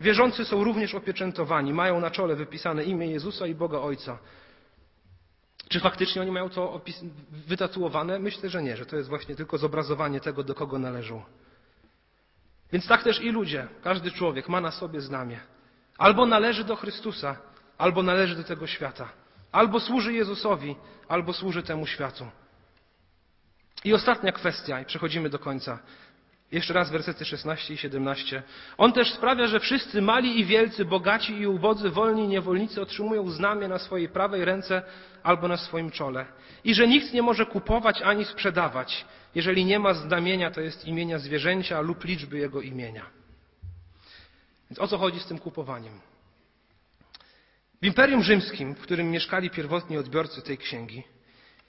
Wierzący 0.00 0.44
są 0.44 0.64
również 0.64 0.94
opieczętowani, 0.94 1.72
mają 1.72 2.00
na 2.00 2.10
czole 2.10 2.36
wypisane 2.36 2.84
imię 2.84 3.06
Jezusa 3.06 3.46
i 3.46 3.54
Boga 3.54 3.78
Ojca. 3.78 4.18
Czy 5.68 5.80
faktycznie 5.80 6.22
oni 6.22 6.30
mają 6.30 6.48
to 6.48 6.80
wytatuowane? 7.30 8.18
Myślę, 8.18 8.48
że 8.48 8.62
nie, 8.62 8.76
że 8.76 8.86
to 8.86 8.96
jest 8.96 9.08
właśnie 9.08 9.36
tylko 9.36 9.58
zobrazowanie 9.58 10.20
tego, 10.20 10.44
do 10.44 10.54
kogo 10.54 10.78
należą. 10.78 11.22
Więc 12.72 12.86
tak 12.86 13.02
też 13.02 13.20
i 13.20 13.30
ludzie, 13.30 13.68
każdy 13.82 14.10
człowiek 14.10 14.48
ma 14.48 14.60
na 14.60 14.70
sobie 14.70 15.00
znamie. 15.00 15.40
Albo 15.98 16.26
należy 16.26 16.64
do 16.64 16.76
Chrystusa, 16.76 17.36
albo 17.78 18.02
należy 18.02 18.36
do 18.36 18.44
tego 18.44 18.66
świata. 18.66 19.08
Albo 19.52 19.80
służy 19.80 20.12
Jezusowi, 20.12 20.76
albo 21.08 21.32
służy 21.32 21.62
temu 21.62 21.86
światu. 21.86 22.26
I 23.84 23.94
ostatnia 23.94 24.32
kwestia, 24.32 24.80
i 24.80 24.84
przechodzimy 24.84 25.30
do 25.30 25.38
końca. 25.38 25.78
Jeszcze 26.52 26.74
raz 26.74 26.90
wersety 26.90 27.24
16 27.24 27.74
i 27.74 27.76
17. 27.76 28.42
On 28.78 28.92
też 28.92 29.12
sprawia, 29.12 29.46
że 29.46 29.60
wszyscy 29.60 30.02
mali 30.02 30.40
i 30.40 30.44
wielcy, 30.44 30.84
bogaci 30.84 31.32
i 31.32 31.46
ubodzy, 31.46 31.90
wolni 31.90 32.24
i 32.24 32.28
niewolnicy 32.28 32.82
otrzymują 32.82 33.30
znamie 33.30 33.68
na 33.68 33.78
swojej 33.78 34.08
prawej 34.08 34.44
ręce 34.44 34.82
albo 35.22 35.48
na 35.48 35.56
swoim 35.56 35.90
czole. 35.90 36.26
I 36.64 36.74
że 36.74 36.88
nikt 36.88 37.12
nie 37.12 37.22
może 37.22 37.46
kupować 37.46 38.02
ani 38.02 38.24
sprzedawać, 38.24 39.04
jeżeli 39.34 39.64
nie 39.64 39.78
ma 39.78 39.94
znamienia, 39.94 40.50
to 40.50 40.60
jest 40.60 40.84
imienia 40.84 41.18
zwierzęcia 41.18 41.80
lub 41.80 42.04
liczby 42.04 42.38
jego 42.38 42.60
imienia. 42.60 43.06
Więc 44.70 44.78
o 44.78 44.88
co 44.88 44.98
chodzi 44.98 45.20
z 45.20 45.26
tym 45.26 45.38
kupowaniem? 45.38 46.00
W 47.82 47.86
Imperium 47.86 48.22
Rzymskim, 48.22 48.74
w 48.74 48.80
którym 48.80 49.10
mieszkali 49.10 49.50
pierwotni 49.50 49.98
odbiorcy 49.98 50.42
tej 50.42 50.58
księgi, 50.58 51.02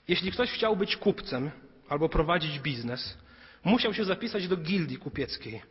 jeśli 0.08 0.32
ktoś 0.32 0.50
chciał 0.50 0.76
być 0.76 0.96
kupcem 0.96 1.50
albo 1.88 2.08
prowadzić 2.08 2.58
biznes, 2.58 3.18
musiał 3.64 3.94
się 3.94 4.04
zapisać 4.04 4.48
do 4.48 4.56
gildii 4.56 4.96
kupieckiej. 4.96 5.62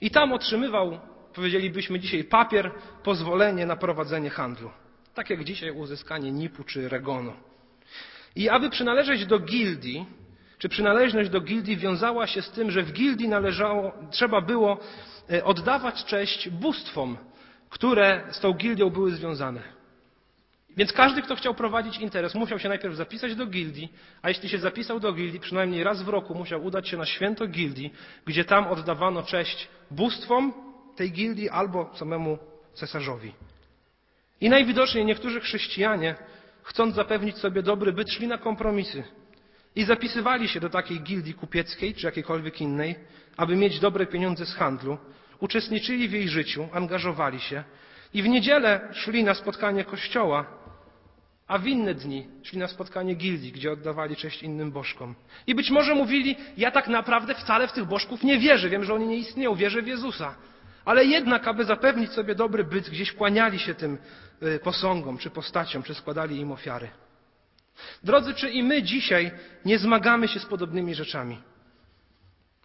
I 0.00 0.10
tam 0.10 0.32
otrzymywał, 0.32 1.00
powiedzielibyśmy 1.34 2.00
dzisiaj, 2.00 2.24
papier, 2.24 2.72
pozwolenie 3.02 3.66
na 3.66 3.76
prowadzenie 3.76 4.30
handlu. 4.30 4.70
Tak 5.14 5.30
jak 5.30 5.44
dzisiaj 5.44 5.70
uzyskanie 5.70 6.32
NIP-u 6.32 6.64
czy 6.64 6.88
REGONu. 6.88 7.32
I 8.36 8.48
aby 8.48 8.70
przynależeć 8.70 9.26
do 9.26 9.38
gildii, 9.38 10.06
czy 10.58 10.68
przynależność 10.68 11.30
do 11.30 11.40
gildii 11.40 11.76
wiązała 11.76 12.26
się 12.26 12.42
z 12.42 12.50
tym, 12.50 12.70
że 12.70 12.82
w 12.82 12.92
gildii 12.92 13.28
należało, 13.28 13.92
trzeba 14.10 14.40
było 14.40 14.78
e, 15.30 15.44
oddawać 15.44 16.04
cześć 16.04 16.48
bóstwom, 16.48 17.16
które 17.70 18.22
z 18.30 18.40
tą 18.40 18.52
gildią 18.52 18.90
były 18.90 19.10
związane. 19.10 19.79
Więc 20.76 20.92
każdy, 20.92 21.22
kto 21.22 21.36
chciał 21.36 21.54
prowadzić 21.54 21.98
interes, 21.98 22.34
musiał 22.34 22.58
się 22.58 22.68
najpierw 22.68 22.94
zapisać 22.94 23.34
do 23.34 23.46
gildii, 23.46 23.92
a 24.22 24.28
jeśli 24.28 24.48
się 24.48 24.58
zapisał 24.58 25.00
do 25.00 25.12
gildii, 25.12 25.40
przynajmniej 25.40 25.84
raz 25.84 26.02
w 26.02 26.08
roku 26.08 26.34
musiał 26.34 26.64
udać 26.64 26.88
się 26.88 26.96
na 26.96 27.06
święto 27.06 27.46
gildii, 27.46 27.92
gdzie 28.26 28.44
tam 28.44 28.66
oddawano 28.66 29.22
cześć 29.22 29.68
bóstwom 29.90 30.52
tej 30.96 31.12
gildii 31.12 31.48
albo 31.48 31.90
samemu 31.94 32.38
cesarzowi. 32.74 33.32
I 34.40 34.48
najwidoczniej 34.48 35.04
niektórzy 35.04 35.40
chrześcijanie, 35.40 36.14
chcąc 36.62 36.94
zapewnić 36.94 37.36
sobie 37.36 37.62
dobry 37.62 37.92
byt, 37.92 38.10
szli 38.10 38.26
na 38.26 38.38
kompromisy 38.38 39.04
i 39.76 39.84
zapisywali 39.84 40.48
się 40.48 40.60
do 40.60 40.70
takiej 40.70 41.00
gildii 41.00 41.34
kupieckiej 41.34 41.94
czy 41.94 42.06
jakiejkolwiek 42.06 42.60
innej, 42.60 42.94
aby 43.36 43.56
mieć 43.56 43.80
dobre 43.80 44.06
pieniądze 44.06 44.46
z 44.46 44.54
handlu, 44.54 44.98
uczestniczyli 45.40 46.08
w 46.08 46.12
jej 46.12 46.28
życiu, 46.28 46.68
angażowali 46.72 47.40
się 47.40 47.64
i 48.14 48.22
w 48.22 48.28
niedzielę 48.28 48.88
szli 48.92 49.24
na 49.24 49.34
spotkanie 49.34 49.84
kościoła, 49.84 50.59
a 51.50 51.58
w 51.58 51.66
inne 51.66 51.94
dni 51.94 52.26
szli 52.42 52.58
na 52.58 52.68
spotkanie 52.68 53.14
gildii, 53.14 53.52
gdzie 53.52 53.72
oddawali 53.72 54.16
cześć 54.16 54.42
innym 54.42 54.72
bożkom. 54.72 55.14
I 55.46 55.54
być 55.54 55.70
może 55.70 55.94
mówili, 55.94 56.36
ja 56.56 56.70
tak 56.70 56.88
naprawdę 56.88 57.34
wcale 57.34 57.68
w 57.68 57.72
tych 57.72 57.84
bożków 57.84 58.22
nie 58.22 58.38
wierzę, 58.38 58.68
wiem, 58.68 58.84
że 58.84 58.94
oni 58.94 59.06
nie 59.06 59.16
istnieją, 59.16 59.54
wierzę 59.54 59.82
w 59.82 59.86
Jezusa. 59.86 60.34
Ale 60.84 61.04
jednak, 61.04 61.48
aby 61.48 61.64
zapewnić 61.64 62.12
sobie 62.12 62.34
dobry 62.34 62.64
byt, 62.64 62.90
gdzieś 62.90 63.12
kłaniali 63.12 63.58
się 63.58 63.74
tym 63.74 63.98
y, 64.42 64.58
posągom, 64.58 65.18
czy 65.18 65.30
postaciom, 65.30 65.82
czy 65.82 65.94
składali 65.94 66.40
im 66.40 66.52
ofiary. 66.52 66.88
Drodzy, 68.04 68.34
czy 68.34 68.50
i 68.50 68.62
my 68.62 68.82
dzisiaj 68.82 69.30
nie 69.64 69.78
zmagamy 69.78 70.28
się 70.28 70.40
z 70.40 70.46
podobnymi 70.46 70.94
rzeczami? 70.94 71.38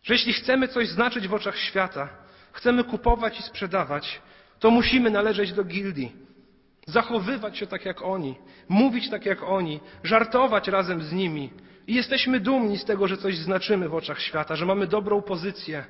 Że 0.04 0.14
jeśli 0.14 0.34
chcemy 0.34 0.68
coś 0.68 0.90
znaczyć 0.90 1.28
w 1.28 1.34
oczach 1.34 1.58
świata, 1.58 2.10
chcemy 2.52 2.84
kupować 2.84 3.40
i 3.40 3.44
sprzedawać, 3.44 4.22
to 4.60 4.72
musimy 4.72 5.10
należeć 5.10 5.54
do 5.54 5.64
gildii 5.64 6.26
zachowywać 6.86 7.58
się 7.58 7.68
tak 7.68 7.86
jak 7.86 8.02
oni, 8.02 8.36
mówić 8.70 9.10
tak 9.10 9.26
jak 9.26 9.44
oni, 9.44 9.80
żartować 10.04 10.68
razem 10.68 11.02
z 11.02 11.12
nimi. 11.12 11.54
I 11.88 11.96
jesteśmy 11.96 12.40
dumni 12.40 12.78
z 12.78 12.86
tego, 12.86 13.08
że 13.08 13.18
coś 13.18 13.38
znaczymy 13.38 13.90
w 13.90 13.96
oczach 13.96 14.22
świata, 14.22 14.56
że 14.56 14.66
mamy 14.66 14.88
dobrą 14.88 15.22
pozycję, 15.22 15.86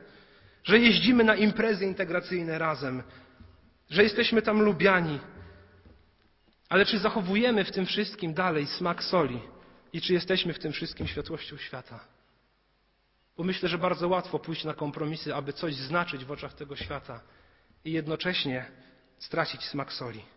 że 0.64 0.80
jeździmy 0.80 1.24
na 1.24 1.36
imprezy 1.36 1.86
integracyjne 1.86 2.58
razem, 2.58 3.04
że 3.90 4.04
jesteśmy 4.04 4.42
tam 4.42 4.62
lubiani. 4.62 5.20
Ale 6.70 6.86
czy 6.86 7.00
zachowujemy 7.00 7.64
w 7.64 7.72
tym 7.72 7.86
wszystkim 7.86 8.34
dalej 8.34 8.66
smak 8.68 9.04
soli 9.04 9.40
i 9.94 10.02
czy 10.02 10.14
jesteśmy 10.14 10.54
w 10.54 10.60
tym 10.60 10.72
wszystkim 10.72 11.08
światłością 11.08 11.58
świata? 11.58 12.00
Bo 13.38 13.44
myślę, 13.44 13.70
że 13.70 13.78
bardzo 13.78 14.08
łatwo 14.08 14.40
pójść 14.40 14.64
na 14.64 14.74
kompromisy, 14.74 15.36
aby 15.36 15.54
coś 15.54 15.76
znaczyć 15.76 16.26
w 16.26 16.32
oczach 16.32 16.54
tego 16.54 16.76
świata 16.76 17.22
i 17.86 17.92
jednocześnie 17.92 18.66
stracić 19.20 19.64
smak 19.64 19.94
soli. 19.94 20.35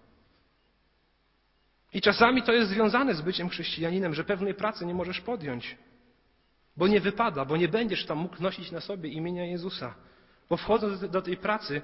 I 1.92 2.00
czasami 2.00 2.42
to 2.42 2.52
jest 2.52 2.70
związane 2.70 3.14
z 3.14 3.20
byciem 3.20 3.48
chrześcijaninem, 3.48 4.14
że 4.14 4.24
pewnej 4.24 4.54
pracy 4.54 4.86
nie 4.86 4.94
możesz 4.94 5.20
podjąć. 5.20 5.76
Bo 6.76 6.88
nie 6.88 7.00
wypada, 7.00 7.44
bo 7.44 7.56
nie 7.56 7.68
będziesz 7.68 8.06
tam 8.06 8.18
mógł 8.18 8.42
nosić 8.42 8.70
na 8.70 8.80
sobie 8.80 9.10
imienia 9.10 9.44
Jezusa. 9.44 9.94
Bo 10.48 10.56
wchodząc 10.56 11.10
do 11.10 11.22
tej 11.22 11.36
pracy, 11.36 11.82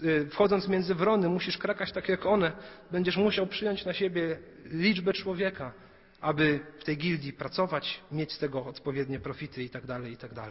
y, 0.00 0.28
wchodząc 0.30 0.68
między 0.68 0.94
wrony, 0.94 1.28
musisz 1.28 1.58
krakać 1.58 1.92
tak 1.92 2.08
jak 2.08 2.26
one. 2.26 2.52
Będziesz 2.90 3.16
musiał 3.16 3.46
przyjąć 3.46 3.84
na 3.84 3.92
siebie 3.92 4.38
liczbę 4.64 5.12
człowieka, 5.12 5.72
aby 6.20 6.60
w 6.78 6.84
tej 6.84 6.96
gildii 6.96 7.32
pracować, 7.32 8.00
mieć 8.12 8.32
z 8.32 8.38
tego 8.38 8.64
odpowiednie 8.64 9.20
profity 9.20 9.62
itd., 9.62 9.86
tak 9.86 10.06
itd. 10.06 10.34
Tak 10.34 10.50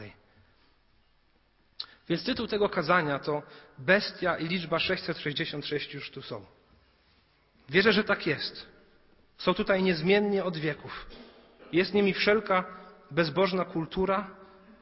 Więc 2.10 2.26
tytuł 2.26 2.48
tego 2.48 2.70
kazania 2.70 3.20
to 3.20 3.44
Bestia 3.78 4.38
i 4.38 4.48
liczba 4.48 4.80
666 4.80 5.94
już 5.94 6.12
tu 6.12 6.22
są. 6.22 6.46
Wierzę, 7.70 7.94
że 7.94 8.04
tak 8.04 8.28
jest. 8.28 8.73
Są 9.44 9.54
tutaj 9.54 9.84
niezmiennie 9.84 10.44
od 10.44 10.58
wieków. 10.58 11.06
Jest 11.72 11.94
nimi 11.94 12.14
wszelka 12.14 12.64
bezbożna 13.12 13.66
kultura, 13.66 14.28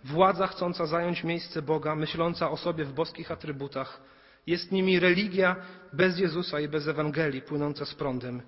władza 0.04 0.48
chcąca 0.48 0.86
zająć 0.86 1.24
miejsce 1.24 1.62
Boga, 1.62 1.96
myśląca 1.96 2.52
o 2.52 2.58
sobie 2.58 2.86
w 2.86 2.94
boskich 2.94 3.32
atrybutach. 3.32 4.02
Jest 4.48 4.72
nimi 4.72 5.00
religia 5.00 5.56
bez 5.94 6.20
Jezusa 6.20 6.60
i 6.60 6.68
bez 6.68 6.88
Ewangelii, 6.88 7.42
płynąca 7.42 7.86
z 7.86 7.96
prądem. 7.96 8.42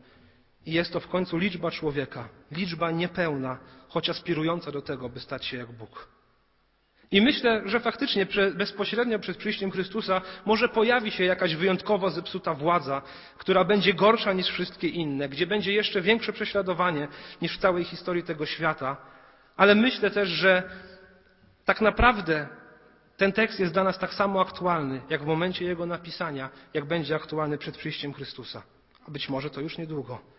I 0.66 0.74
jest 0.74 0.93
to 0.93 0.99
w 0.99 1.07
końcu 1.07 1.38
liczba 1.38 1.72
człowieka, 1.72 2.30
liczba 2.51 2.91
niepełna, 2.91 3.57
choć 3.89 4.09
aspirująca 4.09 4.72
do 4.72 4.82
tego, 4.82 5.09
by 5.09 5.20
stać 5.20 5.45
się 5.45 5.57
jak 5.57 5.72
Bóg. 5.72 6.12
I 7.12 7.22
myślę, 7.22 7.62
że 7.66 7.80
faktycznie 7.80 8.28
bezpośrednio 8.56 9.20
przed 9.20 9.38
przyjściem 9.38 9.72
Chrystusa 9.72 10.22
może 10.45 10.70
pojawi 10.70 11.12
się 11.12 11.24
jakaś 11.24 11.56
wyjątkowo 11.56 12.10
zepsuta 12.10 12.54
władza, 12.54 13.01
która 13.38 13.64
będzie 13.64 13.93
gorsza 13.93 14.34
niż 14.34 14.47
wszystkie 14.47 14.88
inne, 14.88 15.30
gdzie 15.30 15.47
będzie 15.47 15.74
jeszcze 15.74 16.01
większe 16.01 16.34
prześladowanie 16.34 17.08
niż 17.41 17.58
w 17.58 17.62
całej 17.62 17.84
historii 17.84 18.24
tego 18.24 18.45
świata. 18.45 18.97
Ale 19.58 19.76
myślę 19.76 20.12
też, 20.12 20.30
że 20.30 20.64
tak 21.66 21.82
naprawdę 21.82 22.47
ten 23.18 23.32
tekst 23.32 23.60
jest 23.60 23.74
dla 23.74 23.84
nas 23.84 23.99
tak 23.99 24.14
samo 24.14 24.41
aktualny, 24.41 25.01
jak 25.10 25.24
w 25.24 25.26
momencie 25.26 25.66
jego 25.66 25.86
napisania, 25.86 26.49
jak 26.74 26.86
będzie 26.86 27.16
aktualny 27.16 27.58
przed 27.58 27.78
przyjściem 27.78 28.14
Chrystusa. 28.14 28.64
A 29.08 29.12
być 29.12 29.30
może 29.30 29.49
to 29.49 29.62
już 29.62 29.78
niedługo. 29.78 30.32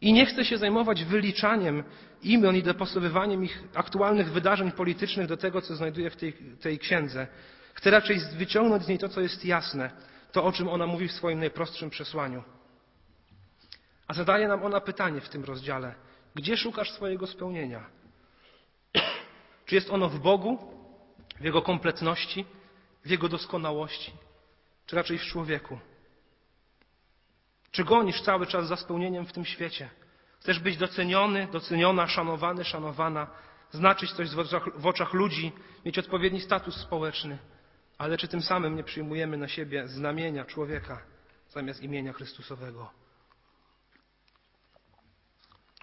I 0.00 0.12
nie 0.12 0.26
chcę 0.26 0.44
się 0.44 0.58
zajmować 0.58 1.04
wyliczaniem 1.04 1.84
imion 2.22 2.56
i 2.56 2.62
dopasowywaniem 2.62 3.44
ich 3.44 3.62
aktualnych 3.74 4.32
wydarzeń 4.32 4.72
politycznych 4.72 5.26
do 5.26 5.36
tego, 5.36 5.62
co 5.62 5.76
znajduję 5.76 6.10
w 6.10 6.16
tej, 6.16 6.32
tej 6.60 6.78
księdze. 6.78 7.26
Chcę 7.74 7.90
raczej 7.90 8.20
wyciągnąć 8.36 8.84
z 8.84 8.88
niej 8.88 8.98
to, 8.98 9.08
co 9.08 9.20
jest 9.20 9.44
jasne, 9.44 9.90
to, 10.32 10.44
o 10.44 10.52
czym 10.52 10.68
ona 10.68 10.86
mówi 10.86 11.08
w 11.08 11.12
swoim 11.12 11.38
najprostszym 11.38 11.90
przesłaniu. 11.90 12.44
A 14.06 14.14
zadaje 14.14 14.48
nam 14.48 14.62
ona 14.62 14.80
pytanie 14.80 15.20
w 15.20 15.28
tym 15.28 15.44
rozdziale: 15.44 15.94
gdzie 16.34 16.56
szukasz 16.56 16.90
swojego 16.90 17.26
spełnienia? 17.26 17.84
Czy 19.66 19.74
jest 19.74 19.90
ono 19.90 20.08
w 20.08 20.18
Bogu, 20.18 20.58
w 21.40 21.44
Jego 21.44 21.62
kompletności, 21.62 22.44
w 23.04 23.10
Jego 23.10 23.28
doskonałości, 23.28 24.12
czy 24.86 24.96
raczej 24.96 25.18
w 25.18 25.22
człowieku? 25.22 25.78
Czy 27.70 27.84
gonisz 27.84 28.22
cały 28.22 28.46
czas 28.46 28.68
za 28.68 28.76
spełnieniem 28.76 29.26
w 29.26 29.32
tym 29.32 29.44
świecie? 29.44 29.90
Chcesz 30.40 30.58
być 30.58 30.76
doceniony, 30.76 31.48
doceniona, 31.52 32.06
szanowany, 32.06 32.64
szanowana, 32.64 33.26
znaczyć 33.70 34.12
coś 34.12 34.30
w 34.76 34.86
oczach, 34.86 35.12
ludzi, 35.12 35.52
mieć 35.84 35.98
odpowiedni 35.98 36.40
status 36.40 36.76
społeczny, 36.76 37.38
ale 37.98 38.18
czy 38.18 38.28
tym 38.28 38.42
samym 38.42 38.76
nie 38.76 38.84
przyjmujemy 38.84 39.36
na 39.36 39.48
siebie 39.48 39.88
znamienia 39.88 40.44
człowieka 40.44 41.02
zamiast 41.48 41.82
imienia 41.82 42.12
Chrystusowego? 42.12 42.90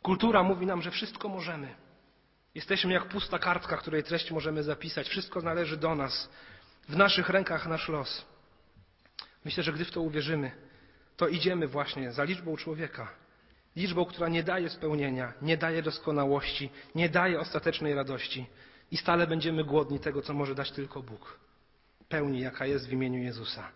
Kultura 0.01 0.43
mówi 0.43 0.65
nam, 0.65 0.81
że 0.81 0.91
wszystko 0.91 1.29
możemy. 1.29 1.75
Jesteśmy 2.55 2.93
jak 2.93 3.07
pusta 3.07 3.39
kartka, 3.39 3.77
której 3.77 4.03
treść 4.03 4.31
możemy 4.31 4.63
zapisać. 4.63 5.09
Wszystko 5.09 5.41
należy 5.41 5.77
do 5.77 5.95
nas. 5.95 6.29
W 6.89 6.95
naszych 6.95 7.29
rękach 7.29 7.67
nasz 7.67 7.89
los. 7.89 8.25
Myślę, 9.45 9.63
że 9.63 9.73
gdy 9.73 9.85
w 9.85 9.91
to 9.91 10.01
uwierzymy, 10.01 10.66
to 11.17 11.27
idziemy 11.27 11.67
właśnie 11.67 12.11
za 12.11 12.23
liczbą 12.23 12.57
człowieka. 12.57 13.07
Liczbą, 13.75 14.05
która 14.05 14.29
nie 14.29 14.43
daje 14.43 14.69
spełnienia, 14.69 15.33
nie 15.41 15.57
daje 15.57 15.81
doskonałości, 15.81 16.69
nie 16.95 17.09
daje 17.09 17.39
ostatecznej 17.39 17.93
radości. 17.93 18.45
I 18.91 18.97
stale 18.97 19.27
będziemy 19.27 19.63
głodni 19.63 19.99
tego, 19.99 20.21
co 20.21 20.33
może 20.33 20.55
dać 20.55 20.71
tylko 20.71 21.01
Bóg. 21.01 21.39
Pełni, 22.09 22.39
jaka 22.39 22.65
jest 22.65 22.87
w 22.87 22.91
imieniu 22.91 23.19
Jezusa. 23.19 23.71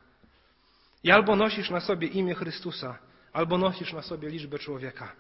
I 1.04 1.12
albo 1.12 1.36
nosisz 1.36 1.70
na 1.70 1.80
sobie 1.80 2.08
imię 2.08 2.36
Chrystusa, 2.36 2.98
albo 3.34 3.58
nosisz 3.58 3.94
na 3.94 4.02
sobie 4.02 4.30
liczbę 4.30 4.60
człowieka. 4.60 5.16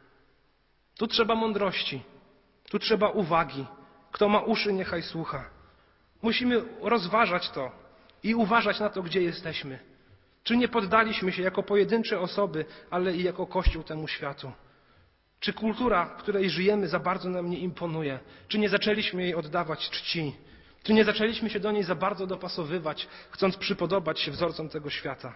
Tu 0.97 1.07
trzeba 1.07 1.35
mądrości, 1.35 2.03
tu 2.69 2.79
trzeba 2.79 3.09
uwagi. 3.09 3.65
Kto 4.11 4.29
ma 4.29 4.39
uszy, 4.39 4.73
niechaj 4.73 5.03
słucha. 5.03 5.49
Musimy 6.21 6.63
rozważać 6.81 7.49
to 7.49 7.71
i 8.23 8.35
uważać 8.35 8.79
na 8.79 8.89
to, 8.89 9.03
gdzie 9.03 9.21
jesteśmy. 9.21 9.90
Czy 10.43 10.57
nie 10.57 10.67
poddaliśmy 10.67 11.31
się 11.31 11.41
jako 11.41 11.63
pojedyncze 11.63 12.19
osoby, 12.19 12.65
ale 12.89 13.15
i 13.15 13.23
jako 13.23 13.47
Kościół 13.47 13.83
temu 13.83 14.07
światu? 14.07 14.51
Czy 15.39 15.53
kultura, 15.53 16.05
w 16.05 16.17
której 16.17 16.49
żyjemy, 16.49 16.87
za 16.87 16.99
bardzo 16.99 17.29
nam 17.29 17.49
nie 17.49 17.59
imponuje? 17.59 18.19
Czy 18.47 18.59
nie 18.59 18.69
zaczęliśmy 18.69 19.23
jej 19.23 19.35
oddawać 19.35 19.89
czci? 19.89 20.35
Czy 20.83 20.93
nie 20.93 21.03
zaczęliśmy 21.05 21.49
się 21.49 21.59
do 21.59 21.71
niej 21.71 21.83
za 21.83 21.95
bardzo 21.95 22.27
dopasowywać, 22.27 23.07
chcąc 23.31 23.57
przypodobać 23.57 24.19
się 24.19 24.31
wzorcom 24.31 24.69
tego 24.69 24.89
świata? 24.89 25.33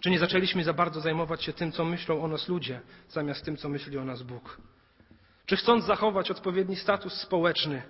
Czy 0.00 0.10
nie 0.10 0.18
zaczęliśmy 0.18 0.64
za 0.64 0.72
bardzo 0.72 1.00
zajmować 1.00 1.44
się 1.44 1.52
tym, 1.52 1.72
co 1.72 1.84
myślą 1.84 2.22
o 2.22 2.28
nas 2.28 2.48
ludzie, 2.48 2.80
zamiast 3.08 3.44
tym, 3.44 3.56
co 3.56 3.68
myśli 3.68 3.98
o 3.98 4.04
nas 4.04 4.22
Bóg? 4.22 4.58
Czy 5.46 5.56
chcąc 5.56 5.84
zachować 5.84 6.30
odpowiedni 6.30 6.76
status 6.76 7.12
społeczny, 7.12 7.82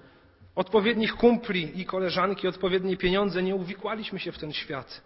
odpowiednich 0.54 1.14
kumpli 1.14 1.80
i 1.80 1.84
koleżanki, 1.84 2.48
odpowiednie 2.48 2.96
pieniądze, 2.96 3.42
nie 3.42 3.54
uwikłaliśmy 3.54 4.18
się 4.18 4.32
w 4.32 4.38
ten 4.38 4.52
świat? 4.52 5.02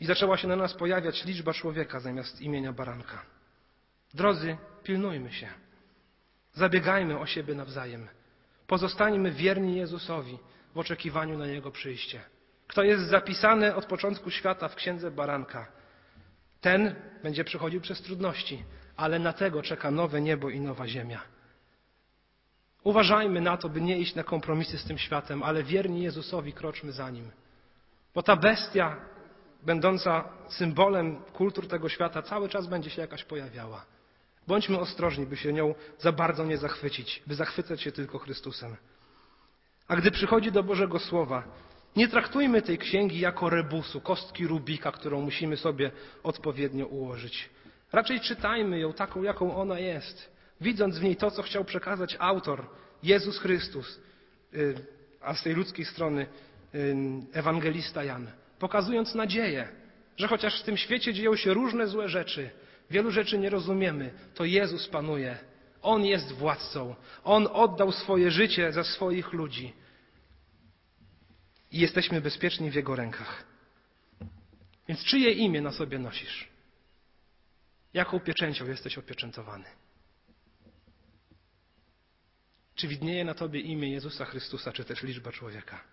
I 0.00 0.06
zaczęła 0.06 0.36
się 0.36 0.48
na 0.48 0.56
nas 0.56 0.74
pojawiać 0.74 1.24
liczba 1.24 1.54
człowieka 1.54 2.00
zamiast 2.00 2.40
imienia 2.40 2.72
baranka. 2.72 3.22
Drodzy, 4.14 4.56
pilnujmy 4.82 5.32
się. 5.32 5.48
Zabiegajmy 6.54 7.18
o 7.18 7.26
siebie 7.26 7.54
nawzajem. 7.54 8.08
Pozostańmy 8.66 9.30
wierni 9.30 9.76
Jezusowi 9.76 10.38
w 10.74 10.78
oczekiwaniu 10.78 11.38
na 11.38 11.46
Jego 11.46 11.70
przyjście. 11.70 12.20
Kto 12.66 12.82
jest 12.82 13.04
zapisany 13.04 13.74
od 13.74 13.86
początku 13.86 14.30
świata 14.30 14.68
w 14.68 14.74
księdze 14.74 15.10
baranka, 15.10 15.66
ten 16.60 16.94
będzie 17.22 17.44
przechodził 17.44 17.80
przez 17.80 18.02
trudności, 18.02 18.64
ale 18.96 19.18
na 19.18 19.32
tego 19.32 19.62
czeka 19.62 19.90
nowe 19.90 20.20
niebo 20.20 20.50
i 20.50 20.60
nowa 20.60 20.88
ziemia. 20.88 21.20
Uważajmy 22.84 23.40
na 23.40 23.56
to, 23.56 23.68
by 23.68 23.80
nie 23.80 23.98
iść 23.98 24.14
na 24.14 24.24
kompromisy 24.24 24.78
z 24.78 24.84
tym 24.84 24.98
światem, 24.98 25.42
ale 25.42 25.62
wierni 25.62 26.02
Jezusowi 26.02 26.52
kroczmy 26.52 26.92
za 26.92 27.10
nim. 27.10 27.30
Bo 28.14 28.22
ta 28.22 28.36
bestia, 28.36 28.96
będąca 29.62 30.24
symbolem 30.48 31.16
kultur 31.16 31.68
tego 31.68 31.88
świata, 31.88 32.22
cały 32.22 32.48
czas 32.48 32.66
będzie 32.66 32.90
się 32.90 33.02
jakaś 33.02 33.24
pojawiała. 33.24 33.84
Bądźmy 34.46 34.78
ostrożni, 34.78 35.26
by 35.26 35.36
się 35.36 35.52
nią 35.52 35.74
za 35.98 36.12
bardzo 36.12 36.44
nie 36.44 36.58
zachwycić, 36.58 37.22
by 37.26 37.34
zachwycać 37.34 37.82
się 37.82 37.92
tylko 37.92 38.18
Chrystusem. 38.18 38.76
A 39.88 39.96
gdy 39.96 40.10
przychodzi 40.10 40.52
do 40.52 40.62
Bożego 40.62 40.98
Słowa, 40.98 41.42
nie 41.96 42.08
traktujmy 42.08 42.62
tej 42.62 42.78
księgi 42.78 43.20
jako 43.20 43.50
rebusu, 43.50 44.00
kostki 44.00 44.46
Rubika, 44.46 44.92
którą 44.92 45.20
musimy 45.20 45.56
sobie 45.56 45.90
odpowiednio 46.22 46.86
ułożyć. 46.86 47.50
Raczej 47.92 48.20
czytajmy 48.20 48.78
ją 48.78 48.92
taką, 48.92 49.22
jaką 49.22 49.56
ona 49.56 49.78
jest, 49.78 50.32
widząc 50.60 50.98
w 50.98 51.02
niej 51.02 51.16
to, 51.16 51.30
co 51.30 51.42
chciał 51.42 51.64
przekazać 51.64 52.16
autor, 52.18 52.66
Jezus 53.02 53.38
Chrystus, 53.38 54.00
y, 54.54 54.74
a 55.20 55.34
z 55.34 55.42
tej 55.42 55.54
ludzkiej 55.54 55.84
strony 55.84 56.26
y, 56.74 56.96
ewangelista 57.32 58.04
Jan, 58.04 58.30
pokazując 58.58 59.14
nadzieję, 59.14 59.68
że 60.16 60.28
chociaż 60.28 60.60
w 60.60 60.64
tym 60.64 60.76
świecie 60.76 61.14
dzieją 61.14 61.36
się 61.36 61.54
różne 61.54 61.86
złe 61.86 62.08
rzeczy, 62.08 62.50
wielu 62.90 63.10
rzeczy 63.10 63.38
nie 63.38 63.50
rozumiemy, 63.50 64.10
to 64.34 64.44
Jezus 64.44 64.88
panuje. 64.88 65.38
On 65.82 66.04
jest 66.04 66.32
władcą. 66.32 66.94
On 67.24 67.48
oddał 67.52 67.92
swoje 67.92 68.30
życie 68.30 68.72
za 68.72 68.84
swoich 68.84 69.32
ludzi. 69.32 69.72
I 71.70 71.78
jesteśmy 71.78 72.20
bezpieczni 72.20 72.70
w 72.70 72.74
Jego 72.74 72.96
rękach. 72.96 73.44
Więc 74.88 75.04
czyje 75.04 75.32
imię 75.32 75.60
na 75.60 75.72
sobie 75.72 75.98
nosisz? 75.98 76.48
Jaką 77.94 78.20
pieczęcią 78.20 78.66
jesteś 78.66 78.98
opieczętowany? 78.98 79.64
Czy 82.74 82.88
widnieje 82.88 83.24
na 83.24 83.34
tobie 83.34 83.60
imię 83.60 83.90
Jezusa 83.90 84.24
Chrystusa, 84.24 84.72
czy 84.72 84.84
też 84.84 85.02
liczba 85.02 85.32
człowieka? 85.32 85.84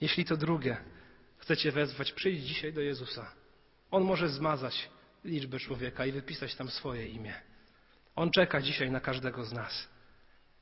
Jeśli 0.00 0.24
to 0.24 0.36
drugie, 0.36 0.76
chcecie 1.40 1.72
wezwać, 1.72 2.12
przyjdź 2.12 2.42
dzisiaj 2.44 2.72
do 2.72 2.80
Jezusa. 2.80 3.32
On 3.90 4.04
może 4.04 4.28
zmazać 4.28 4.90
liczbę 5.24 5.58
człowieka 5.58 6.06
i 6.06 6.12
wypisać 6.12 6.54
tam 6.54 6.70
swoje 6.70 7.06
imię. 7.06 7.34
On 8.16 8.30
czeka 8.30 8.60
dzisiaj 8.60 8.90
na 8.90 9.00
każdego 9.00 9.44
z 9.44 9.52
nas. 9.52 9.88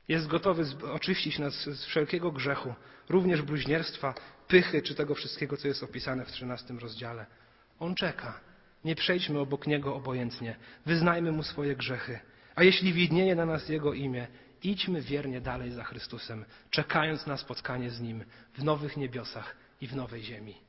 Jest 0.09 0.27
gotowy 0.27 0.65
oczyścić 0.93 1.39
nas 1.39 1.55
z 1.55 1.85
wszelkiego 1.85 2.33
grzechu, 2.33 2.75
również 3.09 3.43
bluźnierstwa, 3.43 4.15
pychy 4.49 4.83
czy 4.83 4.95
tego 4.95 5.15
wszystkiego, 5.15 5.57
co 5.57 5.69
jest 5.69 5.83
opisane 5.83 6.25
w 6.25 6.29
XIII 6.29 6.79
rozdziale. 6.79 7.27
On 7.79 7.95
czeka. 7.95 8.41
Nie 8.85 8.95
przejdźmy 8.95 9.39
obok 9.39 9.67
Niego 9.67 9.95
obojętnie. 9.95 10.57
Wyznajmy 10.87 11.33
Mu 11.33 11.43
swoje 11.43 11.77
grzechy. 11.77 12.21
A 12.55 12.63
jeśli 12.63 12.93
widnieje 12.93 13.35
na 13.35 13.47
nas 13.47 13.69
Jego 13.69 13.93
imię, 13.93 14.27
idźmy 14.63 15.03
wiernie 15.03 15.41
dalej 15.41 15.71
za 15.71 15.85
Chrystusem, 15.85 16.45
czekając 16.71 17.27
na 17.27 17.37
spotkanie 17.37 17.91
z 17.91 18.01
Nim 18.01 18.25
w 18.55 18.65
nowych 18.65 18.97
niebiosach 18.97 19.57
i 19.81 19.87
w 19.87 19.97
nowej 19.97 20.23
ziemi. 20.23 20.68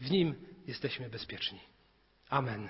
W 0.00 0.10
Nim 0.10 0.34
jesteśmy 0.66 1.10
bezpieczni. 1.10 1.60
Amen. 2.28 2.68